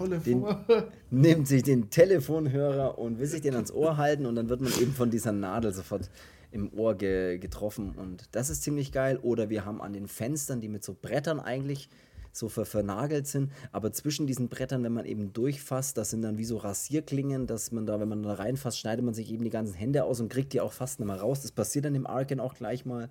Tolle 0.01 0.19
Den- 0.19 0.45
nimmt 1.11 1.47
sich 1.47 1.63
den 1.63 1.89
Telefonhörer 1.89 2.97
und 2.97 3.19
will 3.19 3.27
sich 3.27 3.41
den 3.41 3.55
ans 3.55 3.71
Ohr 3.71 3.97
halten 3.97 4.25
und 4.25 4.35
dann 4.35 4.49
wird 4.49 4.61
man 4.61 4.71
eben 4.79 4.93
von 4.93 5.09
dieser 5.09 5.31
Nadel 5.31 5.73
sofort 5.73 6.09
im 6.51 6.71
Ohr 6.73 6.95
ge 6.95 7.37
getroffen 7.37 7.91
und 7.95 8.27
das 8.33 8.49
ist 8.49 8.63
ziemlich 8.63 8.91
geil. 8.91 9.17
Oder 9.21 9.49
wir 9.49 9.63
haben 9.65 9.81
an 9.81 9.93
den 9.93 10.07
Fenstern, 10.07 10.59
die 10.61 10.67
mit 10.67 10.83
so 10.83 10.95
Brettern 11.01 11.39
eigentlich 11.39 11.87
so 12.33 12.47
ver 12.47 12.65
vernagelt 12.65 13.27
sind, 13.27 13.51
aber 13.73 13.91
zwischen 13.91 14.25
diesen 14.25 14.47
Brettern, 14.47 14.83
wenn 14.83 14.93
man 14.93 15.05
eben 15.05 15.33
durchfasst, 15.33 15.97
das 15.97 16.11
sind 16.11 16.21
dann 16.21 16.37
wie 16.37 16.45
so 16.45 16.55
Rasierklingen, 16.57 17.45
dass 17.45 17.73
man 17.73 17.85
da, 17.85 17.99
wenn 17.99 18.07
man 18.07 18.23
da 18.23 18.33
reinfasst, 18.35 18.79
schneidet 18.79 19.03
man 19.03 19.13
sich 19.13 19.31
eben 19.33 19.43
die 19.43 19.49
ganzen 19.49 19.73
Hände 19.73 20.05
aus 20.05 20.21
und 20.21 20.29
kriegt 20.29 20.53
die 20.53 20.61
auch 20.61 20.71
fast 20.71 20.99
nicht 21.01 21.07
mehr 21.07 21.17
raus. 21.19 21.41
Das 21.41 21.51
passiert 21.51 21.83
dann 21.85 21.93
im 21.95 22.07
Arken 22.07 22.39
auch 22.39 22.53
gleich 22.53 22.85
mal. 22.85 23.09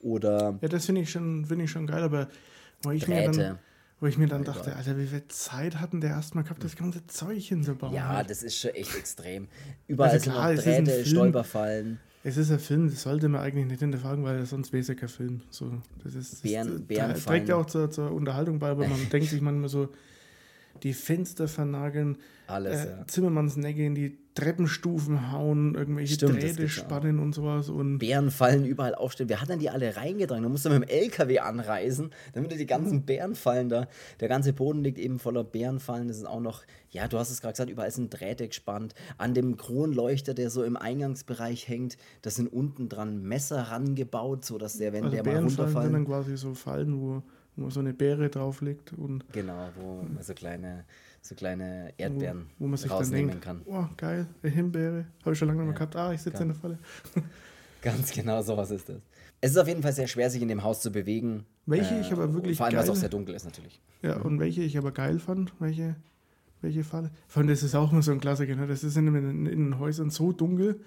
Oder 0.00 0.58
Ja, 0.62 0.68
das 0.68 0.86
finde 0.86 1.02
ich, 1.02 1.10
schon- 1.10 1.44
finde 1.44 1.64
ich 1.64 1.70
schon 1.70 1.86
geil, 1.86 2.02
aber 2.02 2.28
ich 2.92 3.06
mir 3.08 3.24
Drähte. 3.26 3.38
dann, 3.38 3.58
wo 4.00 4.06
ich 4.06 4.18
mir 4.18 4.26
dann 4.28 4.44
dachte, 4.44 4.76
Alter, 4.76 4.98
wie 4.98 5.06
viel 5.06 5.26
Zeit 5.28 5.80
hatten 5.80 6.00
der 6.00 6.10
erstmal 6.10 6.44
gehabt, 6.44 6.62
das 6.62 6.76
ganze 6.76 7.06
Zeug 7.06 7.42
hinzubauen? 7.42 7.94
Ja, 7.94 8.22
das 8.22 8.42
ist 8.42 8.56
schon 8.58 8.72
echt 8.72 8.94
extrem. 8.96 9.48
Überall 9.86 10.10
Also 10.10 10.24
sind 10.24 10.32
klar, 10.32 10.46
ein 10.48 10.56
Drähte, 10.56 10.90
Film. 10.90 11.06
Stolperfallen. 11.06 11.98
Es 12.22 12.36
ist 12.36 12.50
ein 12.50 12.58
Film, 12.58 12.90
das 12.90 13.02
sollte 13.02 13.28
man 13.28 13.40
eigentlich 13.40 13.66
nicht 13.66 13.78
hinterfragen, 13.80 14.24
weil 14.24 14.44
sonst 14.46 14.72
wäre 14.72 14.80
es 14.80 14.88
ja 14.88 14.94
kein 14.94 15.08
Film. 15.08 15.40
So, 15.50 15.80
das 16.02 16.14
ist, 16.14 16.32
das 16.32 16.40
Bären- 16.42 16.74
ist, 16.74 16.88
Bären 16.88 17.14
trägt 17.14 17.48
ja 17.48 17.54
auch 17.56 17.66
zur, 17.66 17.90
zur 17.90 18.10
Unterhaltung 18.12 18.58
bei, 18.58 18.68
aber 18.68 18.86
man 18.88 18.98
denkt 19.12 19.28
sich 19.30 19.40
manchmal 19.40 19.68
so, 19.68 19.88
die 20.82 20.92
Fenster 20.94 21.48
vernageln, 21.48 22.18
Alles, 22.46 22.84
äh, 22.84 22.88
ja. 22.90 23.06
Zimmermannsnecke 23.06 23.84
in 23.84 23.94
die 23.94 24.18
Treppenstufen 24.34 25.32
hauen, 25.32 25.74
irgendwelche 25.74 26.14
Stimmt, 26.14 26.42
das 26.42 26.56
Drähte 26.56 26.64
auch. 26.66 26.68
spannen 26.68 27.18
und 27.18 27.34
sowas. 27.34 27.70
Und 27.70 27.98
Bärenfallen 27.98 28.66
überall 28.66 28.94
aufstellen. 28.94 29.30
Wer 29.30 29.40
hat 29.40 29.48
denn 29.48 29.58
die 29.60 29.70
alle 29.70 29.96
reingetragen? 29.96 30.42
Da 30.42 30.48
musst 30.50 30.64
du 30.66 30.68
mit 30.70 30.82
dem 30.82 30.88
LKW 30.88 31.38
anreisen, 31.38 32.10
damit 32.34 32.52
die 32.52 32.66
ganzen 32.66 32.98
Mhm. 32.98 33.02
Bärenfallen 33.06 33.68
da. 33.70 33.88
Der 34.20 34.28
ganze 34.28 34.52
Boden 34.52 34.84
liegt 34.84 34.98
eben 34.98 35.18
voller 35.18 35.42
Bärenfallen. 35.42 36.08
Das 36.08 36.18
ist 36.18 36.26
auch 36.26 36.40
noch, 36.40 36.62
ja, 36.90 37.08
du 37.08 37.18
hast 37.18 37.30
es 37.30 37.40
gerade 37.40 37.52
gesagt, 37.54 37.70
überall 37.70 37.90
sind 37.90 38.10
Drähte 38.10 38.46
gespannt. 38.46 38.94
An 39.16 39.32
dem 39.32 39.56
Kronleuchter, 39.56 40.34
der 40.34 40.50
so 40.50 40.64
im 40.64 40.76
Eingangsbereich 40.76 41.66
hängt, 41.68 41.96
da 42.22 42.28
sind 42.30 42.52
unten 42.52 42.88
dran 42.90 43.22
Messer 43.22 43.62
rangebaut, 43.62 44.44
sodass 44.44 44.76
der, 44.76 44.92
wenn 44.92 45.04
also 45.04 45.14
der 45.16 45.24
mal 45.24 45.30
Bärenfallen 45.30 45.48
sind 45.50 45.58
runterfallen. 45.60 45.92
dann 45.94 46.04
quasi 46.06 46.36
so 46.36 46.52
Fallen, 46.54 47.00
wo, 47.00 47.22
wo 47.56 47.70
so 47.70 47.80
eine 47.80 47.92
Beere 47.94 48.28
drauf 48.28 48.60
liegt 48.60 48.92
und 48.92 49.24
Genau, 49.32 49.68
wo 49.78 50.02
man 50.02 50.22
so 50.22 50.34
kleine, 50.34 50.84
so 51.22 51.34
kleine 51.34 51.92
Erdbeeren 51.96 52.46
wo, 52.58 52.64
wo 52.64 52.68
man 52.68 52.76
sich 52.76 52.88
dann 52.88 52.98
rausnehmen 52.98 53.30
denkt, 53.30 53.44
kann. 53.44 53.62
oh 53.66 53.86
geil, 53.96 54.26
eine 54.42 54.52
Himbeere, 54.52 55.06
habe 55.22 55.32
ich 55.32 55.38
schon 55.38 55.48
lange 55.48 55.60
nicht 55.60 55.68
mehr 55.68 55.74
Ja, 55.74 55.78
gehabt, 55.78 55.96
ah, 55.96 56.12
ich 56.12 56.20
sitze 56.20 56.42
in 56.42 56.48
der 56.48 56.56
Falle. 56.56 56.78
Ganz 57.82 58.10
genau 58.12 58.42
sowas 58.42 58.70
ist 58.70 58.88
das. 58.88 58.96
Es 59.40 59.50
ist 59.52 59.56
auf 59.58 59.68
jeden 59.68 59.82
Fall 59.82 59.92
sehr 59.92 60.06
schwer, 60.06 60.30
sich 60.30 60.42
in 60.42 60.48
dem 60.48 60.62
Haus 60.62 60.80
zu 60.80 60.90
bewegen. 60.90 61.40
Äh, 61.40 61.42
Welche 61.70 62.00
ich 62.00 62.12
aber 62.12 62.32
wirklich 62.32 62.56
Vor 62.56 62.66
allem, 62.66 62.76
weil 62.76 62.84
es 62.84 62.90
auch 62.90 62.96
sehr 62.96 63.08
dunkel 63.08 63.34
ist, 63.34 63.44
natürlich. 63.44 63.80
Ja, 64.02 64.16
und 64.16 64.40
welche 64.40 64.62
ich 64.62 64.76
aber 64.78 64.92
geil 64.92 65.18
fand, 65.18 65.52
welche, 65.60 65.96
welche 66.62 66.84
Falle. 66.84 67.10
Vor 67.28 67.40
allem, 67.40 67.48
das 67.48 67.62
ist 67.62 67.74
auch 67.74 67.92
immer 67.92 68.02
so 68.02 68.12
ein 68.12 68.20
Klassiker, 68.20 68.56
ne? 68.56 68.66
das 68.66 68.82
ist 68.82 68.96
in, 68.96 69.06
in, 69.08 69.46
in 69.46 69.46
den 69.46 69.78
Häusern 69.78 70.10
so 70.10 70.32
dunkel. 70.32 70.80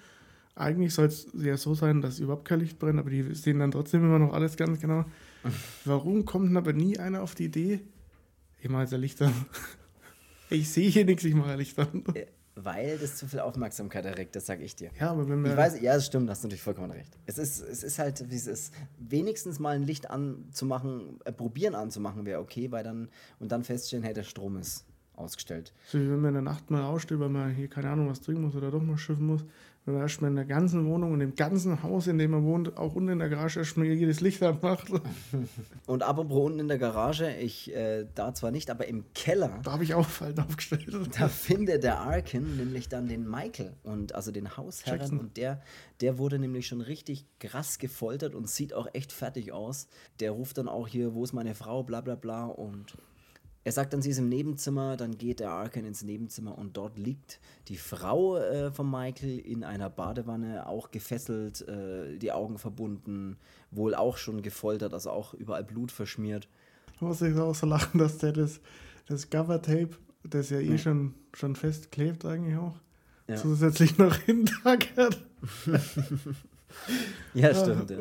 Eigentlich 0.55 0.93
soll 0.93 1.05
es 1.05 1.27
ja 1.33 1.55
so 1.57 1.73
sein, 1.73 2.01
dass 2.01 2.19
überhaupt 2.19 2.45
kein 2.45 2.59
Licht 2.59 2.79
brennt, 2.79 2.99
aber 2.99 3.09
die 3.09 3.33
sehen 3.33 3.59
dann 3.59 3.71
trotzdem 3.71 4.03
immer 4.03 4.19
noch 4.19 4.33
alles 4.33 4.57
ganz 4.57 4.79
genau. 4.79 5.05
Warum 5.85 6.25
kommt 6.25 6.55
aber 6.55 6.73
nie 6.73 6.99
einer 6.99 7.21
auf 7.21 7.35
die 7.35 7.45
Idee, 7.45 7.81
ich 8.61 8.69
mache 8.69 8.83
jetzt 8.83 8.93
ein 8.93 9.01
Licht 9.01 9.21
an. 9.21 9.33
Ich 10.51 10.71
sehe 10.71 10.89
hier 10.89 11.05
nichts, 11.05 11.23
ich 11.25 11.35
mache 11.35 11.51
ein 11.51 11.59
Licht 11.59 11.77
an. 11.77 12.03
Äh, 12.15 12.25
Weil 12.55 12.97
das 12.97 13.17
zu 13.17 13.27
viel 13.27 13.39
Aufmerksamkeit 13.39 14.03
erregt, 14.03 14.35
das 14.35 14.47
sage 14.47 14.63
ich 14.63 14.75
dir. 14.75 14.89
Ja, 14.99 15.11
aber 15.11 15.29
wenn 15.29 15.43
wir. 15.43 15.51
Ich 15.51 15.57
weiß, 15.57 15.79
ja, 15.79 15.93
das 15.93 16.07
stimmt, 16.07 16.27
hast 16.27 16.41
natürlich 16.41 16.63
vollkommen 16.63 16.89
recht. 16.89 17.19
Es 17.27 17.37
ist, 17.37 17.59
es 17.59 17.83
ist 17.83 17.99
halt, 17.99 18.31
wie 18.31 18.35
es 18.35 18.47
ist. 18.47 18.73
Wenigstens 18.97 19.59
mal 19.59 19.75
ein 19.75 19.83
Licht 19.83 20.09
anzumachen, 20.09 21.19
äh, 21.23 21.31
probieren 21.31 21.75
anzumachen 21.75 22.25
wäre 22.25 22.41
okay, 22.41 22.71
weil 22.71 22.83
dann 22.83 23.09
und 23.37 23.51
dann 23.51 23.63
feststellen, 23.63 24.03
hey, 24.03 24.15
der 24.15 24.23
Strom 24.23 24.57
ist 24.57 24.85
ausgestellt. 25.13 25.71
So 25.85 25.99
wie 25.99 26.09
wenn 26.09 26.19
man 26.19 26.29
in 26.29 26.33
der 26.33 26.41
Nacht 26.41 26.71
mal 26.71 26.83
aussteht, 26.83 27.19
weil 27.19 27.29
man 27.29 27.53
hier 27.53 27.67
keine 27.67 27.91
Ahnung 27.91 28.09
was 28.09 28.21
trinken 28.21 28.41
muss 28.41 28.55
oder 28.55 28.71
doch 28.71 28.81
mal 28.81 28.97
schiffen 28.97 29.27
muss, 29.27 29.45
wenn 29.85 29.95
man 29.95 30.03
erstmal 30.03 30.29
in 30.29 30.35
der 30.35 30.45
ganzen 30.45 30.85
Wohnung 30.85 31.13
und 31.13 31.21
im 31.21 31.35
ganzen 31.35 31.81
Haus, 31.81 32.07
in 32.07 32.17
dem 32.17 32.31
man 32.31 32.43
wohnt, 32.43 32.77
auch 32.77 32.95
unten 32.95 33.09
in 33.09 33.19
der 33.19 33.29
Garage 33.29 33.59
erstmal 33.59 33.87
jedes 33.87 34.19
Licht 34.21 34.43
anmacht. 34.43 34.91
Und 35.87 36.03
apropos 36.03 36.45
unten 36.45 36.59
in 36.59 36.67
der 36.67 36.77
Garage, 36.77 37.35
ich 37.35 37.73
äh, 37.75 38.05
da 38.13 38.33
zwar 38.33 38.51
nicht, 38.51 38.69
aber 38.69 38.87
im 38.87 39.05
Keller, 39.13 39.59
Da 39.63 39.71
habe 39.71 39.83
ich 39.83 39.95
auch 39.95 40.07
Falten 40.07 40.41
aufgestellt. 40.41 40.85
da 41.19 41.27
findet 41.27 41.83
der 41.83 41.99
Arkin 41.99 42.57
nämlich 42.57 42.89
dann 42.89 43.07
den 43.07 43.27
Michael 43.27 43.73
und 43.83 44.13
also 44.13 44.31
den 44.31 44.57
Hausherren 44.57 44.99
Jackson. 44.99 45.19
und 45.19 45.37
der, 45.37 45.61
der 46.01 46.17
wurde 46.17 46.37
nämlich 46.37 46.67
schon 46.67 46.81
richtig 46.81 47.25
krass 47.39 47.79
gefoltert 47.79 48.35
und 48.35 48.47
sieht 48.47 48.73
auch 48.73 48.87
echt 48.93 49.11
fertig 49.11 49.51
aus. 49.51 49.87
Der 50.19 50.31
ruft 50.31 50.57
dann 50.59 50.67
auch 50.67 50.87
hier, 50.87 51.15
wo 51.15 51.23
ist 51.23 51.33
meine 51.33 51.55
Frau, 51.55 51.83
bla 51.83 52.01
bla 52.01 52.15
bla 52.15 52.45
und 52.45 52.95
er 53.69 53.73
sagt 53.73 53.93
dann, 53.93 54.01
sie 54.01 54.09
ist 54.09 54.17
im 54.17 54.29
Nebenzimmer, 54.29 54.97
dann 54.97 55.15
geht 55.15 55.39
der 55.39 55.51
Arkin 55.51 55.85
ins 55.85 56.01
Nebenzimmer 56.01 56.57
und 56.57 56.75
dort 56.75 56.97
liegt 56.97 57.39
die 57.67 57.77
Frau 57.77 58.35
äh, 58.37 58.71
von 58.71 58.89
Michael 58.89 59.37
in 59.37 59.63
einer 59.63 59.91
Badewanne, 59.91 60.65
auch 60.67 60.89
gefesselt, 60.89 61.67
äh, 61.67 62.17
die 62.17 62.31
Augen 62.31 62.57
verbunden, 62.57 63.37
wohl 63.69 63.93
auch 63.93 64.17
schon 64.17 64.41
gefoltert, 64.41 64.95
also 64.95 65.11
auch 65.11 65.35
überall 65.35 65.63
Blut 65.63 65.91
verschmiert. 65.91 66.47
Da 66.99 67.05
muss 67.05 67.21
ich 67.21 67.37
auch 67.37 67.53
so 67.53 67.67
lachen, 67.67 67.99
dass 67.99 68.17
der 68.17 68.31
das, 68.31 68.59
das 69.05 69.29
Cover-Tape, 69.29 69.89
das 70.23 70.49
ja 70.49 70.57
eh 70.57 70.71
Ja. 70.71 70.77
schon, 70.79 71.13
schon 71.35 71.55
festklebt 71.55 72.25
eigentlich 72.25 72.57
auch, 72.57 72.73
Ja. 73.27 73.35
zusätzlich 73.35 73.99
noch 73.99 74.15
hintergert. 74.25 75.21
Ja, 77.35 77.53
stimmt. 77.53 77.91
Ja, 77.91 77.97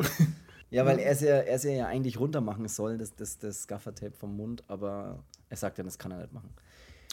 ja 0.70 0.86
weil 0.86 0.98
er 0.98 1.10
es 1.12 1.20
ja, 1.20 1.28
er 1.36 1.54
es 1.56 1.64
ja 1.64 1.86
eigentlich 1.86 2.18
runter 2.18 2.40
machen 2.40 2.66
soll, 2.68 2.96
das, 2.96 3.14
das, 3.14 3.38
das 3.38 3.66
Gaffertape 3.68 4.12
vom 4.16 4.34
Mund, 4.34 4.64
aber 4.66 5.22
er 5.48 5.56
sagt 5.56 5.78
ja, 5.78 5.84
das 5.84 5.98
kann 5.98 6.12
er 6.12 6.18
nicht 6.18 6.32
machen. 6.32 6.50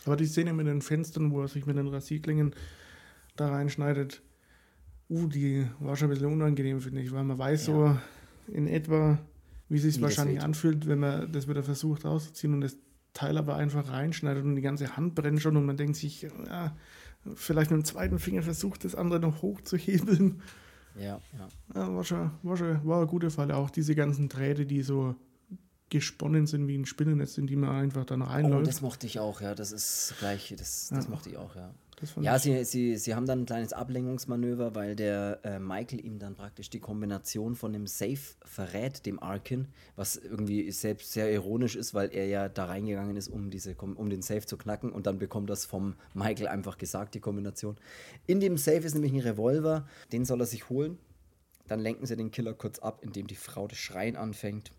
Aber 0.05 0.15
die 0.15 0.25
Szene 0.25 0.53
mit 0.53 0.67
den 0.67 0.81
Fenstern, 0.81 1.31
wo 1.31 1.41
er 1.41 1.47
sich 1.47 1.65
mit 1.65 1.77
den 1.77 1.87
Rasierklingen 1.87 2.53
da 3.35 3.49
reinschneidet, 3.49 4.21
uh, 5.09 5.27
die 5.27 5.65
war 5.79 5.95
schon 5.95 6.07
ein 6.07 6.11
bisschen 6.11 6.31
unangenehm, 6.31 6.79
finde 6.79 7.01
ich, 7.01 7.11
weil 7.11 7.23
man 7.23 7.37
weiß 7.37 7.65
so 7.65 7.97
in 8.47 8.67
etwa, 8.67 9.17
wie 9.69 9.77
es 9.77 9.83
sich 9.83 10.01
wahrscheinlich 10.01 10.41
anfühlt, 10.41 10.87
wenn 10.87 10.99
man 10.99 11.31
das 11.31 11.47
wieder 11.47 11.63
versucht 11.63 12.05
rauszuziehen 12.05 12.53
und 12.53 12.61
das 12.61 12.77
Teil 13.13 13.37
aber 13.37 13.55
einfach 13.55 13.89
reinschneidet 13.89 14.43
und 14.43 14.55
die 14.55 14.61
ganze 14.61 14.95
Hand 14.97 15.15
brennt 15.15 15.41
schon 15.41 15.57
und 15.57 15.65
man 15.65 15.77
denkt 15.77 15.95
sich, 15.95 16.23
ja, 16.47 16.75
vielleicht 17.33 17.71
mit 17.71 17.79
dem 17.79 17.85
zweiten 17.85 18.19
Finger 18.19 18.43
versucht, 18.43 18.83
das 18.83 18.93
andere 18.93 19.19
noch 19.19 19.41
hochzuhebeln. 19.41 20.41
Ja, 20.97 21.19
ja. 21.37 21.47
Ja, 21.73 21.93
war 21.93 22.03
schon, 22.03 22.31
war 22.43 22.57
schon 22.57 22.85
war 22.85 22.99
eine 22.99 23.07
gute 23.07 23.29
Falle. 23.29 23.55
Auch 23.55 23.69
diese 23.69 23.95
ganzen 23.95 24.29
Drähte, 24.29 24.65
die 24.65 24.81
so 24.81 25.15
gesponnen 25.89 26.47
sind 26.47 26.67
wie 26.67 26.77
ein 26.77 26.85
Spinnennetz, 26.85 27.37
in 27.37 27.47
die 27.47 27.55
man 27.55 27.69
einfach 27.69 28.05
dann 28.05 28.21
Oh, 28.21 28.25
reinläuft. 28.25 28.67
das 28.67 28.81
mochte 28.81 29.05
ich 29.07 29.19
auch, 29.19 29.41
ja. 29.41 29.53
Das 29.55 29.71
ist 29.71 30.15
gleich, 30.19 30.53
das, 30.57 30.89
das 30.89 31.05
Ja. 31.05 31.09
mochte 31.11 31.29
ich 31.29 31.37
auch, 31.37 31.55
ja. 31.55 31.73
Ja, 32.19 32.37
sie, 32.37 32.65
sie, 32.65 32.97
sie 32.97 33.15
haben 33.15 33.25
dann 33.25 33.43
ein 33.43 33.45
kleines 33.45 33.71
Ablenkungsmanöver, 33.71 34.75
weil 34.75 34.97
der 34.97 35.39
äh, 35.43 35.59
Michael 35.59 36.05
ihm 36.05 36.19
dann 36.19 36.35
praktisch 36.35 36.69
die 36.69 36.81
Kombination 36.81 37.55
von 37.55 37.71
dem 37.71 37.87
Safe 37.87 38.17
verrät, 38.43 39.05
dem 39.05 39.23
Arkin, 39.23 39.69
was 39.95 40.17
irgendwie 40.17 40.69
selbst 40.71 41.13
sehr 41.13 41.31
ironisch 41.31 41.77
ist, 41.77 41.93
weil 41.93 42.09
er 42.13 42.25
ja 42.27 42.49
da 42.49 42.65
reingegangen 42.65 43.15
ist, 43.15 43.29
um, 43.29 43.49
diese, 43.49 43.75
um 43.75 44.09
den 44.09 44.21
Safe 44.21 44.45
zu 44.45 44.57
knacken 44.57 44.91
und 44.91 45.07
dann 45.07 45.19
bekommt 45.19 45.49
das 45.49 45.63
vom 45.63 45.95
Michael 46.13 46.49
einfach 46.49 46.77
gesagt, 46.77 47.15
die 47.15 47.21
Kombination. 47.21 47.77
In 48.27 48.41
dem 48.41 48.57
Safe 48.57 48.79
ist 48.85 48.93
nämlich 48.93 49.13
ein 49.13 49.21
Revolver, 49.21 49.87
den 50.11 50.25
soll 50.25 50.41
er 50.41 50.47
sich 50.47 50.67
holen. 50.69 50.97
Dann 51.69 51.79
lenken 51.79 52.05
sie 52.05 52.17
den 52.17 52.29
Killer 52.29 52.53
kurz 52.53 52.79
ab, 52.79 52.99
indem 53.03 53.27
die 53.27 53.35
Frau 53.35 53.67
das 53.69 53.77
Schreien 53.77 54.17
anfängt, 54.17 54.71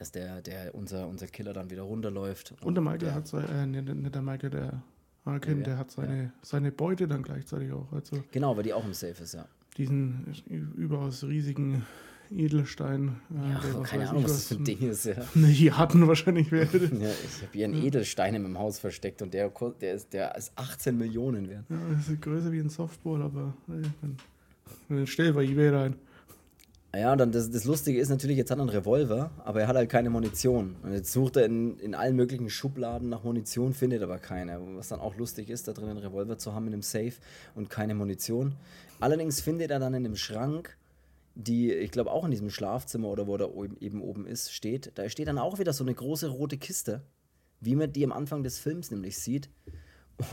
dass 0.00 0.10
der, 0.12 0.40
der 0.40 0.74
unser, 0.74 1.06
unser 1.06 1.26
Killer 1.26 1.52
dann 1.52 1.70
wieder 1.70 1.82
runterläuft. 1.82 2.54
Und 2.62 2.74
der 2.74 2.82
Michael 2.82 3.12
hat 3.12 3.28
seine, 3.28 3.48
äh, 3.48 3.66
nicht, 3.66 3.94
nicht 3.94 4.14
der 4.14 4.22
Michael, 4.22 4.48
der 4.48 4.82
Arkin, 5.26 5.58
Ja, 5.58 5.64
der 5.64 5.76
hat 5.76 5.90
seine, 5.90 6.32
seine 6.40 6.72
Beute 6.72 7.06
dann 7.06 7.22
gleichzeitig 7.22 7.70
auch. 7.72 7.92
Also 7.92 8.24
Genau, 8.32 8.56
weil 8.56 8.62
die 8.62 8.72
auch 8.72 8.84
im 8.86 8.94
Safe 8.94 9.22
ist, 9.22 9.34
ja. 9.34 9.44
diesen 9.76 10.34
überaus 10.74 11.22
riesigen 11.24 11.84
Edelstein. 12.30 13.16
äh, 13.30 13.50
Ja, 13.50 13.60
der 13.60 13.82
keine 13.82 14.08
Ahnung, 14.08 14.22
ich 14.22 14.24
was 14.24 14.32
das 14.32 14.48
für 14.48 14.54
ein 14.54 14.64
Ding 14.64 14.80
ist, 14.88 15.04
ja. 15.04 15.16
Milliarden 15.34 16.08
wahrscheinlich 16.08 16.50
wäre. 16.52 16.78
Ja, 16.78 17.10
ich 17.10 17.42
habe 17.42 17.52
hier 17.52 17.66
einen 17.66 17.84
Edelstein 17.84 18.34
im 18.36 18.58
Haus 18.58 18.78
versteckt 18.78 19.20
und 19.20 19.34
der, 19.34 19.52
der, 19.82 19.92
ist, 19.94 20.14
der 20.14 20.34
ist 20.34 20.52
18 20.56 20.96
Millionen 20.96 21.50
wert. 21.50 21.66
Ja, 21.68 21.76
das 21.92 22.08
ist 22.08 22.22
größer 22.22 22.50
wie 22.52 22.60
ein 22.60 22.70
Softball, 22.70 23.20
aber 23.20 23.52
äh, 23.68 23.82
dann, 24.00 24.16
dann 24.88 25.06
stell 25.06 25.34
bei 25.34 25.44
eBay 25.44 25.68
rein. 25.68 25.96
Ja, 26.94 27.12
und 27.12 27.18
dann 27.18 27.30
das, 27.30 27.50
das 27.50 27.64
Lustige 27.64 28.00
ist 28.00 28.08
natürlich, 28.08 28.36
jetzt 28.36 28.50
hat 28.50 28.58
er 28.58 28.62
einen 28.62 28.70
Revolver, 28.70 29.30
aber 29.44 29.60
er 29.60 29.68
hat 29.68 29.76
halt 29.76 29.88
keine 29.88 30.10
Munition. 30.10 30.74
Und 30.82 30.92
jetzt 30.92 31.12
sucht 31.12 31.36
er 31.36 31.44
in, 31.44 31.78
in 31.78 31.94
allen 31.94 32.16
möglichen 32.16 32.50
Schubladen 32.50 33.08
nach 33.08 33.22
Munition, 33.22 33.74
findet 33.74 34.02
aber 34.02 34.18
keine. 34.18 34.60
Was 34.74 34.88
dann 34.88 34.98
auch 34.98 35.16
lustig 35.16 35.50
ist, 35.50 35.68
da 35.68 35.72
drin 35.72 35.88
einen 35.88 35.98
Revolver 35.98 36.36
zu 36.36 36.52
haben 36.52 36.66
in 36.66 36.72
einem 36.72 36.82
Safe 36.82 37.12
und 37.54 37.70
keine 37.70 37.94
Munition. 37.94 38.56
Allerdings 38.98 39.40
findet 39.40 39.70
er 39.70 39.78
dann 39.78 39.94
in 39.94 40.02
dem 40.02 40.16
Schrank, 40.16 40.76
die, 41.36 41.72
ich 41.72 41.92
glaube 41.92 42.10
auch 42.10 42.24
in 42.24 42.32
diesem 42.32 42.50
Schlafzimmer 42.50 43.08
oder 43.08 43.28
wo 43.28 43.36
er 43.36 43.50
eben 43.80 44.02
oben 44.02 44.26
ist, 44.26 44.52
steht, 44.52 44.90
da 44.96 45.08
steht 45.08 45.28
dann 45.28 45.38
auch 45.38 45.60
wieder 45.60 45.72
so 45.72 45.84
eine 45.84 45.94
große 45.94 46.28
rote 46.28 46.58
Kiste, 46.58 47.02
wie 47.60 47.76
man 47.76 47.92
die 47.92 48.04
am 48.04 48.12
Anfang 48.12 48.42
des 48.42 48.58
Films 48.58 48.90
nämlich 48.90 49.16
sieht. 49.16 49.48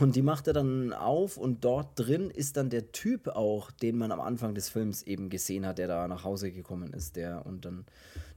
Und 0.00 0.16
die 0.16 0.22
macht 0.22 0.46
er 0.46 0.52
dann 0.52 0.92
auf 0.92 1.36
und 1.36 1.64
dort 1.64 1.98
drin 1.98 2.30
ist 2.30 2.56
dann 2.56 2.70
der 2.70 2.92
Typ 2.92 3.28
auch, 3.28 3.70
den 3.70 3.96
man 3.96 4.12
am 4.12 4.20
Anfang 4.20 4.54
des 4.54 4.68
Films 4.68 5.02
eben 5.02 5.30
gesehen 5.30 5.66
hat, 5.66 5.78
der 5.78 5.88
da 5.88 6.08
nach 6.08 6.24
Hause 6.24 6.52
gekommen 6.52 6.92
ist, 6.92 7.16
der 7.16 7.46
und 7.46 7.64
dann 7.64 7.86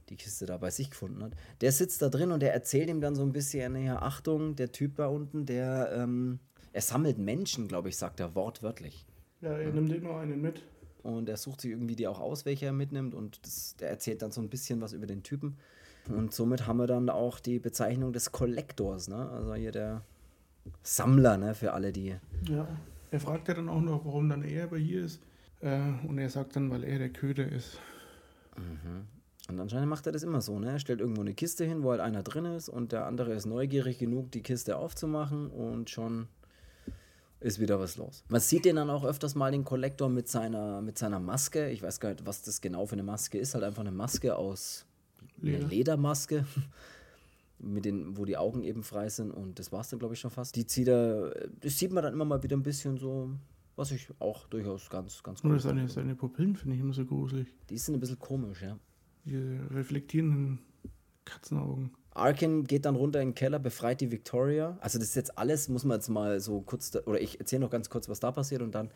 die 0.08 0.16
Kiste 0.16 0.46
da 0.46 0.56
bei 0.56 0.70
sich 0.70 0.90
gefunden 0.90 1.22
hat. 1.22 1.32
Der 1.60 1.72
sitzt 1.72 2.02
da 2.02 2.08
drin 2.08 2.32
und 2.32 2.40
der 2.40 2.54
erzählt 2.54 2.88
ihm 2.88 3.00
dann 3.00 3.14
so 3.14 3.22
ein 3.22 3.32
bisschen, 3.32 3.76
ja, 3.84 4.00
Achtung, 4.00 4.56
der 4.56 4.72
Typ 4.72 4.96
da 4.96 5.06
unten, 5.06 5.46
der, 5.46 5.92
ähm, 5.94 6.38
er 6.72 6.82
sammelt 6.82 7.18
Menschen, 7.18 7.68
glaube 7.68 7.88
ich, 7.88 7.96
sagt 7.96 8.20
er 8.20 8.34
wortwörtlich. 8.34 9.06
Ja, 9.40 9.52
er 9.52 9.72
nimmt 9.72 9.92
immer 9.92 10.18
einen 10.20 10.40
mit. 10.40 10.62
Und 11.02 11.28
er 11.28 11.36
sucht 11.36 11.60
sich 11.60 11.72
irgendwie 11.72 11.96
die 11.96 12.06
auch 12.06 12.20
aus, 12.20 12.44
welche 12.44 12.66
er 12.66 12.72
mitnimmt 12.72 13.14
und 13.14 13.44
das, 13.44 13.76
der 13.76 13.90
erzählt 13.90 14.22
dann 14.22 14.30
so 14.30 14.40
ein 14.40 14.48
bisschen 14.48 14.80
was 14.80 14.92
über 14.92 15.06
den 15.06 15.22
Typen. 15.22 15.58
Und 16.08 16.34
somit 16.34 16.66
haben 16.66 16.78
wir 16.78 16.88
dann 16.88 17.08
auch 17.08 17.38
die 17.38 17.60
Bezeichnung 17.60 18.12
des 18.12 18.32
Collectors, 18.32 19.08
ne? 19.08 19.30
Also 19.30 19.54
hier 19.54 19.70
der 19.70 20.02
Sammler, 20.82 21.36
ne? 21.36 21.54
Für 21.54 21.72
alle, 21.72 21.92
die 21.92 22.16
Ja. 22.48 22.68
Er 23.10 23.20
fragt 23.20 23.48
ja 23.48 23.54
dann 23.54 23.68
auch 23.68 23.80
noch, 23.80 24.04
warum 24.04 24.28
dann 24.28 24.42
er 24.42 24.64
aber 24.64 24.78
hier 24.78 25.04
ist. 25.04 25.20
Äh, 25.60 25.80
und 26.08 26.18
er 26.18 26.30
sagt 26.30 26.56
dann, 26.56 26.70
weil 26.70 26.82
er 26.82 26.98
der 26.98 27.10
Köder 27.10 27.46
ist. 27.46 27.78
Und 29.48 29.60
anscheinend 29.60 29.88
macht 29.88 30.06
er 30.06 30.12
das 30.12 30.22
immer 30.22 30.40
so, 30.40 30.58
ne? 30.58 30.72
Er 30.72 30.78
stellt 30.78 31.00
irgendwo 31.00 31.20
eine 31.20 31.34
Kiste 31.34 31.64
hin, 31.64 31.82
wo 31.82 31.90
halt 31.90 32.00
einer 32.00 32.22
drin 32.22 32.44
ist 32.46 32.68
und 32.68 32.92
der 32.92 33.06
andere 33.06 33.32
ist 33.32 33.44
neugierig 33.44 33.98
genug, 33.98 34.30
die 34.30 34.42
Kiste 34.42 34.76
aufzumachen 34.76 35.50
und 35.50 35.90
schon 35.90 36.28
ist 37.40 37.58
wieder 37.58 37.80
was 37.80 37.96
los. 37.96 38.24
Man 38.28 38.40
sieht 38.40 38.64
den 38.64 38.76
dann 38.76 38.88
auch 38.88 39.04
öfters 39.04 39.34
mal, 39.34 39.50
den 39.50 39.64
Kollektor 39.64 40.08
mit 40.08 40.28
seiner, 40.28 40.80
mit 40.80 40.96
seiner 40.96 41.18
Maske. 41.18 41.70
Ich 41.70 41.82
weiß 41.82 41.98
gar 41.98 42.10
nicht, 42.10 42.24
was 42.24 42.42
das 42.42 42.60
genau 42.60 42.86
für 42.86 42.92
eine 42.92 43.02
Maske 43.02 43.38
ist. 43.38 43.54
Halt 43.54 43.64
einfach 43.64 43.80
eine 43.80 43.90
Maske 43.90 44.36
aus 44.36 44.86
Leder. 45.38 45.66
Ledermaske, 45.66 46.46
mit 47.62 47.84
den, 47.84 48.16
wo 48.16 48.24
die 48.24 48.36
Augen 48.36 48.62
eben 48.64 48.82
frei 48.82 49.08
sind 49.08 49.30
und 49.30 49.58
das 49.58 49.72
war 49.72 49.80
es 49.80 49.88
dann, 49.88 49.98
glaube 49.98 50.14
ich, 50.14 50.20
schon 50.20 50.30
fast. 50.30 50.56
Die 50.56 50.66
zieht 50.66 50.88
er, 50.88 51.32
das 51.60 51.78
sieht 51.78 51.92
man 51.92 52.02
dann 52.02 52.12
immer 52.12 52.24
mal 52.24 52.42
wieder 52.42 52.56
ein 52.56 52.62
bisschen 52.62 52.98
so, 52.98 53.30
was 53.76 53.90
ich 53.92 54.08
auch 54.18 54.46
durchaus 54.48 54.90
ganz, 54.90 55.22
ganz 55.22 55.42
Nur 55.42 55.54
gut 55.54 55.62
seine, 55.62 55.80
finde. 55.80 55.92
seine 55.92 56.14
Pupillen 56.14 56.56
finde 56.56 56.76
ich 56.76 56.82
immer 56.82 56.92
so 56.92 57.04
gruselig. 57.04 57.48
Die 57.70 57.78
sind 57.78 57.94
ein 57.94 58.00
bisschen 58.00 58.18
komisch, 58.18 58.62
ja. 58.62 58.78
Diese 59.24 59.60
reflektierenden 59.70 60.58
Katzenaugen. 61.24 61.92
Arkin 62.14 62.64
geht 62.64 62.84
dann 62.84 62.96
runter 62.96 63.22
in 63.22 63.30
den 63.30 63.34
Keller, 63.34 63.58
befreit 63.58 64.00
die 64.00 64.10
Victoria. 64.10 64.76
Also 64.80 64.98
das 64.98 65.08
ist 65.08 65.14
jetzt 65.14 65.38
alles, 65.38 65.68
muss 65.68 65.84
man 65.84 65.96
jetzt 65.96 66.08
mal 66.08 66.40
so 66.40 66.60
kurz, 66.60 66.90
da, 66.90 67.00
oder 67.06 67.20
ich 67.20 67.40
erzähle 67.40 67.60
noch 67.60 67.70
ganz 67.70 67.88
kurz, 67.88 68.08
was 68.08 68.20
da 68.20 68.32
passiert 68.32 68.60
und 68.60 68.74
dann 68.74 68.90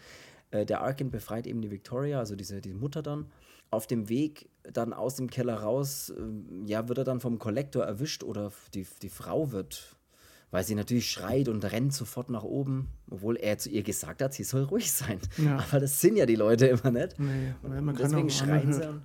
äh, 0.50 0.66
der 0.66 0.82
Arkin 0.82 1.10
befreit 1.10 1.46
eben 1.46 1.62
die 1.62 1.70
Victoria, 1.70 2.18
also 2.18 2.36
diese, 2.36 2.60
diese 2.60 2.74
Mutter 2.74 3.02
dann. 3.02 3.26
Auf 3.70 3.86
dem 3.86 4.08
Weg 4.08 4.48
dann 4.72 4.92
aus 4.92 5.16
dem 5.16 5.30
Keller 5.30 5.60
raus, 5.60 6.12
ähm, 6.16 6.64
ja, 6.66 6.88
wird 6.88 6.98
er 6.98 7.04
dann 7.04 7.20
vom 7.20 7.38
Kollektor 7.38 7.84
erwischt 7.84 8.22
oder 8.22 8.52
die, 8.74 8.86
die 9.02 9.08
Frau 9.08 9.52
wird 9.52 9.96
weil 10.50 10.64
sie 10.64 10.74
natürlich 10.74 11.10
schreit 11.10 11.48
und 11.48 11.64
rennt 11.64 11.92
sofort 11.92 12.30
nach 12.30 12.44
oben, 12.44 12.88
obwohl 13.10 13.36
er 13.36 13.58
zu 13.58 13.68
ihr 13.68 13.82
gesagt 13.82 14.22
hat, 14.22 14.32
sie 14.32 14.44
soll 14.44 14.62
ruhig 14.62 14.90
sein. 14.92 15.18
Ja. 15.38 15.58
Aber 15.68 15.80
das 15.80 16.00
sind 16.00 16.16
ja 16.16 16.26
die 16.26 16.36
Leute 16.36 16.66
immer 16.66 16.90
nicht. 16.90 17.18
Nee, 17.18 17.54
kann 17.62 17.96
Deswegen 17.98 18.30
schreien 18.30 18.72
sie 18.72 19.02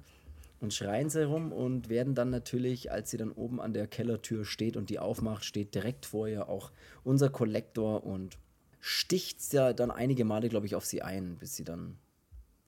und 0.60 0.74
schreien 0.74 1.10
sie 1.10 1.26
rum 1.26 1.52
und 1.52 1.90
werden 1.90 2.14
dann 2.14 2.30
natürlich, 2.30 2.92
als 2.92 3.10
sie 3.10 3.18
dann 3.18 3.32
oben 3.32 3.60
an 3.60 3.74
der 3.74 3.88
Kellertür 3.88 4.46
steht 4.46 4.78
und 4.78 4.90
die 4.90 5.00
aufmacht, 5.00 5.44
steht 5.44 5.74
direkt 5.74 6.06
vor 6.06 6.28
ihr 6.28 6.48
auch 6.48 6.72
unser 7.04 7.30
Kollektor 7.30 8.06
und 8.06 8.38
sticht 8.80 9.52
ja 9.54 9.74
dann 9.74 9.90
einige 9.90 10.24
Male, 10.24 10.50
glaube 10.50 10.68
ich, 10.68 10.76
auf 10.76 10.86
sie 10.86 11.02
ein, 11.02 11.38
bis 11.38 11.56
sie 11.56 11.64
dann 11.64 11.98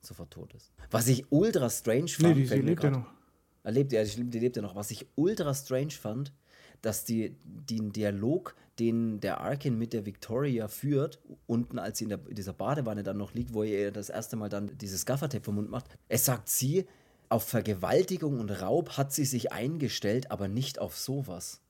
sofort 0.05 0.31
tot 0.31 0.53
ist. 0.53 0.71
Was 0.91 1.07
ich 1.07 1.25
ultra 1.31 1.69
strange 1.69 2.07
fand. 2.09 2.35
Nee, 2.37 2.43
die, 2.45 2.55
mir 2.55 2.61
lebt 2.61 2.83
ja 2.83 2.91
noch. 2.91 3.05
er 3.63 3.71
lebt, 3.71 3.91
ja, 3.91 4.03
die 4.03 4.23
die 4.23 4.39
lebt 4.39 4.55
ja 4.55 4.61
noch. 4.61 4.75
Was 4.75 4.91
ich 4.91 5.07
ultra 5.15 5.53
strange 5.53 5.91
fand, 5.91 6.33
dass 6.81 7.05
die, 7.05 7.35
den 7.43 7.91
Dialog, 7.91 8.55
den 8.79 9.19
der 9.19 9.41
Arkin 9.41 9.77
mit 9.77 9.93
der 9.93 10.05
Victoria 10.05 10.67
führt, 10.67 11.19
unten, 11.47 11.79
als 11.79 11.99
sie 11.99 12.05
in, 12.05 12.09
der, 12.09 12.19
in 12.27 12.35
dieser 12.35 12.53
Badewanne 12.53 13.03
dann 13.03 13.17
noch 13.17 13.33
liegt, 13.33 13.53
wo 13.53 13.63
ihr 13.63 13.91
das 13.91 14.09
erste 14.09 14.35
Mal 14.35 14.49
dann 14.49 14.77
dieses 14.77 15.05
Gaffertape 15.05 15.43
vom 15.43 15.55
Mund 15.55 15.69
macht, 15.69 15.85
es 16.09 16.25
sagt 16.25 16.49
sie, 16.49 16.85
auf 17.29 17.45
Vergewaltigung 17.45 18.39
und 18.39 18.51
Raub 18.51 18.91
hat 18.97 19.11
sie 19.11 19.25
sich 19.25 19.51
eingestellt, 19.51 20.29
aber 20.29 20.47
nicht 20.47 20.77
auf 20.77 20.95
sowas. 20.95 21.62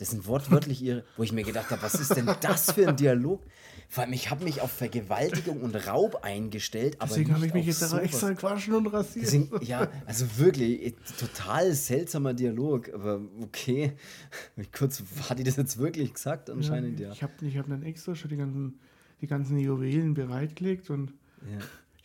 Das 0.00 0.10
sind 0.10 0.26
wortwörtlich 0.26 0.80
ihre, 0.80 1.04
wo 1.18 1.22
ich 1.22 1.32
mir 1.32 1.44
gedacht 1.44 1.70
habe, 1.70 1.82
was 1.82 1.94
ist 1.94 2.16
denn 2.16 2.26
das 2.40 2.72
für 2.72 2.88
ein 2.88 2.96
Dialog? 2.96 3.42
Vor 3.86 4.02
allem, 4.04 4.14
ich 4.14 4.30
habe 4.30 4.44
mich 4.44 4.62
auf 4.62 4.72
Vergewaltigung 4.72 5.60
und 5.60 5.74
Raub 5.74 6.24
eingestellt, 6.24 6.96
aber 7.00 7.08
Deswegen 7.08 7.34
habe 7.34 7.44
ich 7.44 7.52
mich 7.52 7.66
jetzt 7.66 7.80
sowas. 7.80 8.02
extra 8.02 8.30
gewaschen 8.32 8.74
und 8.74 8.86
rasiert. 8.86 9.26
Deswegen, 9.26 9.50
ja, 9.62 9.88
also 10.06 10.24
wirklich, 10.38 10.86
eh, 10.86 10.94
total 11.18 11.74
seltsamer 11.74 12.32
Dialog, 12.32 12.88
aber 12.94 13.20
okay. 13.42 13.92
Kurz, 14.72 15.02
hat 15.28 15.38
die 15.38 15.44
das 15.44 15.56
jetzt 15.56 15.76
wirklich 15.76 16.14
gesagt? 16.14 16.48
Anscheinend 16.48 16.98
ja. 16.98 17.12
Ich 17.12 17.22
habe 17.22 17.32
ich 17.42 17.58
hab 17.58 17.68
dann 17.68 17.82
extra 17.82 18.14
schon 18.14 18.30
die 18.30 18.36
ganzen, 18.38 18.78
die 19.20 19.26
ganzen 19.26 19.58
Juwelen 19.58 20.14
bereitgelegt 20.14 20.88
und 20.88 21.12
Ja, 21.42 21.58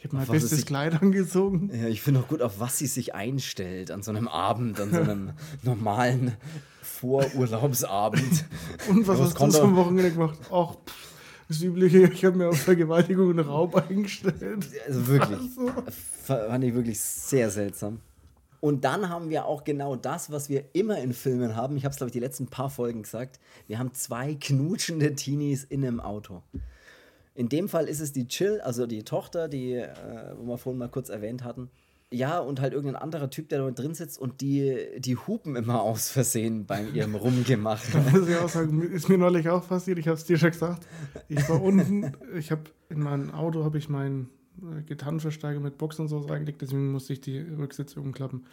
habe 0.05 0.17
mein 0.17 0.27
bestes 0.27 0.51
sich- 0.51 0.65
Kleid 0.65 1.01
angezogen. 1.01 1.69
ja 1.73 1.87
ich 1.87 2.01
finde 2.01 2.21
auch 2.21 2.27
gut, 2.27 2.41
auf 2.41 2.59
was 2.59 2.77
sie 2.77 2.87
sich 2.87 3.13
einstellt 3.15 3.91
an 3.91 4.01
so 4.03 4.11
einem 4.11 4.27
Abend, 4.27 4.79
an 4.79 4.91
so 4.91 4.99
einem 5.01 5.31
normalen 5.63 6.33
Vorurlaubsabend. 6.81 8.45
Und 8.89 9.07
was 9.07 9.19
hast 9.19 9.39
du 9.55 9.61
am 9.61 9.75
Wochenende 9.75 10.11
gemacht? 10.11 10.39
Ach, 10.51 10.73
pff, 10.85 10.93
das 11.47 11.61
Übliche, 11.61 11.99
ich 12.11 12.25
habe 12.25 12.37
mir 12.37 12.49
auf 12.49 12.57
Vergewaltigung 12.59 13.29
und 13.29 13.39
Raub 13.39 13.75
eingestellt. 13.75 14.67
Also 14.87 15.07
wirklich, 15.07 15.39
So. 15.55 15.71
fand 16.23 16.63
ich 16.63 16.73
wirklich 16.73 16.99
sehr 16.99 17.49
seltsam. 17.49 17.99
Und 18.61 18.83
dann 18.83 19.09
haben 19.09 19.29
wir 19.29 19.45
auch 19.45 19.63
genau 19.63 19.95
das, 19.95 20.31
was 20.31 20.49
wir 20.49 20.63
immer 20.73 20.97
in 20.97 21.13
Filmen 21.13 21.55
haben. 21.55 21.77
Ich 21.77 21.83
habe 21.85 21.91
es, 21.91 21.97
glaube 21.97 22.07
ich, 22.09 22.13
die 22.13 22.19
letzten 22.19 22.47
paar 22.47 22.71
Folgen 22.71 23.03
gesagt. 23.03 23.39
Wir 23.67 23.77
haben 23.77 23.93
zwei 23.93 24.33
knutschende 24.33 25.13
Teenies 25.13 25.63
in 25.65 25.85
einem 25.85 25.99
Auto. 25.99 26.41
In 27.35 27.49
dem 27.49 27.67
Fall 27.67 27.87
ist 27.87 27.99
es 27.99 28.13
die 28.13 28.27
Chill, 28.27 28.61
also 28.61 28.87
die 28.87 29.03
Tochter, 29.03 29.49
die, 29.49 29.73
äh, 29.73 29.89
wo 30.37 30.47
wir 30.47 30.57
vorhin 30.57 30.79
mal 30.79 30.89
kurz 30.89 31.09
erwähnt 31.09 31.43
hatten. 31.43 31.69
Ja, 32.09 32.39
und 32.39 32.61
halt 32.61 32.73
irgendein 32.73 33.01
anderer 33.01 33.29
Typ, 33.29 33.49
der 33.49 33.59
da 33.59 33.71
drin 33.71 33.93
sitzt 33.93 34.17
und 34.17 34.39
die, 34.39 34.87
die 34.99 35.17
hupen 35.17 35.57
immer 35.57 35.81
aus 35.81 36.09
Versehen 36.09 36.65
bei 36.65 36.83
ihrem 36.93 37.15
Rumgemacht. 37.15 37.93
Da 37.93 37.99
muss 37.99 38.29
ich 38.29 38.37
auch 38.37 38.47
sagen, 38.47 38.81
ist 38.83 39.09
mir 39.09 39.17
neulich 39.17 39.49
auch 39.49 39.67
passiert, 39.67 39.99
ich 39.99 40.07
habe 40.07 40.17
es 40.17 40.23
dir 40.23 40.37
schon 40.37 40.51
gesagt. 40.51 40.87
Ich 41.27 41.49
war 41.49 41.61
unten, 41.61 42.13
ich 42.37 42.51
habe 42.51 42.63
in 42.89 43.01
meinem 43.01 43.31
Auto 43.31 43.65
habe 43.65 43.77
ich 43.77 43.89
meinen 43.89 44.29
äh, 44.61 44.83
Gitarrenversteiger 44.83 45.59
mit 45.59 45.77
Box 45.77 45.99
und 45.99 46.07
so 46.07 46.19
reingelegt, 46.19 46.61
deswegen 46.61 46.91
musste 46.91 47.11
ich 47.11 47.19
die 47.19 47.39
Rücksitze 47.39 47.99
umklappen. 47.99 48.45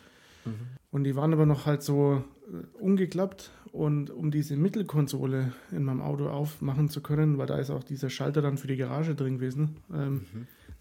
Und 0.90 1.04
die 1.04 1.16
waren 1.16 1.32
aber 1.32 1.46
noch 1.46 1.66
halt 1.66 1.82
so 1.82 2.22
äh, 2.48 2.82
umgeklappt 2.82 3.50
und 3.72 4.10
um 4.10 4.30
diese 4.30 4.56
Mittelkonsole 4.56 5.52
in 5.70 5.84
meinem 5.84 6.02
Auto 6.02 6.28
aufmachen 6.28 6.88
zu 6.88 7.00
können, 7.00 7.38
weil 7.38 7.46
da 7.46 7.58
ist 7.58 7.70
auch 7.70 7.82
dieser 7.82 8.10
Schalter 8.10 8.42
dann 8.42 8.58
für 8.58 8.66
die 8.66 8.76
Garage 8.76 9.14
drin 9.14 9.38
gewesen, 9.38 9.76
ähm, 9.92 10.26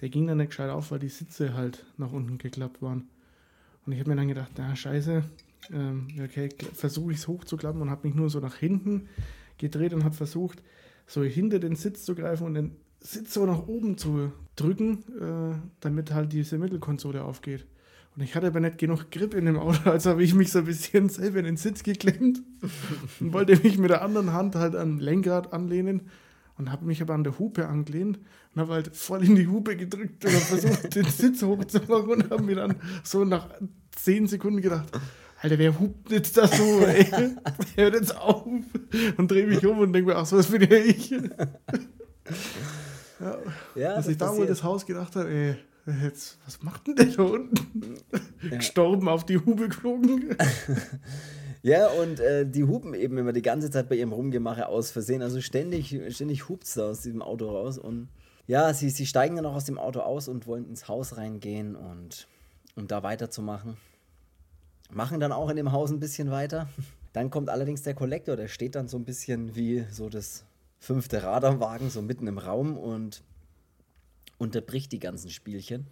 der 0.01 0.09
ging 0.09 0.27
dann 0.27 0.37
nicht 0.37 0.49
gescheit 0.49 0.69
auf, 0.69 0.91
weil 0.91 0.99
die 0.99 1.09
Sitze 1.09 1.53
halt 1.53 1.85
nach 1.97 2.11
unten 2.11 2.37
geklappt 2.37 2.81
waren. 2.81 3.07
Und 3.85 3.93
ich 3.93 3.99
habe 3.99 4.09
mir 4.09 4.15
dann 4.15 4.27
gedacht, 4.27 4.51
na 4.57 4.75
scheiße, 4.75 5.23
ähm, 5.71 6.07
okay, 6.23 6.49
versuche 6.73 7.11
ich 7.11 7.19
es 7.19 7.27
hochzuklappen 7.27 7.81
und 7.81 7.89
habe 7.89 8.07
mich 8.07 8.15
nur 8.15 8.29
so 8.29 8.39
nach 8.39 8.55
hinten 8.55 9.07
gedreht 9.57 9.93
und 9.93 10.03
habe 10.03 10.15
versucht, 10.15 10.61
so 11.07 11.23
hinter 11.23 11.59
den 11.59 11.75
Sitz 11.75 12.03
zu 12.03 12.15
greifen 12.15 12.45
und 12.47 12.55
den 12.55 12.75
Sitz 12.99 13.33
so 13.33 13.45
nach 13.45 13.67
oben 13.67 13.97
zu 13.97 14.31
drücken, 14.55 15.03
äh, 15.19 15.55
damit 15.79 16.13
halt 16.13 16.33
diese 16.33 16.57
Mittelkonsole 16.57 17.23
aufgeht. 17.23 17.65
Und 18.15 18.23
ich 18.23 18.35
hatte 18.35 18.47
aber 18.47 18.59
nicht 18.59 18.77
genug 18.77 19.09
Grip 19.09 19.33
in 19.33 19.45
dem 19.45 19.57
Auto, 19.57 19.89
also 19.89 20.09
habe 20.11 20.23
ich 20.23 20.33
mich 20.33 20.51
so 20.51 20.59
ein 20.59 20.65
bisschen 20.65 21.07
selber 21.09 21.39
in 21.39 21.45
den 21.45 21.57
Sitz 21.57 21.81
geklemmt 21.83 22.41
und 23.19 23.33
wollte 23.33 23.55
mich 23.57 23.77
mit 23.77 23.89
der 23.89 24.01
anderen 24.01 24.33
Hand 24.33 24.55
halt 24.55 24.75
an 24.75 24.99
Lenkrad 24.99 25.53
anlehnen 25.53 26.09
und 26.57 26.71
habe 26.71 26.85
mich 26.85 27.01
aber 27.01 27.13
an 27.13 27.23
der 27.23 27.39
Hupe 27.39 27.67
angelehnt 27.67 28.19
und 28.53 28.61
habe 28.61 28.73
halt 28.73 28.95
voll 28.95 29.23
in 29.23 29.35
die 29.35 29.47
Hupe 29.47 29.77
gedrückt 29.77 30.25
und 30.25 30.31
versucht, 30.33 30.93
den 30.93 31.05
Sitz 31.05 31.41
hochzumachen 31.41 32.09
und 32.09 32.29
habe 32.31 32.43
mir 32.43 32.55
dann 32.55 32.75
so 33.03 33.23
nach 33.23 33.47
zehn 33.95 34.27
Sekunden 34.27 34.61
gedacht, 34.61 34.89
Alter, 35.41 35.57
wer 35.57 35.79
hupt 35.79 36.11
jetzt 36.11 36.37
da 36.37 36.47
so, 36.47 36.81
ey? 36.85 37.05
Hört 37.75 37.95
jetzt 37.95 38.15
auf 38.15 38.45
und 38.45 39.31
drehe 39.31 39.47
mich 39.47 39.65
um 39.65 39.79
und 39.79 39.93
denke 39.93 40.11
mir, 40.11 40.17
ach 40.17 40.25
so, 40.25 40.37
das 40.37 40.47
bin 40.47 40.61
ja 40.61 40.77
ich. 40.77 41.09
Ja, 43.19 43.37
Ja, 43.75 43.93
Als 43.93 44.07
ich 44.07 44.17
da 44.17 44.35
wohl 44.35 44.45
das 44.45 44.63
Haus 44.63 44.85
gedacht 44.85 45.15
habe, 45.15 45.29
ey, 45.29 45.55
jetzt, 46.03 46.37
was 46.45 46.61
macht 46.61 46.87
denn 46.87 46.95
der 46.95 47.05
da 47.07 47.23
unten? 47.23 47.95
Ja. 48.43 48.57
Gestorben, 48.57 49.07
auf 49.07 49.25
die 49.25 49.37
Hube 49.37 49.67
geflogen. 49.69 50.35
Ja, 51.63 51.89
und 51.89 52.19
äh, 52.19 52.45
die 52.49 52.63
hupen 52.63 52.95
eben 52.95 53.17
immer 53.19 53.33
die 53.33 53.43
ganze 53.43 53.69
Zeit 53.69 53.87
bei 53.87 53.95
ihrem 53.95 54.13
Rumgemache 54.13 54.67
aus 54.67 54.89
Versehen. 54.89 55.21
Also 55.21 55.41
ständig, 55.41 55.95
ständig 56.09 56.49
hupt's 56.49 56.73
da 56.73 56.89
aus 56.89 57.01
diesem 57.01 57.21
Auto 57.21 57.49
raus. 57.49 57.77
Und 57.77 58.09
ja, 58.47 58.73
sie, 58.73 58.89
sie 58.89 59.05
steigen 59.05 59.35
dann 59.35 59.45
auch 59.45 59.55
aus 59.55 59.65
dem 59.65 59.77
Auto 59.77 59.99
aus 59.99 60.27
und 60.27 60.47
wollen 60.47 60.67
ins 60.67 60.87
Haus 60.87 61.17
reingehen 61.17 61.75
und 61.75 62.27
um 62.75 62.87
da 62.87 63.03
weiterzumachen. 63.03 63.77
Machen 64.89 65.19
dann 65.19 65.31
auch 65.31 65.49
in 65.49 65.55
dem 65.55 65.71
Haus 65.71 65.91
ein 65.91 65.99
bisschen 65.99 66.31
weiter. 66.31 66.67
Dann 67.13 67.29
kommt 67.29 67.49
allerdings 67.49 67.83
der 67.83 67.93
Kollektor, 67.93 68.35
der 68.35 68.47
steht 68.47 68.75
dann 68.75 68.87
so 68.87 68.97
ein 68.97 69.05
bisschen 69.05 69.55
wie 69.55 69.85
so 69.91 70.09
das 70.09 70.45
fünfte 70.79 71.21
Rad 71.21 71.45
am 71.45 71.59
Wagen, 71.59 71.89
so 71.89 72.01
mitten 72.01 72.25
im 72.25 72.39
Raum 72.39 72.75
und 72.75 73.21
unterbricht 74.41 74.91
die 74.91 74.99
ganzen 74.99 75.29
Spielchen. 75.29 75.85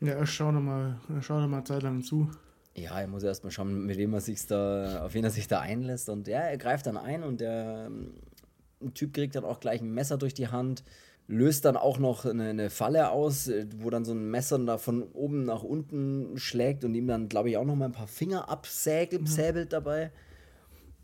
Ja, 0.00 0.24
schau 0.26 0.50
noch 0.50 0.62
mal, 0.62 0.98
schau 1.20 1.38
noch 1.38 1.48
mal 1.48 1.64
Zeit 1.64 1.82
lang 1.82 2.02
zu. 2.02 2.30
Ja, 2.74 2.98
er 2.98 3.06
muss 3.06 3.22
erstmal 3.22 3.52
schauen, 3.52 3.84
mit 3.84 3.98
wem 3.98 4.14
er 4.14 4.20
sich 4.20 4.46
da, 4.46 5.04
auf 5.04 5.14
wen 5.14 5.22
er 5.22 5.30
sich 5.30 5.46
da 5.46 5.60
einlässt. 5.60 6.08
Und 6.08 6.26
ja, 6.26 6.40
er 6.40 6.56
greift 6.56 6.86
dann 6.86 6.96
ein 6.96 7.22
und 7.22 7.40
der 7.40 7.88
ähm, 7.88 8.94
Typ 8.94 9.12
kriegt 9.12 9.36
dann 9.36 9.44
auch 9.44 9.60
gleich 9.60 9.82
ein 9.82 9.92
Messer 9.92 10.16
durch 10.16 10.32
die 10.32 10.48
Hand, 10.48 10.82
löst 11.28 11.66
dann 11.66 11.76
auch 11.76 11.98
noch 11.98 12.24
eine, 12.24 12.48
eine 12.48 12.70
Falle 12.70 13.10
aus, 13.10 13.48
äh, 13.48 13.66
wo 13.76 13.90
dann 13.90 14.06
so 14.06 14.12
ein 14.12 14.30
Messer 14.30 14.58
da 14.58 14.78
von 14.78 15.02
oben 15.02 15.44
nach 15.44 15.62
unten 15.62 16.38
schlägt 16.38 16.84
und 16.84 16.94
ihm 16.94 17.06
dann, 17.06 17.28
glaube 17.28 17.50
ich, 17.50 17.58
auch 17.58 17.64
noch 17.66 17.76
mal 17.76 17.84
ein 17.84 17.92
paar 17.92 18.08
Finger 18.08 18.48
absäbelt 18.48 19.28
säbelt 19.28 19.74
dabei 19.74 20.10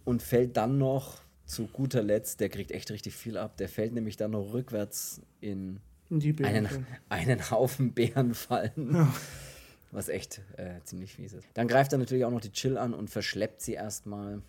und 0.05 0.23
fällt 0.23 0.57
dann 0.57 0.79
noch 0.79 1.19
zu 1.45 1.67
guter 1.67 2.03
Letzt, 2.03 2.41
der 2.41 2.49
kriegt 2.49 2.71
echt 2.71 2.91
richtig 2.91 3.15
viel 3.15 3.37
ab, 3.37 3.59
der 3.59 3.69
fällt 3.69 3.93
nämlich 3.93 4.17
dann 4.17 4.31
noch 4.31 4.55
rückwärts 4.55 5.21
in 5.41 5.81
einen, 6.11 6.37
Bären. 6.37 6.87
einen 7.09 7.51
Haufen 7.51 7.93
Bären 7.93 8.35
fallen. 8.35 9.09
Was 9.93 10.09
echt 10.09 10.41
äh, 10.57 10.81
ziemlich 10.85 11.15
fies 11.15 11.33
ist. 11.33 11.47
Dann 11.55 11.67
greift 11.69 11.93
er 11.93 11.99
natürlich 11.99 12.25
auch 12.25 12.31
noch 12.31 12.41
die 12.41 12.53
Chill 12.53 12.77
an 12.79 12.95
und 12.95 13.11
verschleppt 13.11 13.61
sie 13.63 13.73
erstmal. 13.75 14.43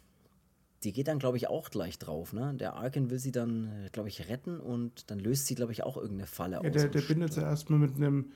Die 0.84 0.91
geht 0.93 1.07
dann, 1.07 1.20
glaube 1.20 1.38
ich, 1.38 1.47
auch 1.47 1.70
gleich 1.70 1.99
drauf. 1.99 2.34
Ne? 2.34 2.55
Der 2.55 2.74
Arkin 2.74 3.09
will 3.12 3.20
sie 3.20 3.32
dann, 3.32 3.88
glaube 3.91 4.09
ich, 4.09 4.30
retten 4.30 4.59
und 4.59 5.12
dann 5.12 5.20
löst 5.20 5.45
sie, 5.45 5.53
glaube 5.55 5.72
ich, 5.72 5.84
auch 5.84 5.95
irgendeine 5.95 6.26
Falle 6.28 6.55
Ja, 6.55 6.62
aus. 6.62 6.72
der, 6.72 6.88
der 6.88 7.01
bindet 7.01 7.34
sie 7.34 7.41
erstmal 7.41 7.78
mit 7.80 7.95
einem 7.95 8.32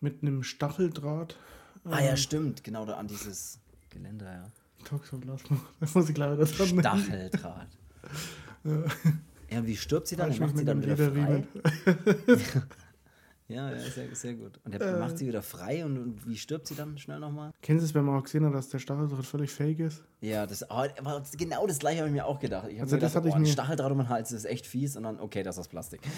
mit 0.00 0.22
einem 0.22 0.42
Stacheldraht. 0.42 1.36
Ah 1.84 2.00
ja, 2.00 2.16
stimmt. 2.16 2.64
Genau 2.64 2.84
da 2.84 2.94
an 2.94 3.06
dieses 3.06 3.58
Geländer, 3.90 4.30
ja. 4.32 4.50
Toxoplasma. 4.84 5.56
Da 5.80 5.86
muss 5.94 6.08
ich 6.08 6.14
dran 6.14 6.36
denken. 6.38 6.80
Stacheldraht. 6.80 7.68
ja, 9.50 9.66
wie 9.66 9.76
stirbt 9.76 10.08
sie 10.08 10.16
dann? 10.16 10.30
Ich 10.30 10.36
Er 10.40 10.46
mich 10.46 10.48
macht 10.54 10.58
sie 10.58 10.64
dann 10.64 10.82
wieder 10.82 10.96
frei. 10.96 11.44
Ja, 13.48 13.70
ja, 13.70 13.78
sehr, 13.78 14.12
sehr 14.12 14.34
gut. 14.34 14.58
Und 14.64 14.74
er 14.74 14.98
macht 14.98 15.18
sie 15.18 15.26
wieder 15.28 15.40
frei 15.40 15.84
und, 15.84 15.98
und 15.98 16.26
wie 16.28 16.36
stirbt 16.36 16.66
sie 16.66 16.74
dann 16.74 16.98
schnell 16.98 17.20
nochmal? 17.20 17.52
Kennst 17.62 17.82
du 17.82 17.86
es, 17.86 17.94
wenn 17.94 18.04
man 18.04 18.18
auch 18.18 18.24
gesehen 18.24 18.44
hat, 18.44 18.52
dass 18.54 18.70
der 18.70 18.80
Stacheldraht 18.80 19.24
völlig 19.24 19.52
fake 19.52 19.78
ist? 19.78 20.02
Ja, 20.20 20.46
das, 20.46 20.68
aber 20.68 20.88
aber 20.98 21.22
genau 21.38 21.64
das 21.64 21.78
gleiche 21.78 21.98
habe 21.98 22.08
ich 22.08 22.12
mir 22.14 22.26
auch 22.26 22.40
gedacht. 22.40 22.66
Ich 22.68 22.74
habe 22.74 22.82
Also 22.82 22.96
mir 22.96 23.00
das 23.02 23.12
gedacht, 23.12 23.24
hatte 23.24 23.28
ich 23.28 23.34
oh, 23.36 23.38
mir- 23.38 23.46
Stacheldraht 23.52 23.92
um 23.92 23.98
den 23.98 24.08
Hals, 24.08 24.30
das 24.30 24.38
ist 24.40 24.44
echt 24.46 24.66
fies. 24.66 24.96
Und 24.96 25.04
dann, 25.04 25.20
okay, 25.20 25.44
das 25.44 25.54
ist 25.54 25.60
aus 25.60 25.68
Plastik. 25.68 26.00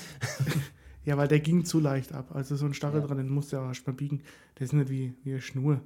Ja, 1.05 1.17
weil 1.17 1.29
der 1.29 1.41
ging 1.41 1.65
zu 1.65 1.81
leicht 1.81 2.13
ab. 2.13 2.35
Also 2.35 2.55
so 2.57 2.67
ein 2.67 2.75
Stacheldraht, 2.75 3.17
den 3.17 3.31
musst 3.31 3.51
du 3.51 3.57
ja 3.57 3.63
auch 3.63 3.69
erstmal 3.69 3.95
biegen. 3.97 4.21
Der 4.59 4.65
ist 4.67 4.75
nicht 4.75 4.91
wie, 4.91 5.15
wie 5.25 5.31
eine 5.31 5.41
Schnur. 5.41 5.81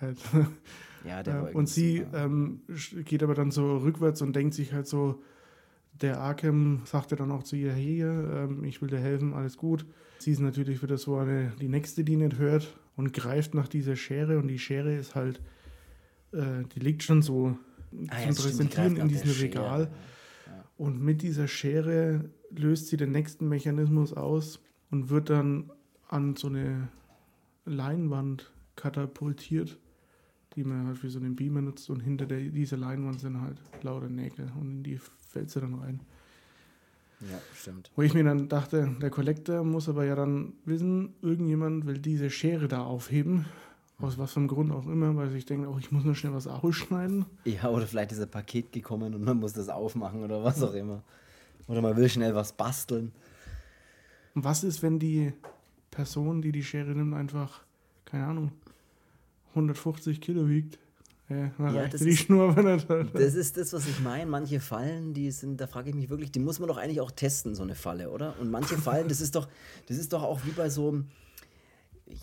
Halt. 0.00 0.18
Ja, 1.04 1.24
der 1.24 1.34
Äh, 1.50 1.54
und 1.54 1.68
sie 1.68 2.04
ähm, 2.14 2.60
geht 3.04 3.24
aber 3.24 3.34
dann 3.34 3.50
so 3.50 3.78
rückwärts 3.78 4.22
und 4.22 4.36
denkt 4.36 4.54
sich 4.54 4.72
halt 4.72 4.86
so, 4.86 5.22
der 6.00 6.20
Arkham 6.20 6.82
sagte 6.84 7.16
dann 7.16 7.30
auch 7.30 7.42
zu 7.42 7.56
ihr, 7.56 7.72
hey, 7.72 8.02
ähm, 8.02 8.64
ich 8.64 8.80
will 8.80 8.88
dir 8.88 8.98
helfen, 8.98 9.34
alles 9.34 9.56
gut. 9.56 9.86
Sie 10.18 10.32
ist 10.32 10.40
natürlich 10.40 10.82
wieder 10.82 10.98
so 10.98 11.16
eine, 11.16 11.52
die 11.60 11.68
nächste, 11.68 12.04
die 12.04 12.16
nicht 12.16 12.38
hört 12.38 12.76
und 12.96 13.12
greift 13.12 13.54
nach 13.54 13.68
dieser 13.68 13.96
Schere 13.96 14.38
und 14.38 14.48
die 14.48 14.58
Schere 14.58 14.94
ist 14.94 15.14
halt, 15.14 15.40
äh, 16.32 16.64
die 16.74 16.80
liegt 16.80 17.02
schon 17.02 17.22
so 17.22 17.56
Ah 18.08 18.20
ja, 18.20 18.30
zum 18.30 18.44
Präsentieren 18.44 18.96
in 18.96 19.08
diesem. 19.08 19.30
Regal. 19.30 19.90
Und 20.76 21.02
mit 21.02 21.22
dieser 21.22 21.48
Schere 21.48 22.30
löst 22.50 22.88
sie 22.88 22.96
den 22.96 23.12
nächsten 23.12 23.48
Mechanismus 23.48 24.12
aus 24.12 24.60
und 24.90 25.10
wird 25.10 25.30
dann 25.30 25.70
an 26.08 26.36
so 26.36 26.48
eine 26.48 26.88
Leinwand 27.64 28.50
katapultiert, 28.76 29.78
die 30.56 30.64
man 30.64 30.86
halt 30.86 30.98
für 30.98 31.10
so 31.10 31.18
einen 31.18 31.36
Beamer 31.36 31.62
nutzt. 31.62 31.90
Und 31.90 32.00
hinter 32.00 32.26
der, 32.26 32.40
dieser 32.40 32.76
Leinwand 32.76 33.20
sind 33.20 33.40
halt 33.40 33.58
lauter 33.82 34.08
Nägel 34.08 34.50
und 34.58 34.70
in 34.70 34.82
die 34.82 34.98
fällt 35.28 35.50
sie 35.50 35.60
dann 35.60 35.74
rein. 35.74 36.00
Ja, 37.20 37.38
stimmt. 37.54 37.90
Wo 37.96 38.02
ich 38.02 38.14
mir 38.14 38.24
dann 38.24 38.48
dachte, 38.48 38.96
der 39.00 39.10
Kollektor 39.10 39.62
muss 39.62 39.88
aber 39.88 40.04
ja 40.04 40.14
dann 40.14 40.54
wissen, 40.64 41.14
irgendjemand 41.20 41.86
will 41.86 41.98
diese 41.98 42.30
Schere 42.30 42.66
da 42.66 42.82
aufheben. 42.82 43.44
Aus 43.98 44.16
was 44.16 44.32
für 44.32 44.40
einem 44.40 44.48
Grund 44.48 44.72
auch 44.72 44.86
immer, 44.86 45.14
weil 45.16 45.34
ich 45.36 45.44
denke, 45.44 45.68
auch 45.68 45.78
ich 45.78 45.92
muss 45.92 46.04
nur 46.04 46.14
schnell 46.14 46.32
was 46.32 46.46
ausschneiden. 46.46 47.26
Ja, 47.44 47.68
oder 47.68 47.86
vielleicht 47.86 48.12
ist 48.12 48.20
ein 48.20 48.30
Paket 48.30 48.72
gekommen 48.72 49.14
und 49.14 49.22
man 49.22 49.38
muss 49.38 49.52
das 49.52 49.68
aufmachen 49.68 50.22
oder 50.22 50.42
was 50.42 50.62
auch 50.62 50.72
immer. 50.72 51.02
Oder 51.68 51.82
man 51.82 51.96
will 51.96 52.08
schnell 52.08 52.34
was 52.34 52.54
basteln. 52.54 53.12
Und 54.34 54.44
was 54.44 54.64
ist, 54.64 54.82
wenn 54.82 54.98
die 54.98 55.34
Person, 55.90 56.40
die 56.40 56.52
die 56.52 56.62
Schere 56.62 56.92
nimmt, 56.92 57.14
einfach, 57.14 57.60
keine 58.06 58.24
Ahnung, 58.24 58.52
150 59.54 60.20
Kilo 60.20 60.48
wiegt? 60.48 60.78
Ja, 61.28 61.52
Ja, 61.72 61.86
das 61.86 62.00
ist- 62.00 62.18
Schnur. 62.20 62.54
Das 63.12 63.34
ist 63.34 63.56
das, 63.56 63.72
was 63.72 63.86
ich 63.86 64.00
meine. 64.00 64.26
Manche 64.28 64.58
Fallen, 64.58 65.14
die 65.14 65.30
sind, 65.30 65.60
da 65.60 65.66
frage 65.68 65.90
ich 65.90 65.94
mich 65.94 66.10
wirklich, 66.10 66.32
die 66.32 66.40
muss 66.40 66.58
man 66.58 66.68
doch 66.68 66.76
eigentlich 66.76 67.00
auch 67.00 67.12
testen, 67.12 67.54
so 67.54 67.62
eine 67.62 67.76
Falle, 67.76 68.10
oder? 68.10 68.34
Und 68.40 68.50
manche 68.50 68.76
Fallen, 68.78 69.06
das 69.08 69.20
ist 69.20 69.36
doch, 69.36 69.48
das 69.86 69.96
ist 69.96 70.12
doch 70.12 70.24
auch 70.24 70.40
wie 70.44 70.50
bei 70.50 70.68
so, 70.68 71.02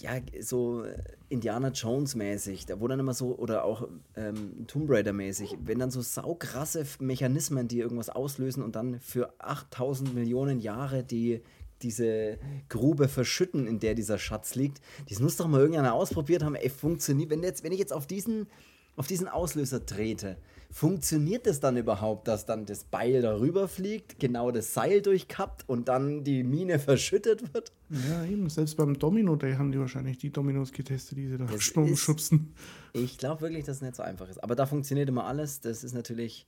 ja, 0.01 0.19
so 0.41 0.83
Indiana 1.29 1.69
Jones 1.69 2.15
mäßig, 2.15 2.65
da 2.65 2.81
wo 2.81 2.87
dann 2.89 2.99
immer 2.99 3.13
so, 3.13 3.37
oder 3.37 3.63
auch 3.63 3.87
ähm, 4.17 4.65
Tomb 4.67 4.89
Raider 4.89 5.13
mäßig, 5.13 5.55
wenn 5.63 5.79
dann 5.79 5.91
so 5.91 6.01
saukrasse 6.01 6.85
Mechanismen, 6.99 7.69
die 7.69 7.79
irgendwas 7.79 8.09
auslösen 8.09 8.61
und 8.61 8.75
dann 8.75 8.99
für 8.99 9.33
8000 9.39 10.13
Millionen 10.13 10.59
Jahre 10.59 11.05
die 11.05 11.41
diese 11.81 12.37
Grube 12.69 13.07
verschütten, 13.07 13.67
in 13.67 13.79
der 13.79 13.95
dieser 13.95 14.17
Schatz 14.17 14.55
liegt. 14.55 14.81
Das 15.09 15.19
muss 15.19 15.37
doch 15.37 15.47
mal 15.47 15.59
irgendeiner 15.59 15.93
ausprobiert 15.93 16.43
haben. 16.43 16.55
Ey, 16.55 16.69
funktioniert, 16.69 17.29
wenn, 17.29 17.43
jetzt, 17.43 17.63
wenn 17.63 17.71
ich 17.71 17.79
jetzt 17.79 17.93
auf 17.93 18.07
diesen, 18.07 18.47
auf 18.95 19.07
diesen 19.07 19.27
Auslöser 19.27 19.85
trete, 19.85 20.37
funktioniert 20.71 21.47
das 21.47 21.59
dann 21.59 21.77
überhaupt, 21.77 22.27
dass 22.27 22.45
dann 22.45 22.65
das 22.65 22.83
Beil 22.83 23.21
darüber 23.21 23.67
fliegt, 23.67 24.19
genau 24.19 24.51
das 24.51 24.73
Seil 24.73 25.01
durchkappt 25.01 25.67
und 25.67 25.87
dann 25.87 26.23
die 26.23 26.43
Mine 26.43 26.79
verschüttet 26.79 27.53
wird? 27.53 27.71
Ja, 27.89 28.25
eben. 28.25 28.49
Selbst 28.49 28.75
beim 28.75 28.97
Domino 28.97 29.35
Day 29.35 29.55
haben 29.55 29.71
die 29.71 29.79
wahrscheinlich 29.79 30.17
die 30.17 30.31
Dominos 30.31 30.71
getestet, 30.71 31.17
die 31.17 31.27
sie 31.27 31.37
da 31.37 31.47
schubsen. 31.59 32.53
Ich 32.93 33.17
glaube 33.17 33.41
wirklich, 33.41 33.65
dass 33.65 33.77
es 33.77 33.81
nicht 33.81 33.95
so 33.95 34.03
einfach 34.03 34.29
ist. 34.29 34.43
Aber 34.43 34.55
da 34.55 34.65
funktioniert 34.65 35.09
immer 35.09 35.25
alles. 35.25 35.61
Das 35.61 35.83
ist 35.83 35.93
natürlich 35.93 36.47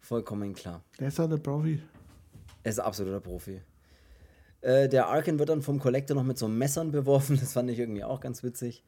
vollkommen 0.00 0.54
klar. 0.54 0.82
Der 0.98 1.08
ist 1.08 1.18
halt 1.18 1.32
der 1.32 1.38
Profi. 1.38 1.80
Er 2.62 2.70
ist 2.70 2.80
absoluter 2.80 3.20
Profi. 3.20 3.60
Äh, 4.66 4.88
der 4.88 5.06
Arkin 5.06 5.38
wird 5.38 5.48
dann 5.48 5.62
vom 5.62 5.78
Collector 5.78 6.16
noch 6.16 6.24
mit 6.24 6.38
so 6.38 6.48
Messern 6.48 6.90
beworfen. 6.90 7.38
Das 7.40 7.52
fand 7.52 7.70
ich 7.70 7.78
irgendwie 7.78 8.02
auch 8.02 8.18
ganz 8.20 8.42
witzig. 8.42 8.82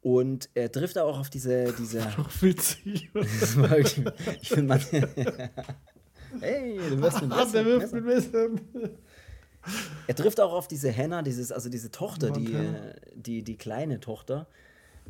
Und 0.00 0.48
er 0.54 0.72
trifft 0.72 0.96
auch 0.96 1.18
auf 1.18 1.28
diese. 1.28 1.74
diese 1.78 2.00
Doch 2.16 2.30
witzig. 2.42 3.10
das 3.12 3.56
war 3.58 3.70
wirklich- 3.70 4.06
ich 4.40 4.48
finde 4.48 4.62
man. 4.68 4.78
hey, 6.40 6.78
du 6.88 7.02
wirst 7.02 7.20
mit 7.20 7.32
Ah, 7.32 7.44
Messer, 7.44 7.52
der 7.52 7.66
wirft 7.66 7.92
Messer. 7.92 8.48
mit 8.48 8.74
Messern. 8.74 8.90
Er 10.06 10.14
trifft 10.14 10.40
auch 10.40 10.54
auf 10.54 10.68
diese 10.68 10.96
Hannah, 10.96 11.20
dieses, 11.20 11.52
also 11.52 11.68
diese 11.68 11.90
Tochter, 11.90 12.30
die, 12.30 12.56
die, 13.14 13.42
die 13.42 13.56
kleine 13.58 14.00
Tochter, 14.00 14.46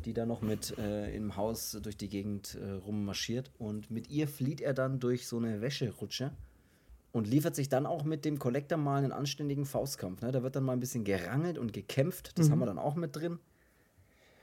die 0.03 0.11
da 0.13 0.25
noch 0.25 0.41
mit 0.41 0.77
äh, 0.77 1.15
im 1.15 1.37
Haus 1.37 1.77
durch 1.81 1.95
die 1.95 2.09
Gegend 2.09 2.57
äh, 2.61 2.71
rummarschiert. 2.71 3.51
Und 3.59 3.89
mit 3.91 4.09
ihr 4.09 4.27
flieht 4.27 4.59
er 4.59 4.73
dann 4.73 4.99
durch 4.99 5.27
so 5.27 5.37
eine 5.37 5.61
Wäscherutsche 5.61 6.31
und 7.11 7.27
liefert 7.27 7.55
sich 7.55 7.69
dann 7.69 7.85
auch 7.85 8.03
mit 8.03 8.25
dem 8.25 8.39
Collector 8.39 8.77
mal 8.77 8.97
einen 8.97 9.11
anständigen 9.11 9.65
Faustkampf. 9.65 10.21
Ne? 10.21 10.31
Da 10.31 10.43
wird 10.43 10.55
dann 10.55 10.63
mal 10.63 10.73
ein 10.73 10.79
bisschen 10.79 11.03
gerangelt 11.03 11.57
und 11.57 11.73
gekämpft. 11.73 12.37
Das 12.37 12.51
haben 12.51 12.59
wir 12.59 12.65
dann 12.65 12.77
auch 12.77 12.95
mit 12.95 13.15
drin. 13.15 13.39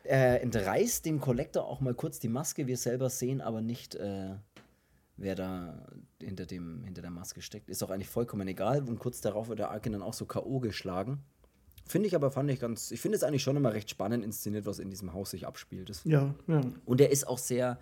Er 0.04 0.42
entreißt 0.42 1.04
dem 1.04 1.20
Collector 1.20 1.64
auch 1.64 1.80
mal 1.80 1.94
kurz 1.94 2.18
die 2.18 2.28
Maske. 2.28 2.66
Wir 2.66 2.76
selber 2.76 3.10
sehen 3.10 3.40
aber 3.40 3.60
nicht, 3.60 3.94
äh, 3.96 4.34
wer 5.16 5.34
da 5.34 5.86
hinter, 6.20 6.46
dem, 6.46 6.84
hinter 6.84 7.02
der 7.02 7.10
Maske 7.10 7.42
steckt. 7.42 7.68
Ist 7.68 7.82
auch 7.82 7.90
eigentlich 7.90 8.08
vollkommen 8.08 8.46
egal. 8.48 8.82
Und 8.88 8.98
kurz 8.98 9.20
darauf 9.20 9.48
wird 9.48 9.58
der 9.58 9.70
Arkin 9.70 9.92
dann 9.92 10.02
auch 10.02 10.14
so 10.14 10.26
K.O. 10.26 10.60
geschlagen. 10.60 11.22
Finde 11.88 12.08
ich 12.08 12.16
aber, 12.16 12.32
fand 12.32 12.50
ich 12.50 12.58
ganz, 12.58 12.90
ich 12.90 13.00
finde 13.00 13.16
es 13.16 13.22
eigentlich 13.22 13.44
schon 13.44 13.56
immer 13.56 13.72
recht 13.72 13.88
spannend 13.88 14.24
inszeniert, 14.24 14.66
was 14.66 14.80
in 14.80 14.90
diesem 14.90 15.12
Haus 15.12 15.30
sich 15.30 15.46
abspielt. 15.46 15.88
Das 15.88 16.02
Ja, 16.04 16.34
ja. 16.48 16.60
und 16.84 17.00
er 17.00 17.10
ist 17.10 17.28
auch 17.28 17.38
sehr, 17.38 17.78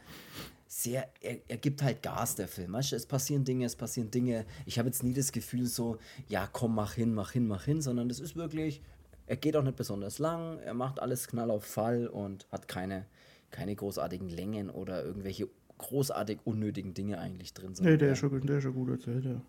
sehr, 0.77 1.09
er, 1.21 1.39
er 1.47 1.57
gibt 1.57 1.83
halt 1.85 2.03
Gas, 2.03 2.35
der 2.35 2.49
Film. 2.49 2.73
Weißt 2.73 2.91
du, 2.93 2.97
es 2.97 3.07
passieren 3.07 3.45
Dinge, 3.45 3.65
es 3.65 3.77
passieren 3.77 4.11
Dinge. 4.11 4.45
Ich 4.67 4.77
habe 4.79 4.89
jetzt 4.89 5.05
nie 5.05 5.15
das 5.15 5.31
Gefühl 5.31 5.67
so, 5.67 5.99
ja, 6.27 6.49
komm, 6.53 6.75
mach 6.75 6.95
hin, 6.95 7.15
mach 7.15 7.31
hin, 7.31 7.47
mach 7.47 7.65
hin, 7.65 7.81
sondern 7.81 8.09
das 8.09 8.19
ist 8.19 8.35
wirklich, 8.35 8.83
er 9.27 9.37
geht 9.37 9.55
auch 9.57 9.63
nicht 9.63 9.77
besonders 9.77 10.19
lang, 10.19 10.59
er 10.59 10.75
macht 10.75 10.99
alles 11.01 11.29
knall 11.29 11.53
auf 11.53 11.65
Fall 11.65 12.09
und 12.09 12.49
hat 12.51 12.67
keine, 12.67 13.07
keine 13.53 13.77
großartigen 13.77 14.29
Längen 14.29 14.69
oder 14.69 15.05
irgendwelche 15.05 15.49
großartig 15.79 16.41
unnötigen 16.45 16.93
Dinge 16.93 17.19
eigentlich 17.21 17.55
drin. 17.55 17.73
Nee, 17.81 17.97
der 17.97 18.09
er- 18.09 18.13
ist 18.15 18.19
schon, 18.19 18.31
gut- 18.31 18.49
der 18.49 18.57
ist 18.59 18.65
schon 18.65 18.75
gut 18.75 18.91
erzählt, 18.91 19.25
ja. 19.25 19.41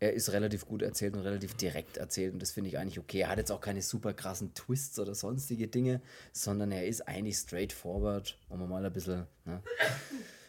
er 0.00 0.12
ist 0.14 0.32
relativ 0.32 0.66
gut 0.66 0.82
erzählt 0.82 1.14
und 1.14 1.20
relativ 1.22 1.54
direkt 1.54 1.96
erzählt 1.96 2.32
und 2.32 2.42
das 2.42 2.50
finde 2.50 2.70
ich 2.70 2.78
eigentlich 2.78 2.98
okay. 2.98 3.20
Er 3.20 3.28
hat 3.28 3.38
jetzt 3.38 3.52
auch 3.52 3.60
keine 3.60 3.82
super 3.82 4.12
krassen 4.14 4.52
Twists 4.52 4.98
oder 4.98 5.14
sonstige 5.14 5.68
Dinge, 5.68 6.00
sondern 6.32 6.72
er 6.72 6.86
ist 6.88 7.06
eigentlich 7.06 7.36
straightforward, 7.36 8.36
um 8.48 8.68
mal 8.68 8.84
ein 8.84 8.92
bisschen 8.92 9.26
ne, 9.44 9.62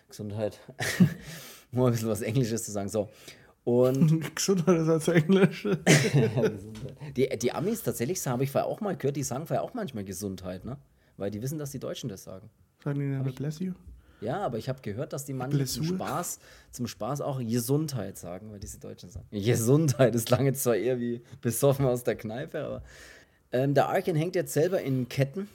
Gesundheit, 0.10 0.60
mal 1.72 1.88
ein 1.88 1.92
bisschen 1.92 2.10
was 2.10 2.22
Englisches 2.22 2.64
zu 2.64 2.72
sagen. 2.72 2.90
So. 2.90 3.10
Und 3.64 4.24
Gesundheit 4.36 4.80
ist 4.80 4.88
als 4.88 5.08
Englisch. 5.10 5.68
die, 7.18 7.38
die 7.38 7.52
Amis 7.52 7.84
tatsächlich, 7.84 8.26
habe 8.26 8.44
ich 8.44 8.52
vorher 8.52 8.68
auch 8.68 8.80
mal 8.80 8.96
gehört, 8.96 9.18
die 9.18 9.24
sagen 9.24 9.46
vorher 9.46 9.64
auch 9.64 9.74
manchmal 9.74 10.06
Gesundheit, 10.06 10.64
ne? 10.64 10.78
Weil 11.18 11.32
die 11.32 11.42
wissen, 11.42 11.60
dass 11.60 11.72
die 11.72 11.80
Deutschen 11.80 12.10
das 12.10 12.24
sagen. 12.24 12.50
Sagen 12.84 13.00
die 13.00 13.12
dann 13.12 13.36
bless 13.36 13.60
you? 13.60 13.74
Ja, 14.22 14.40
aber 14.40 14.58
ich 14.58 14.70
habe 14.70 14.82
gehört, 14.82 15.14
dass 15.14 15.26
die 15.26 15.34
manche 15.34 15.66
zum? 15.66 15.84
Spaß, 15.84 16.40
zum 16.72 16.88
Spaß 16.88 17.22
auch 17.22 17.40
Gesundheit 17.40 18.18
sagen, 18.18 18.52
weil 18.52 18.60
diese 18.60 18.80
Deutschen 18.80 19.10
sagen. 19.10 19.28
Gesundheit, 19.32 20.16
klang 20.26 20.46
jetzt 20.46 20.64
zwar 20.64 20.76
eher 20.76 21.00
wie 21.00 21.22
besoffen 21.42 21.86
aus 21.86 22.04
der 22.04 22.16
Kneipe, 22.16 22.64
aber. 22.64 22.84
Ähm, 23.52 23.74
der 23.74 23.88
Arkin 23.88 24.16
hängt 24.16 24.36
jetzt 24.36 24.54
selber 24.54 24.82
in 24.82 25.08
Ketten 25.08 25.48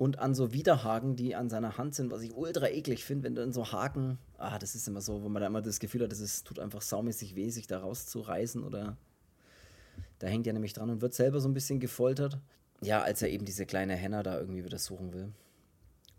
und 0.00 0.18
an 0.18 0.34
so 0.34 0.54
Widerhaken, 0.54 1.14
die 1.14 1.34
an 1.34 1.50
seiner 1.50 1.76
Hand 1.76 1.94
sind, 1.94 2.10
was 2.10 2.22
ich 2.22 2.34
ultra 2.34 2.70
eklig 2.70 3.04
finde, 3.04 3.24
wenn 3.24 3.34
dann 3.34 3.52
so 3.52 3.70
Haken, 3.70 4.16
ah, 4.38 4.58
das 4.58 4.74
ist 4.74 4.88
immer 4.88 5.02
so, 5.02 5.22
wo 5.22 5.28
man 5.28 5.42
da 5.42 5.46
immer 5.46 5.60
das 5.60 5.78
Gefühl 5.78 6.02
hat, 6.02 6.10
ist, 6.10 6.46
tut 6.46 6.58
einfach 6.58 6.80
saumäßig 6.80 7.36
weh, 7.36 7.50
sich 7.50 7.66
da 7.66 7.80
rauszureißen 7.80 8.64
oder. 8.64 8.96
Da 10.18 10.26
hängt 10.26 10.46
er 10.46 10.54
nämlich 10.54 10.72
dran 10.72 10.88
und 10.88 11.02
wird 11.02 11.12
selber 11.12 11.38
so 11.38 11.50
ein 11.50 11.52
bisschen 11.52 11.80
gefoltert. 11.80 12.38
Ja, 12.80 13.02
als 13.02 13.20
er 13.20 13.28
eben 13.28 13.44
diese 13.44 13.66
kleine 13.66 13.94
Henna 13.94 14.22
da 14.22 14.40
irgendwie 14.40 14.64
wieder 14.64 14.78
suchen 14.78 15.12
will. 15.12 15.34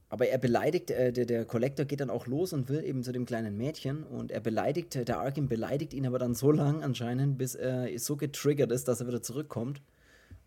Aber 0.09 0.27
er 0.27 0.38
beleidigt, 0.38 0.91
äh, 0.91 1.11
der, 1.11 1.25
der 1.25 1.45
Collector 1.45 1.88
geht 1.88 2.01
dann 2.01 2.11
auch 2.11 2.27
los 2.27 2.53
und 2.53 2.69
will 2.69 2.84
eben 2.84 3.01
zu 3.01 3.11
dem 3.11 3.25
kleinen 3.25 3.57
Mädchen 3.57 4.03
und 4.03 4.32
er 4.32 4.41
beleidigt, 4.41 4.95
äh, 4.95 5.05
der 5.05 5.21
Arkin 5.21 5.47
beleidigt 5.47 5.95
ihn 5.95 6.05
aber 6.05 6.19
dann 6.19 6.36
so 6.36 6.51
lang 6.51 6.84
anscheinend, 6.84 7.39
bis 7.39 7.55
er 7.55 7.97
so 7.97 8.15
getriggert 8.15 8.71
ist, 8.71 8.88
dass 8.88 9.01
er 9.01 9.07
wieder 9.07 9.23
zurückkommt 9.23 9.82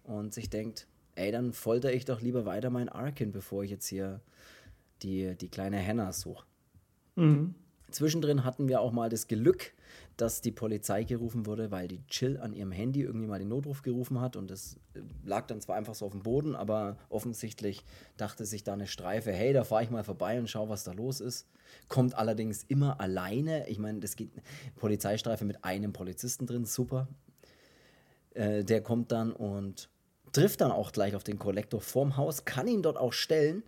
und 0.05 0.33
sich 0.33 0.51
denkt, 0.51 0.87
ey, 1.15 1.33
dann 1.33 1.53
folter 1.53 1.93
ich 1.93 2.05
doch 2.05 2.21
lieber 2.21 2.45
weiter 2.47 2.71
meinen 2.71 2.89
Arkin, 2.89 3.33
bevor 3.33 3.65
ich 3.65 3.71
jetzt 3.71 3.87
hier 3.87 4.21
die, 5.03 5.35
die 5.37 5.49
kleine 5.49 5.85
Hannah 5.85 6.13
suche. 6.13 6.45
Mhm. 7.17 7.55
Zwischendrin 7.91 8.45
hatten 8.45 8.69
wir 8.69 8.81
auch 8.81 8.93
mal 8.93 9.09
das 9.09 9.29
Glück, 9.29 9.73
dass 10.17 10.41
die 10.41 10.51
Polizei 10.51 11.05
gerufen 11.05 11.47
wurde, 11.47 11.71
weil 11.71 11.89
die 11.89 12.05
Chill 12.07 12.39
an 12.39 12.53
ihrem 12.53 12.73
Handy 12.73 13.03
irgendwie 13.03 13.27
mal 13.27 13.39
den 13.39 13.49
Notruf 13.49 13.83
gerufen 13.83 14.21
hat 14.21 14.37
und 14.37 14.51
das 14.51 14.77
äh, 14.95 15.01
lag 15.25 15.47
dann 15.47 15.61
zwar 15.61 15.77
einfach 15.77 15.95
so 15.95 16.07
auf 16.07 16.13
dem 16.13 16.23
Boden, 16.23 16.55
aber 16.57 16.99
offensichtlich 17.09 17.85
dachte 18.17 18.47
sich 18.47 18.65
da 18.65 18.73
eine 18.73 18.87
Streife, 18.87 19.33
hey, 19.33 19.53
da 19.53 19.65
fahre 19.65 19.85
ich 19.85 19.91
mal 19.91 20.05
vorbei 20.05 20.39
und 20.39 20.49
schau, 20.49 20.69
was 20.69 20.85
da 20.85 20.93
los 20.93 21.21
ist. 21.21 21.49
Kommt 21.89 22.17
allerdings 22.17 22.65
immer 22.65 23.01
alleine. 23.01 23.69
Ich 23.69 23.79
meine, 23.79 24.01
das 24.01 24.17
geht 24.17 24.31
Polizeistreife 24.77 25.45
mit 25.45 25.65
einem 25.65 25.93
Polizisten 25.93 26.47
drin, 26.47 26.65
super. 26.65 27.09
Äh, 28.35 28.65
der 28.65 28.83
kommt 28.83 29.13
dann 29.13 29.33
und 29.33 29.89
trifft 30.35 30.61
dann 30.61 30.71
auch 30.71 30.93
gleich 30.93 31.17
auf 31.17 31.25
den 31.25 31.39
Kollektor 31.39 31.81
vorm 31.81 32.17
Haus, 32.17 32.45
kann 32.45 32.69
ihn 32.69 32.83
dort 32.83 32.99
auch 32.99 33.13
stellen, 33.13 33.63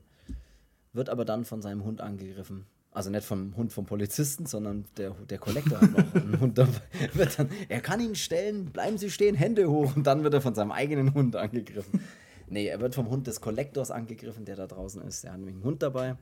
wird 0.92 1.08
aber 1.08 1.24
dann 1.24 1.44
von 1.44 1.62
seinem 1.62 1.84
Hund 1.84 2.00
angegriffen. 2.00 2.66
Also 2.90 3.10
nicht 3.10 3.24
vom 3.24 3.54
Hund 3.56 3.74
vom 3.74 3.84
Polizisten, 3.84 4.46
sondern 4.46 4.86
der, 4.96 5.10
der 5.10 5.36
Kollektor 5.36 5.80
hat 5.80 5.90
noch 5.90 6.14
einen 6.14 6.40
Hund 6.40 6.56
dabei. 6.56 6.80
Wird 7.12 7.38
dann, 7.38 7.50
er 7.68 7.82
kann 7.82 8.00
ihn 8.00 8.14
stellen, 8.14 8.72
bleiben 8.72 8.96
Sie 8.96 9.10
stehen, 9.10 9.34
Hände 9.34 9.68
hoch. 9.70 9.94
Und 9.94 10.06
dann 10.06 10.24
wird 10.24 10.32
er 10.32 10.40
von 10.40 10.54
seinem 10.54 10.72
eigenen 10.72 11.12
Hund 11.12 11.36
angegriffen. 11.36 12.00
Nee, 12.48 12.68
er 12.68 12.80
wird 12.80 12.94
vom 12.94 13.10
Hund 13.10 13.26
des 13.26 13.42
Kollektors 13.42 13.90
angegriffen, 13.90 14.46
der 14.46 14.56
da 14.56 14.66
draußen 14.66 15.02
ist. 15.02 15.24
Der 15.24 15.32
hat 15.32 15.38
nämlich 15.38 15.56
einen 15.56 15.64
Hund 15.64 15.82
dabei. 15.82 16.16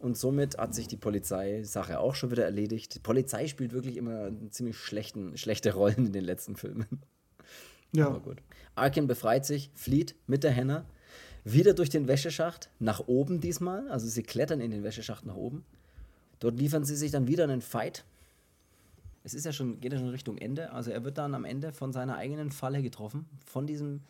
Und 0.00 0.18
somit 0.18 0.58
hat 0.58 0.74
sich 0.74 0.88
die 0.88 0.96
Polizeisache 0.96 2.00
auch 2.00 2.16
schon 2.16 2.32
wieder 2.32 2.44
erledigt. 2.44 2.96
Die 2.96 2.98
Polizei 2.98 3.46
spielt 3.46 3.72
wirklich 3.72 3.96
immer 3.96 4.32
ziemlich 4.50 4.76
schlechten, 4.76 5.36
schlechte 5.36 5.74
Rollen 5.74 6.06
in 6.06 6.12
den 6.12 6.24
letzten 6.24 6.56
Filmen. 6.56 7.02
Ja. 7.92 8.08
Aber 8.08 8.18
gut. 8.18 8.42
Arkin 8.74 9.06
befreit 9.06 9.46
sich, 9.46 9.70
flieht 9.74 10.14
mit 10.26 10.44
der 10.44 10.50
Henna 10.50 10.84
wieder 11.44 11.74
durch 11.74 11.90
den 11.90 12.08
Wäscheschacht, 12.08 12.70
nach 12.78 13.00
oben 13.06 13.40
diesmal. 13.40 13.88
Also 13.88 14.08
sie 14.08 14.22
klettern 14.22 14.60
in 14.60 14.70
den 14.70 14.82
Wäscheschacht 14.82 15.26
nach 15.26 15.36
oben. 15.36 15.64
Dort 16.40 16.58
liefern 16.58 16.84
sie 16.84 16.96
sich 16.96 17.10
dann 17.10 17.28
wieder 17.28 17.44
einen 17.44 17.60
Fight. 17.60 18.04
es 19.22 19.34
ist 19.34 19.46
ja 19.46 19.52
schon, 19.52 19.80
geht 19.80 19.92
ja 19.92 19.98
schon 19.98 20.08
Richtung 20.08 20.38
Ende. 20.38 20.72
Also 20.72 20.90
er 20.90 21.04
wird 21.04 21.18
dann 21.18 21.34
am 21.34 21.44
Ende 21.44 21.72
von 21.72 21.92
seiner 21.92 22.16
eigenen 22.16 22.50
Falle 22.50 22.82
getroffen, 22.82 23.26
von 23.46 23.66
diesem 23.66 24.00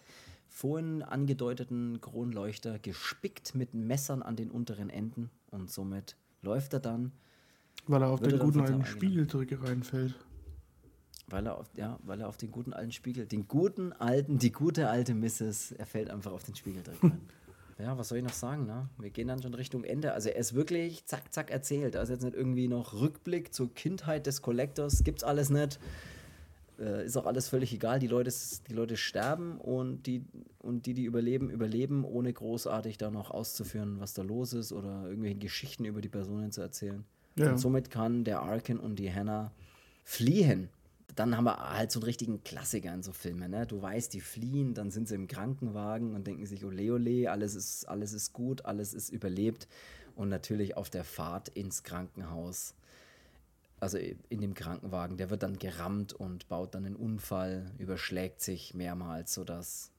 vorhin 0.48 1.02
angedeuteten 1.02 2.00
Kronleuchter, 2.00 2.78
gespickt 2.78 3.54
mit 3.54 3.74
Messern 3.74 4.22
an 4.22 4.36
den 4.36 4.50
unteren 4.50 4.90
Enden 4.90 5.30
und 5.50 5.70
somit 5.70 6.16
läuft 6.42 6.72
er 6.72 6.80
dann. 6.80 7.12
Weil 7.86 8.02
er 8.02 8.08
auf 8.08 8.20
den 8.20 8.38
guten 8.38 8.60
alten 8.60 8.84
Spiegeldrücker 8.84 9.62
reinfällt. 9.62 10.14
Weil 11.28 11.46
er 11.46 11.58
auf, 11.58 11.66
ja, 11.74 11.98
weil 12.02 12.20
er 12.20 12.28
auf 12.28 12.36
den 12.36 12.50
guten 12.50 12.72
alten 12.72 12.92
Spiegel, 12.92 13.26
den 13.26 13.48
guten 13.48 13.92
alten, 13.92 14.38
die 14.38 14.52
gute 14.52 14.88
alte 14.88 15.14
Mrs., 15.14 15.72
er 15.72 15.86
fällt 15.86 16.10
einfach 16.10 16.32
auf 16.32 16.44
den 16.44 16.54
Spiegel 16.54 16.82
direkt 16.82 17.02
rein. 17.02 17.20
Ja, 17.78 17.98
was 17.98 18.08
soll 18.08 18.18
ich 18.18 18.24
noch 18.24 18.32
sagen, 18.32 18.66
ne? 18.66 18.88
Wir 18.98 19.10
gehen 19.10 19.26
dann 19.26 19.42
schon 19.42 19.52
Richtung 19.52 19.82
Ende. 19.82 20.12
Also 20.12 20.28
er 20.28 20.36
ist 20.36 20.54
wirklich 20.54 21.06
zack, 21.06 21.32
zack 21.32 21.50
erzählt. 21.50 21.96
Also 21.96 22.12
jetzt 22.12 22.22
nicht 22.22 22.36
irgendwie 22.36 22.68
noch 22.68 22.94
Rückblick 22.94 23.52
zur 23.52 23.74
Kindheit 23.74 24.26
des 24.26 24.42
Collectors, 24.42 25.02
gibt's 25.02 25.24
alles 25.24 25.50
nicht. 25.50 25.80
Äh, 26.78 27.04
ist 27.04 27.16
auch 27.16 27.26
alles 27.26 27.48
völlig 27.48 27.72
egal. 27.72 27.98
Die 27.98 28.06
Leute, 28.06 28.32
die 28.68 28.72
Leute 28.72 28.96
sterben 28.96 29.58
und 29.58 30.06
die, 30.06 30.24
und 30.60 30.86
die, 30.86 30.94
die 30.94 31.04
überleben, 31.04 31.50
überleben, 31.50 32.04
ohne 32.04 32.32
großartig 32.32 32.98
da 32.98 33.10
noch 33.10 33.30
auszuführen, 33.30 34.00
was 34.00 34.14
da 34.14 34.22
los 34.22 34.52
ist 34.52 34.72
oder 34.72 35.08
irgendwelche 35.08 35.38
Geschichten 35.38 35.84
über 35.84 36.00
die 36.00 36.08
Personen 36.08 36.52
zu 36.52 36.60
erzählen. 36.60 37.04
Ja. 37.36 37.50
Und 37.50 37.58
somit 37.58 37.90
kann 37.90 38.24
der 38.24 38.40
Arkin 38.42 38.78
und 38.78 38.96
die 38.96 39.12
Hannah 39.12 39.52
fliehen. 40.04 40.68
Dann 41.14 41.36
haben 41.36 41.44
wir 41.44 41.58
halt 41.58 41.92
so 41.92 42.00
einen 42.00 42.04
richtigen 42.04 42.42
Klassiker 42.42 42.92
in 42.92 43.02
so 43.02 43.12
Filmen. 43.12 43.50
Ne? 43.50 43.66
Du 43.66 43.80
weißt, 43.80 44.12
die 44.12 44.20
fliehen, 44.20 44.74
dann 44.74 44.90
sind 44.90 45.08
sie 45.08 45.14
im 45.14 45.28
Krankenwagen 45.28 46.14
und 46.14 46.26
denken 46.26 46.46
sich, 46.46 46.64
ole 46.64 46.92
ole, 46.92 47.30
alles 47.30 47.54
ist, 47.54 47.88
alles 47.88 48.12
ist 48.12 48.32
gut, 48.32 48.64
alles 48.64 48.94
ist 48.94 49.10
überlebt. 49.10 49.68
Und 50.16 50.28
natürlich 50.28 50.76
auf 50.76 50.90
der 50.90 51.04
Fahrt 51.04 51.48
ins 51.48 51.82
Krankenhaus, 51.82 52.74
also 53.80 53.98
in 53.98 54.40
dem 54.40 54.54
Krankenwagen, 54.54 55.16
der 55.16 55.30
wird 55.30 55.42
dann 55.42 55.58
gerammt 55.58 56.12
und 56.12 56.48
baut 56.48 56.74
dann 56.74 56.86
einen 56.86 56.96
Unfall, 56.96 57.70
überschlägt 57.78 58.40
sich 58.40 58.74
mehrmals, 58.74 59.34
sodass 59.34 59.90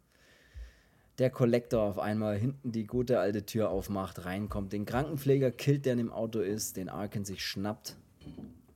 der 1.17 1.29
Kollektor 1.29 1.83
auf 1.83 1.99
einmal 1.99 2.37
hinten 2.37 2.71
die 2.71 2.85
gute 2.85 3.19
alte 3.19 3.45
Tür 3.45 3.69
aufmacht, 3.69 4.25
reinkommt, 4.25 4.73
den 4.73 4.85
Krankenpfleger 4.85 5.51
killt, 5.51 5.85
der 5.85 5.93
in 5.93 5.99
dem 5.99 6.11
Auto 6.11 6.39
ist, 6.39 6.77
den 6.77 6.89
Arkin 6.89 7.25
sich 7.25 7.45
schnappt 7.45 7.95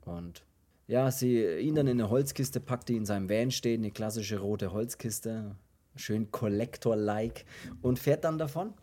und 0.06 0.44
ja, 0.90 1.12
sie 1.12 1.46
ihn 1.60 1.76
dann 1.76 1.86
in 1.86 2.02
eine 2.02 2.10
Holzkiste 2.10 2.60
packt, 2.60 2.90
die 2.90 2.96
in 2.96 3.06
seinem 3.06 3.30
Van 3.30 3.52
steht, 3.52 3.78
eine 3.78 3.92
klassische 3.92 4.40
rote 4.40 4.74
Holzkiste, 4.74 5.56
schön 5.96 6.32
Collector-like 6.32 7.46
und 7.84 8.00
fährt 8.00 8.24
dann 8.24 8.40
davon. 8.40 8.74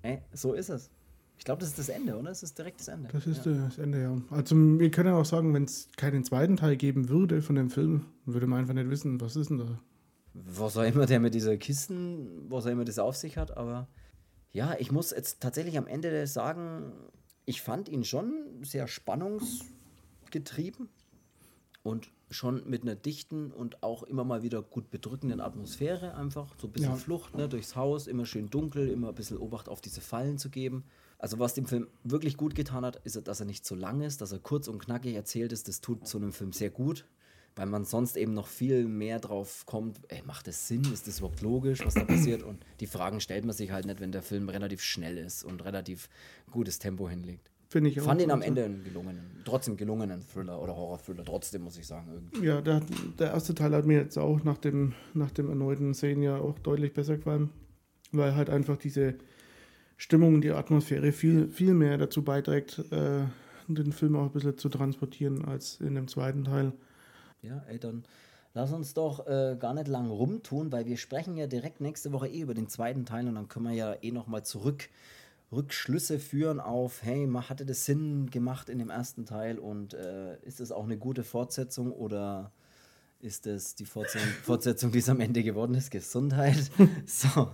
Ey, 0.00 0.22
so 0.32 0.54
ist 0.54 0.70
es. 0.70 0.88
Ich 1.36 1.44
glaube, 1.44 1.60
das 1.60 1.68
ist 1.68 1.78
das 1.78 1.90
Ende, 1.90 2.16
oder? 2.16 2.30
Das 2.30 2.42
ist 2.42 2.56
direkt 2.56 2.80
das 2.80 2.88
Ende. 2.88 3.10
Das 3.12 3.26
ist 3.26 3.44
ja. 3.44 3.52
das 3.52 3.76
Ende, 3.76 4.00
ja. 4.00 4.16
Also 4.30 4.56
wir 4.56 4.90
können 4.90 5.12
auch 5.12 5.26
sagen, 5.26 5.52
wenn 5.52 5.64
es 5.64 5.90
keinen 5.98 6.24
zweiten 6.24 6.56
Teil 6.56 6.76
geben 6.76 7.10
würde 7.10 7.42
von 7.42 7.56
dem 7.56 7.68
Film, 7.68 8.06
würde 8.24 8.46
man 8.46 8.60
einfach 8.60 8.72
nicht 8.72 8.88
wissen, 8.88 9.20
was 9.20 9.36
ist 9.36 9.50
denn 9.50 9.58
da. 9.58 9.78
was 10.32 10.78
auch 10.78 10.84
immer 10.84 11.04
der 11.04 11.20
mit 11.20 11.34
dieser 11.34 11.58
Kisten, 11.58 12.46
was 12.48 12.64
auch 12.64 12.70
immer 12.70 12.86
das 12.86 12.98
auf 12.98 13.16
sich 13.16 13.36
hat, 13.36 13.58
aber 13.58 13.88
ja, 14.52 14.74
ich 14.78 14.90
muss 14.90 15.10
jetzt 15.10 15.40
tatsächlich 15.40 15.76
am 15.76 15.86
Ende 15.86 16.26
sagen, 16.26 16.94
ich 17.44 17.60
fand 17.60 17.90
ihn 17.90 18.04
schon 18.04 18.32
sehr 18.62 18.88
spannungsgetrieben 18.88 20.88
und 21.82 22.10
schon 22.30 22.68
mit 22.68 22.82
einer 22.82 22.94
dichten 22.94 23.50
und 23.50 23.82
auch 23.82 24.02
immer 24.04 24.24
mal 24.24 24.42
wieder 24.42 24.62
gut 24.62 24.90
bedrückenden 24.90 25.40
Atmosphäre 25.40 26.14
einfach. 26.14 26.54
So 26.58 26.68
ein 26.68 26.72
bisschen 26.72 26.90
Ja. 26.90 26.96
Flucht 26.96 27.36
ne, 27.36 27.48
durchs 27.48 27.76
Haus, 27.76 28.06
immer 28.06 28.24
schön 28.24 28.48
dunkel, 28.50 28.88
immer 28.88 29.08
ein 29.08 29.14
bisschen 29.14 29.36
Obacht 29.36 29.68
auf 29.68 29.80
diese 29.80 30.00
Fallen 30.00 30.38
zu 30.38 30.48
geben. 30.48 30.84
Also 31.18 31.38
was 31.38 31.54
dem 31.54 31.66
Film 31.66 31.88
wirklich 32.04 32.36
gut 32.36 32.54
getan 32.54 32.84
hat, 32.84 32.96
ist, 33.04 33.20
dass 33.28 33.40
er 33.40 33.46
nicht 33.46 33.64
so 33.66 33.74
lang 33.74 34.00
ist, 34.00 34.20
dass 34.20 34.32
er 34.32 34.38
kurz 34.38 34.68
und 34.68 34.78
knackig 34.78 35.14
erzählt 35.14 35.52
ist. 35.52 35.68
Das 35.68 35.80
tut 35.80 36.06
so 36.08 36.18
einem 36.18 36.32
Film 36.32 36.52
sehr 36.52 36.70
gut, 36.70 37.06
weil 37.54 37.66
man 37.66 37.84
sonst 37.84 38.16
eben 38.16 38.32
noch 38.32 38.46
viel 38.46 38.86
mehr 38.86 39.20
drauf 39.20 39.66
kommt, 39.66 40.00
ey, 40.08 40.22
macht 40.24 40.46
das 40.46 40.66
Sinn? 40.66 40.84
Ist 40.92 41.06
das 41.06 41.18
überhaupt 41.18 41.42
logisch, 41.42 41.84
was 41.84 41.94
da 41.94 42.04
passiert? 42.04 42.42
Und 42.42 42.64
die 42.80 42.86
Fragen 42.86 43.20
stellt 43.20 43.44
man 43.44 43.54
sich 43.54 43.70
halt 43.70 43.86
nicht, 43.86 44.00
wenn 44.00 44.10
der 44.10 44.22
Film 44.22 44.48
relativ 44.48 44.82
schnell 44.82 45.18
ist 45.18 45.44
und 45.44 45.64
relativ 45.64 46.08
gutes 46.50 46.78
Tempo 46.78 47.08
hinlegt. 47.08 47.50
Finde 47.72 47.88
ich 47.88 47.98
auch. 48.02 48.04
fand 48.04 48.20
ihn 48.20 48.30
am 48.30 48.42
Ende 48.42 48.64
einen 48.64 48.84
gelungenen, 48.84 49.40
trotzdem 49.46 49.78
gelungenen 49.78 50.20
Thriller 50.20 50.60
oder 50.60 50.76
Horror-Thriller, 50.76 51.24
trotzdem 51.24 51.62
muss 51.62 51.78
ich 51.78 51.86
sagen. 51.86 52.06
Irgendwie. 52.12 52.46
Ja, 52.46 52.60
der, 52.60 52.82
der 53.18 53.32
erste 53.32 53.54
Teil 53.54 53.72
hat 53.74 53.86
mir 53.86 53.96
jetzt 53.96 54.18
auch 54.18 54.44
nach 54.44 54.58
dem, 54.58 54.92
nach 55.14 55.30
dem 55.30 55.48
erneuten 55.48 55.94
Sehen 55.94 56.22
ja 56.22 56.36
auch 56.36 56.58
deutlich 56.58 56.92
besser 56.92 57.16
gefallen, 57.16 57.48
weil 58.12 58.34
halt 58.36 58.50
einfach 58.50 58.76
diese 58.76 59.14
Stimmung, 59.96 60.42
die 60.42 60.50
Atmosphäre 60.50 61.12
viel, 61.12 61.48
viel 61.48 61.72
mehr 61.72 61.96
dazu 61.96 62.22
beiträgt, 62.22 62.78
äh, 62.90 63.24
den 63.68 63.92
Film 63.92 64.16
auch 64.16 64.24
ein 64.24 64.32
bisschen 64.32 64.58
zu 64.58 64.68
transportieren 64.68 65.46
als 65.46 65.80
in 65.80 65.94
dem 65.94 66.08
zweiten 66.08 66.44
Teil. 66.44 66.74
Ja, 67.40 67.62
ey, 67.68 67.78
dann 67.78 68.04
lass 68.52 68.70
uns 68.74 68.92
doch 68.92 69.26
äh, 69.26 69.56
gar 69.58 69.72
nicht 69.72 69.88
lang 69.88 70.10
rumtun, 70.10 70.72
weil 70.72 70.84
wir 70.84 70.98
sprechen 70.98 71.38
ja 71.38 71.46
direkt 71.46 71.80
nächste 71.80 72.12
Woche 72.12 72.28
eh 72.28 72.42
über 72.42 72.52
den 72.52 72.68
zweiten 72.68 73.06
Teil 73.06 73.26
und 73.28 73.34
dann 73.34 73.48
können 73.48 73.64
wir 73.64 73.72
ja 73.72 73.96
eh 74.02 74.12
nochmal 74.12 74.44
zurück 74.44 74.90
Rückschlüsse 75.52 76.18
führen 76.18 76.60
auf, 76.60 77.02
hey, 77.02 77.28
hatte 77.48 77.66
das 77.66 77.84
Sinn 77.84 78.30
gemacht 78.30 78.68
in 78.68 78.78
dem 78.78 78.90
ersten 78.90 79.26
Teil 79.26 79.58
und 79.58 79.94
äh, 79.94 80.38
ist 80.42 80.60
das 80.60 80.72
auch 80.72 80.84
eine 80.84 80.96
gute 80.96 81.24
Fortsetzung 81.24 81.92
oder 81.92 82.52
ist 83.20 83.46
das 83.46 83.74
die 83.74 83.84
Fortsetzung, 83.84 84.30
Fortsetzung, 84.42 84.92
die 84.92 84.98
es 84.98 85.08
am 85.08 85.20
Ende 85.20 85.42
geworden 85.42 85.74
ist? 85.74 85.90
Gesundheit. 85.90 86.70
So. 87.06 87.48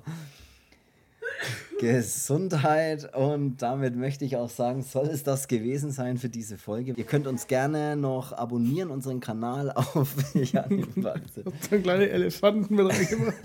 Gesundheit 1.78 3.14
und 3.14 3.62
damit 3.62 3.94
möchte 3.94 4.24
ich 4.24 4.36
auch 4.36 4.50
sagen, 4.50 4.82
soll 4.82 5.06
es 5.06 5.22
das 5.22 5.46
gewesen 5.46 5.92
sein 5.92 6.18
für 6.18 6.28
diese 6.28 6.58
Folge. 6.58 6.94
Ihr 6.96 7.04
könnt 7.04 7.28
uns 7.28 7.46
gerne 7.46 7.96
noch 7.96 8.32
abonnieren, 8.32 8.90
unseren 8.90 9.20
Kanal 9.20 9.70
auf 9.70 10.16
ja, 10.34 10.66
warte. 10.96 11.44
So 11.44 11.74
einen 11.74 11.82
kleinen 11.84 12.08
Elefanten 12.08 12.74
mit 12.74 12.88
reingemacht. 12.88 13.36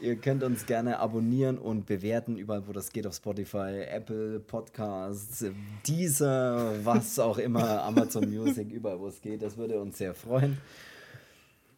Ihr 0.00 0.16
könnt 0.16 0.42
uns 0.42 0.66
gerne 0.66 0.98
abonnieren 0.98 1.56
und 1.56 1.86
bewerten, 1.86 2.36
überall 2.36 2.66
wo 2.66 2.72
das 2.72 2.90
geht, 2.90 3.06
auf 3.06 3.14
Spotify, 3.14 3.84
Apple 3.88 4.40
Podcasts, 4.40 5.44
Deezer, 5.86 6.84
was 6.84 7.18
auch 7.20 7.38
immer, 7.38 7.82
Amazon 7.84 8.28
Music, 8.28 8.72
überall 8.72 8.98
wo 8.98 9.06
es 9.06 9.20
geht. 9.20 9.42
Das 9.42 9.56
würde 9.56 9.80
uns 9.80 9.98
sehr 9.98 10.14
freuen. 10.14 10.58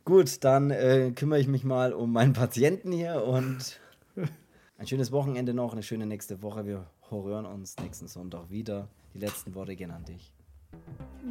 Gut, 0.06 0.44
dann 0.44 0.70
äh, 0.70 1.12
kümmere 1.14 1.40
ich 1.40 1.48
mich 1.48 1.62
mal 1.62 1.92
um 1.92 2.12
meinen 2.12 2.32
Patienten 2.32 2.90
hier 2.90 3.22
und 3.24 3.78
ein 4.78 4.86
schönes 4.86 5.12
Wochenende 5.12 5.52
noch, 5.52 5.72
eine 5.72 5.82
schöne 5.82 6.06
nächste 6.06 6.42
Woche. 6.42 6.64
Wir 6.64 6.86
hören 7.10 7.44
uns 7.44 7.76
nächsten 7.82 8.08
Sonntag 8.08 8.48
wieder. 8.48 8.88
Die 9.12 9.18
letzten 9.18 9.54
Worte 9.54 9.76
gehen 9.76 9.90
an 9.90 10.04
dich. 10.04 10.32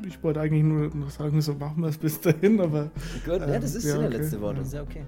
Ich 0.07 0.21
wollte 0.23 0.41
eigentlich 0.41 0.63
nur 0.63 0.93
noch 0.93 1.09
sagen, 1.09 1.41
so 1.41 1.53
machen 1.53 1.81
wir 1.81 1.89
es 1.89 1.97
bis 1.97 2.19
dahin, 2.19 2.59
aber 2.59 2.91
Gut, 3.25 3.39
ja, 3.39 3.59
das 3.59 3.75
ist 3.75 3.85
ja, 3.85 3.97
der 3.97 4.07
okay, 4.07 4.17
letzte 4.17 4.41
Wort, 4.41 4.57
das 4.57 4.67
ist 4.67 4.73
ja 4.73 4.83
okay. 4.83 5.05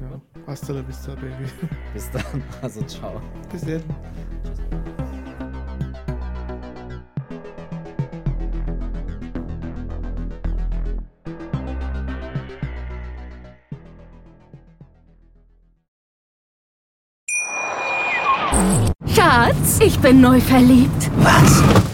Ja, 0.00 0.20
hasta 0.46 0.72
la 0.72 0.82
vista, 0.82 1.14
Baby. 1.14 1.48
Bis 1.92 2.10
dann, 2.10 2.42
also 2.62 2.82
ciao. 2.82 3.20
Bis 3.50 3.62
dann. 3.62 3.82
Schatz, 19.06 19.80
ich 19.80 19.98
bin 20.00 20.20
neu 20.20 20.40
verliebt. 20.40 21.10
Was? 21.18 21.93